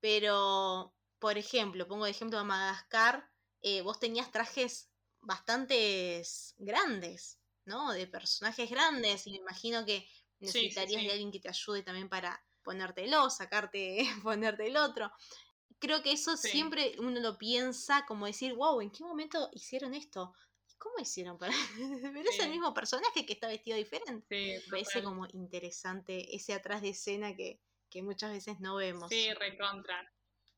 pero, 0.00 0.94
por 1.18 1.38
ejemplo, 1.38 1.88
pongo 1.88 2.04
de 2.04 2.10
ejemplo 2.10 2.38
a 2.38 2.44
Madagascar, 2.44 3.30
eh, 3.62 3.80
vos 3.80 3.98
tenías 3.98 4.30
trajes 4.30 4.90
bastante 5.22 6.22
grandes, 6.58 7.40
¿no? 7.64 7.92
De 7.92 8.06
personajes 8.06 8.68
grandes, 8.68 9.26
y 9.26 9.30
me 9.30 9.38
imagino 9.38 9.86
que 9.86 10.06
necesitarías 10.40 11.02
de 11.02 11.12
alguien 11.12 11.30
que 11.30 11.40
te 11.40 11.48
ayude 11.48 11.82
también 11.82 12.08
para 12.08 12.42
ponértelo, 12.62 13.30
sacarte, 13.30 13.98
ponerte 14.22 14.66
el 14.66 14.76
otro. 14.76 15.10
Creo 15.78 16.02
que 16.02 16.12
eso 16.12 16.36
siempre 16.36 16.94
uno 16.98 17.20
lo 17.20 17.38
piensa 17.38 18.04
como 18.06 18.26
decir, 18.26 18.54
wow, 18.54 18.80
¿en 18.80 18.90
qué 18.90 19.02
momento 19.02 19.48
hicieron 19.52 19.94
esto? 19.94 20.34
¿Cómo 20.78 20.94
hicieron 20.98 21.38
para.? 21.38 21.54
Pero 21.76 22.30
es 22.30 22.38
el 22.38 22.50
mismo 22.50 22.72
personaje 22.74 23.24
que 23.24 23.34
está 23.34 23.48
vestido 23.48 23.76
diferente. 23.76 24.60
Sí, 24.60 24.70
Parece 24.70 25.02
como 25.02 25.26
interesante 25.32 26.34
ese 26.34 26.54
atrás 26.54 26.82
de 26.82 26.90
escena 26.90 27.34
que, 27.34 27.60
muchas 28.02 28.32
veces 28.32 28.60
no 28.60 28.76
vemos. 28.76 29.08
Sí, 29.08 29.32
recontra. 29.34 30.10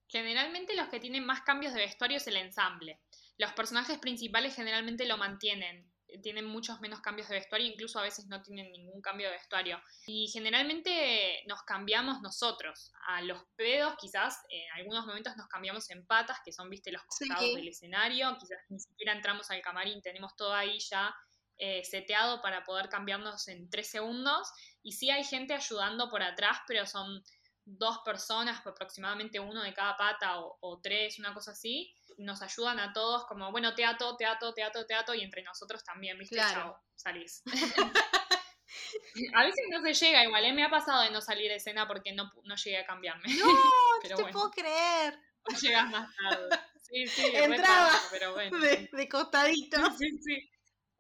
Generalmente 0.08 0.76
los 0.76 0.88
que 0.88 1.00
tienen 1.00 1.24
más 1.24 1.42
cambios 1.42 1.72
de 1.72 1.80
vestuario 1.80 2.18
es 2.18 2.26
el 2.26 2.36
ensamble. 2.36 3.00
Los 3.38 3.52
personajes 3.52 3.98
principales 3.98 4.54
generalmente 4.54 5.06
lo 5.06 5.16
mantienen 5.16 5.91
tienen 6.20 6.44
muchos 6.44 6.80
menos 6.80 7.00
cambios 7.00 7.28
de 7.28 7.36
vestuario, 7.36 7.66
incluso 7.66 7.98
a 7.98 8.02
veces 8.02 8.26
no 8.26 8.42
tienen 8.42 8.70
ningún 8.72 9.00
cambio 9.00 9.28
de 9.28 9.34
vestuario. 9.34 9.80
Y 10.06 10.28
generalmente 10.28 11.42
nos 11.46 11.62
cambiamos 11.62 12.20
nosotros. 12.20 12.92
A 13.06 13.22
los 13.22 13.42
pedos 13.56 13.94
quizás 14.00 14.40
en 14.48 14.70
algunos 14.74 15.06
momentos 15.06 15.36
nos 15.36 15.48
cambiamos 15.48 15.88
en 15.90 16.06
patas, 16.06 16.38
que 16.44 16.52
son, 16.52 16.68
viste, 16.68 16.92
los 16.92 17.02
costados 17.04 17.54
del 17.54 17.68
escenario, 17.68 18.36
quizás 18.38 18.58
ni 18.68 18.80
siquiera 18.80 19.12
entramos 19.12 19.50
al 19.50 19.62
camarín, 19.62 20.02
tenemos 20.02 20.36
todo 20.36 20.54
ahí 20.54 20.78
ya 20.78 21.14
eh, 21.58 21.84
seteado 21.84 22.42
para 22.42 22.64
poder 22.64 22.88
cambiarnos 22.88 23.46
en 23.48 23.70
tres 23.70 23.90
segundos. 23.90 24.50
Y 24.82 24.92
sí 24.92 25.10
hay 25.10 25.24
gente 25.24 25.54
ayudando 25.54 26.10
por 26.10 26.22
atrás, 26.22 26.58
pero 26.66 26.86
son 26.86 27.22
dos 27.64 27.98
personas, 28.04 28.66
aproximadamente 28.66 29.38
uno 29.38 29.62
de 29.62 29.72
cada 29.72 29.96
pata 29.96 30.40
o, 30.40 30.80
tres, 30.82 31.18
una 31.18 31.32
cosa 31.32 31.52
así, 31.52 31.94
nos 32.18 32.42
ayudan 32.42 32.78
a 32.80 32.92
todos 32.92 33.26
como, 33.26 33.50
bueno, 33.50 33.74
teatro, 33.74 34.16
teatro, 34.16 34.54
teatro, 34.54 34.86
teatro, 34.86 35.14
y 35.14 35.22
entre 35.22 35.42
nosotros 35.42 35.84
también, 35.84 36.18
¿viste? 36.18 36.36
Claro. 36.36 36.78
salís. 36.94 37.42
a 39.34 39.44
veces 39.44 39.64
no 39.70 39.82
se 39.82 39.94
llega 39.94 40.24
igual, 40.24 40.44
¿eh? 40.44 40.52
me 40.52 40.64
ha 40.64 40.70
pasado 40.70 41.02
de 41.02 41.10
no 41.10 41.20
salir 41.20 41.48
de 41.48 41.56
escena 41.56 41.86
porque 41.86 42.12
no, 42.12 42.30
no 42.44 42.56
llegué 42.56 42.78
a 42.78 42.86
cambiarme. 42.86 43.28
No, 43.34 43.46
no 44.10 44.16
te 44.16 44.32
puedo 44.32 44.50
creer. 44.50 45.18
No 45.48 45.58
llegas 45.58 45.90
más 45.90 46.08
tarde. 46.16 46.58
Sí, 46.80 47.06
sí, 47.06 47.22
Entraba 47.34 47.98
pero 48.10 48.32
bueno. 48.34 48.58
De, 48.58 49.08
costadito. 49.08 49.78
Sí, 49.96 50.10
sí. 50.22 50.50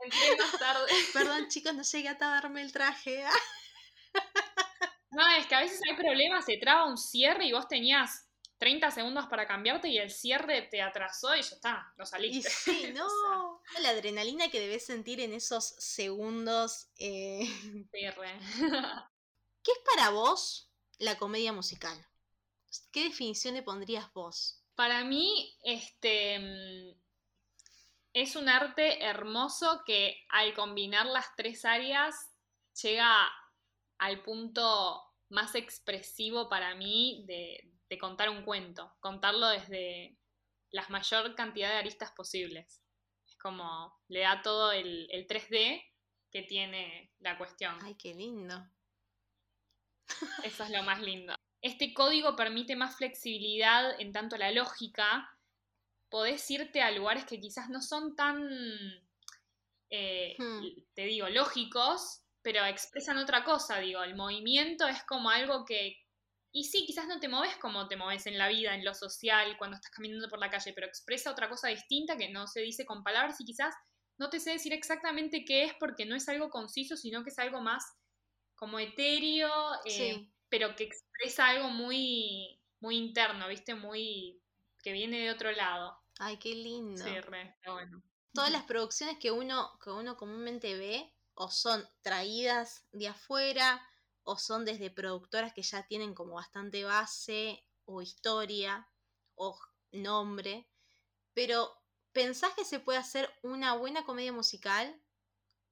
Entré 0.00 0.36
más 0.36 0.58
tarde. 0.58 0.86
Perdón, 1.12 1.48
chicos, 1.48 1.74
no 1.74 1.82
llegué 1.82 2.08
a 2.08 2.18
taparme 2.18 2.62
el 2.62 2.72
traje. 2.72 3.24
No, 5.10 5.28
es 5.36 5.46
que 5.46 5.54
a 5.54 5.60
veces 5.60 5.80
hay 5.88 5.96
problemas, 5.96 6.46
se 6.46 6.56
traba 6.56 6.86
un 6.86 6.96
cierre 6.96 7.44
y 7.44 7.52
vos 7.52 7.68
tenías 7.68 8.26
30 8.62 8.92
segundos 8.92 9.26
para 9.26 9.48
cambiarte 9.48 9.88
y 9.88 9.98
el 9.98 10.08
cierre 10.08 10.62
te 10.62 10.80
atrasó 10.80 11.34
y 11.34 11.42
ya 11.42 11.56
está, 11.56 11.92
no 11.98 12.06
saliste. 12.06 12.48
Y 12.48 12.52
sí, 12.52 12.92
no. 12.94 13.60
La 13.80 13.88
adrenalina 13.88 14.52
que 14.52 14.60
debes 14.60 14.86
sentir 14.86 15.18
en 15.18 15.32
esos 15.32 15.64
segundos. 15.78 16.86
Eh... 16.96 17.40
Cierre. 17.90 18.38
¿Qué 19.64 19.72
es 19.72 19.78
para 19.84 20.10
vos 20.10 20.70
la 20.98 21.18
comedia 21.18 21.52
musical? 21.52 22.06
¿Qué 22.92 23.02
definición 23.02 23.54
le 23.54 23.64
pondrías 23.64 24.12
vos? 24.12 24.62
Para 24.76 25.02
mí, 25.02 25.58
este 25.64 26.38
mm, 26.38 27.00
es 28.12 28.36
un 28.36 28.48
arte 28.48 29.02
hermoso 29.02 29.82
que 29.84 30.24
al 30.28 30.54
combinar 30.54 31.06
las 31.06 31.34
tres 31.34 31.64
áreas 31.64 32.14
llega 32.80 33.28
al 33.98 34.22
punto 34.22 35.02
más 35.30 35.56
expresivo 35.56 36.48
para 36.48 36.76
mí 36.76 37.24
de, 37.26 37.71
contar 37.98 38.28
un 38.28 38.44
cuento, 38.44 38.94
contarlo 39.00 39.48
desde 39.48 40.16
la 40.70 40.86
mayor 40.88 41.34
cantidad 41.34 41.70
de 41.70 41.76
aristas 41.76 42.12
posibles. 42.12 42.82
Es 43.26 43.36
como 43.36 44.00
le 44.08 44.20
da 44.20 44.42
todo 44.42 44.72
el, 44.72 45.08
3D 45.28 45.82
que 46.30 46.42
tiene 46.42 47.12
la 47.20 47.36
cuestión. 47.38 47.78
Ay, 47.82 47.94
qué 47.96 48.14
lindo. 48.14 48.66
Eso 50.44 50.64
es 50.64 50.70
lo 50.70 50.82
más 50.82 51.00
lindo. 51.00 51.34
Este 51.60 51.94
código 51.94 52.34
permite 52.34 52.74
más 52.74 52.96
flexibilidad 52.96 54.00
en 54.00 54.12
tanto 54.12 54.36
la 54.36 54.50
lógica. 54.50 55.30
Podés 56.08 56.50
irte 56.50 56.82
a 56.82 56.90
lugares 56.90 57.24
que 57.24 57.40
quizás 57.40 57.68
no 57.68 57.80
son 57.80 58.16
tan, 58.16 58.48
eh, 59.90 60.34
hmm. 60.38 60.66
te 60.94 61.04
digo, 61.04 61.28
lógicos, 61.28 62.22
pero 62.42 62.64
expresan 62.64 63.18
otra 63.18 63.44
cosa, 63.44 63.78
digo, 63.78 64.02
el 64.02 64.16
movimiento 64.16 64.88
es 64.88 65.02
como 65.04 65.30
algo 65.30 65.64
que, 65.64 66.01
y 66.52 66.64
sí, 66.64 66.84
quizás 66.86 67.06
no 67.06 67.18
te 67.18 67.28
moves 67.28 67.56
como 67.56 67.88
te 67.88 67.96
moves 67.96 68.26
en 68.26 68.36
la 68.36 68.48
vida, 68.48 68.74
en 68.74 68.84
lo 68.84 68.94
social, 68.94 69.56
cuando 69.56 69.76
estás 69.76 69.90
caminando 69.90 70.28
por 70.28 70.38
la 70.38 70.50
calle, 70.50 70.72
pero 70.74 70.86
expresa 70.86 71.30
otra 71.30 71.48
cosa 71.48 71.68
distinta 71.68 72.16
que 72.16 72.28
no 72.28 72.46
se 72.46 72.60
dice 72.60 72.84
con 72.84 73.02
palabras 73.02 73.40
y 73.40 73.44
quizás 73.44 73.74
no 74.18 74.28
te 74.28 74.38
sé 74.38 74.52
decir 74.52 74.72
exactamente 74.74 75.44
qué 75.44 75.64
es 75.64 75.74
porque 75.80 76.04
no 76.04 76.14
es 76.14 76.28
algo 76.28 76.50
conciso, 76.50 76.96
sino 76.96 77.24
que 77.24 77.30
es 77.30 77.38
algo 77.38 77.62
más 77.62 77.84
como 78.54 78.78
etéreo, 78.78 79.50
eh, 79.86 80.28
pero 80.48 80.76
que 80.76 80.84
expresa 80.84 81.48
algo 81.48 81.70
muy, 81.70 82.60
muy 82.80 82.96
interno, 82.96 83.48
¿viste? 83.48 83.74
Muy 83.74 84.42
que 84.82 84.92
viene 84.92 85.20
de 85.20 85.30
otro 85.30 85.50
lado. 85.52 85.98
Ay, 86.18 86.36
qué 86.36 86.54
lindo. 86.54 87.02
Sí, 87.02 87.18
re, 87.20 87.56
bueno. 87.66 88.02
Todas 88.34 88.52
las 88.52 88.64
producciones 88.64 89.18
que 89.18 89.30
uno, 89.30 89.78
que 89.82 89.90
uno 89.90 90.16
comúnmente 90.16 90.76
ve 90.76 91.12
o 91.34 91.48
son 91.48 91.84
traídas 92.02 92.86
de 92.92 93.08
afuera 93.08 93.82
o 94.24 94.38
son 94.38 94.64
desde 94.64 94.90
productoras 94.90 95.52
que 95.52 95.62
ya 95.62 95.86
tienen 95.86 96.14
como 96.14 96.34
bastante 96.34 96.84
base 96.84 97.66
o 97.84 98.02
historia 98.02 98.88
o 99.34 99.58
nombre. 99.92 100.68
Pero 101.34 101.72
¿pensás 102.12 102.54
que 102.54 102.64
se 102.64 102.80
puede 102.80 102.98
hacer 102.98 103.30
una 103.42 103.74
buena 103.74 104.04
comedia 104.04 104.32
musical 104.32 105.00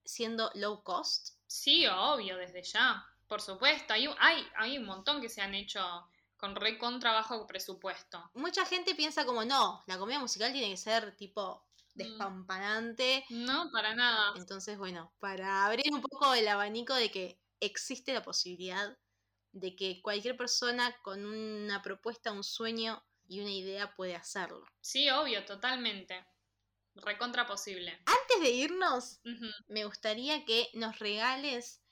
siendo 0.05 0.51
low 0.55 0.82
cost? 0.82 1.34
Sí, 1.46 1.86
obvio, 1.86 2.36
desde 2.36 2.62
ya. 2.62 3.05
Por 3.28 3.40
supuesto. 3.40 3.92
Hay, 3.92 4.09
hay, 4.18 4.46
hay 4.57 4.78
un 4.78 4.86
montón 4.86 5.20
que 5.20 5.28
se 5.28 5.40
han 5.40 5.55
hecho 5.55 5.80
con 6.36 6.57
re 6.57 6.78
presupuesto. 7.46 8.30
Mucha 8.34 8.64
gente 8.64 8.94
piensa 8.94 9.26
como, 9.26 9.44
no, 9.44 9.82
la 9.86 9.98
comedia 9.98 10.18
musical 10.18 10.53
tiene 10.53 10.70
que 10.70 10.76
ser 10.76 11.16
tipo 11.16 11.62
Mm. 11.94 11.98
despampanante. 11.98 13.24
No, 13.30 13.70
para 13.72 13.94
nada. 13.94 14.32
Entonces, 14.36 14.78
bueno, 14.78 15.12
para 15.18 15.66
abrir 15.66 15.92
un 15.92 16.01
poco 16.01 16.34
el 16.34 16.46
abanico 16.48 16.94
de 16.94 17.11
que 17.11 17.39
existe 17.61 18.12
la 18.12 18.22
posibilidad 18.22 18.98
de 19.52 19.76
que 19.76 20.00
cualquier 20.02 20.36
persona 20.36 20.96
con 21.02 21.24
una 21.24 21.82
propuesta, 21.82 22.32
un 22.32 22.44
sueño 22.44 23.02
y 23.26 23.40
una 23.40 23.50
idea 23.50 23.94
puede 23.94 24.16
hacerlo. 24.16 24.64
Sí, 24.80 25.08
obvio, 25.11 25.44
totalmente. 25.44 26.26
Recontra 26.94 27.46
posible. 27.46 28.02
Antes 28.06 28.40
de 28.40 28.50
irnos, 28.50 29.20
me 29.68 29.84
gustaría 29.84 30.44
que 30.44 30.68
nos 30.74 30.98
regales 30.98 31.82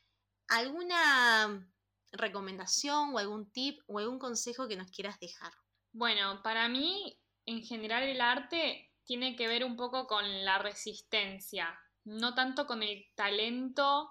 alguna 0.48 1.70
recomendación 2.12 3.14
o 3.14 3.18
algún 3.18 3.50
tip 3.52 3.80
o 3.86 3.98
algún 3.98 4.18
consejo 4.18 4.66
que 4.66 4.76
nos 4.76 4.90
quieras 4.90 5.20
dejar. 5.20 5.52
Bueno, 5.92 6.42
para 6.42 6.68
mí, 6.68 7.20
en 7.46 7.62
general, 7.62 8.02
el 8.02 8.20
arte 8.20 8.92
tiene 9.04 9.36
que 9.36 9.48
ver 9.48 9.64
un 9.64 9.76
poco 9.76 10.06
con 10.06 10.44
la 10.44 10.58
resistencia, 10.58 11.78
no 12.04 12.34
tanto 12.34 12.66
con 12.66 12.82
el 12.82 13.06
talento, 13.14 14.10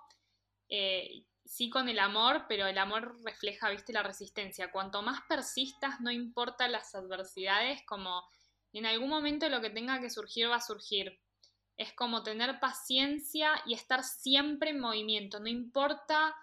eh, 0.70 1.27
sí 1.48 1.70
con 1.70 1.89
el 1.89 2.00
amor, 2.00 2.45
pero 2.48 2.68
el 2.68 2.78
amor 2.78 3.18
refleja, 3.24 3.70
viste, 3.70 3.93
la 3.93 4.04
resistencia. 4.04 4.72
Cuanto 4.72 5.02
más 5.02 5.22
persistas, 5.28 6.00
no 6.02 6.12
importa 6.12 6.68
las 6.68 6.93
adversidades, 6.93 7.82
como 7.86 8.24
en 8.74 8.86
algún 8.86 9.10
momento 9.10 9.50
lo 9.50 9.62
que 9.62 9.70
tenga 9.70 10.00
que 10.00 10.10
surgir 10.10 10.50
va 10.50 10.58
a 10.58 10.62
surgir. 10.62 11.20
Es 11.78 11.93
como 11.93 12.24
tener 12.24 12.60
paciencia 12.60 13.62
y 13.66 13.74
estar 13.74 14.04
siempre 14.04 14.72
en 14.72 14.80
movimiento, 14.80 15.39
no 15.39 15.48
importa 15.48 16.36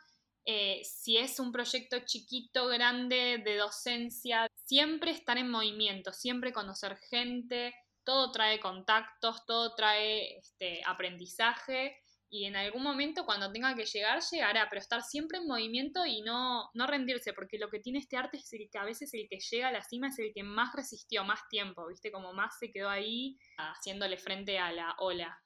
eh, 0.47 0.83
si 0.85 1.17
es 1.17 1.41
un 1.41 1.53
proyecto 1.53 2.01
chiquito, 2.01 2.67
grande, 2.67 3.41
de 3.45 3.57
docencia, 3.57 4.47
siempre 4.67 5.11
estar 5.11 5.39
en 5.39 5.51
movimiento, 5.51 6.13
siempre 6.13 6.53
conocer 6.53 6.97
gente, 6.97 7.75
todo 8.05 8.31
trae 8.31 8.61
contactos, 8.61 9.47
todo 9.47 9.75
trae 9.75 10.37
este, 10.37 10.83
aprendizaje 10.85 12.04
y 12.35 12.47
en 12.47 12.57
algún 12.57 12.83
momento 12.83 13.25
cuando 13.25 13.53
tenga 13.53 13.77
que 13.77 13.87
llegar, 13.87 14.21
llegará, 14.21 14.67
pero 14.69 14.81
estar 14.81 15.03
siempre 15.03 15.39
en 15.39 15.47
movimiento 15.47 16.05
y 16.05 16.21
no, 16.23 16.69
no 16.75 16.87
rendirse, 16.89 17.33
porque 17.33 17.59
lo 17.59 17.71
que 17.71 17.79
tiene 17.79 18.01
este 18.01 18.17
arte 18.17 18.39
es 18.39 18.53
el 18.53 18.69
que 18.69 18.79
a 18.79 18.85
veces 18.85 19.15
el 19.15 19.29
que 19.31 19.39
llega 19.39 19.69
a 19.69 19.73
la 19.73 19.85
cima 19.85 20.09
es 20.09 20.19
el 20.19 20.33
que 20.35 20.43
más 20.43 20.75
resistió, 20.75 21.23
más 21.23 21.49
tiempo, 21.49 21.87
¿viste? 21.87 22.11
Como 22.11 22.33
más 22.33 22.59
se 22.59 22.73
quedó 22.73 22.91
ahí 22.91 23.39
haciéndole 23.57 24.19
frente 24.19 24.59
a 24.59 24.73
la 24.73 24.97
ola. 24.99 25.39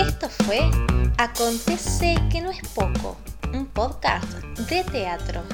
Esto 0.00 0.28
fue 0.28 0.68
Acontece 1.16 2.16
que 2.32 2.40
no 2.40 2.50
es 2.50 2.60
poco, 2.74 3.18
un 3.52 3.66
podcast 3.66 4.32
de 4.68 4.82
teatro. 4.82 5.44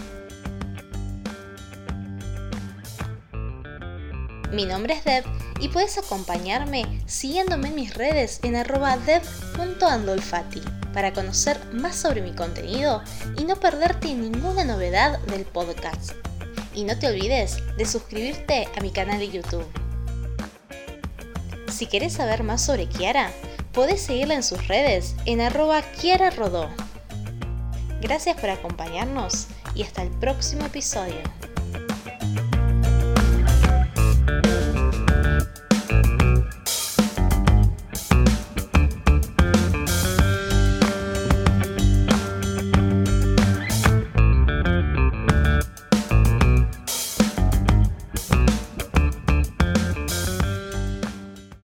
Mi 4.55 4.66
nombre 4.66 4.94
es 4.94 5.02
Deb 5.02 5.24
y 5.59 5.66
puedes 5.66 5.98
acompañarme 5.98 7.02
siguiéndome 7.07 7.70
en 7.70 7.74
mis 7.74 7.94
redes 7.94 8.38
en 8.44 8.55
arroba 8.55 8.96
dev.andolfati 8.98 10.62
para 10.92 11.12
conocer 11.12 11.59
más 11.72 11.96
sobre 11.96 12.22
mi 12.22 12.30
contenido 12.36 13.02
y 13.36 13.46
no 13.46 13.57
perderte 13.57 14.14
ninguna 14.14 14.62
novedad 14.62 15.18
del 15.22 15.44
podcast. 15.44 16.12
Y 16.72 16.84
no 16.84 16.96
te 16.96 17.09
olvides 17.09 17.57
de 17.76 17.84
suscribirte 17.84 18.68
a 18.76 18.80
mi 18.80 18.92
canal 18.92 19.18
de 19.18 19.28
YouTube. 19.28 19.66
Si 21.68 21.86
quieres 21.86 22.12
saber 22.12 22.44
más 22.44 22.64
sobre 22.64 22.86
Kiara, 22.86 23.32
podés 23.72 24.02
seguirla 24.02 24.34
en 24.34 24.44
sus 24.44 24.68
redes 24.68 25.16
en 25.26 25.40
arroba 25.40 25.82
Kiara 25.82 26.30
Rodó. 26.30 26.70
Gracias 28.00 28.40
por 28.40 28.50
acompañarnos 28.50 29.48
y 29.74 29.82
hasta 29.82 30.02
el 30.02 30.11
próximo 30.11 30.64
episodio. 30.66 31.18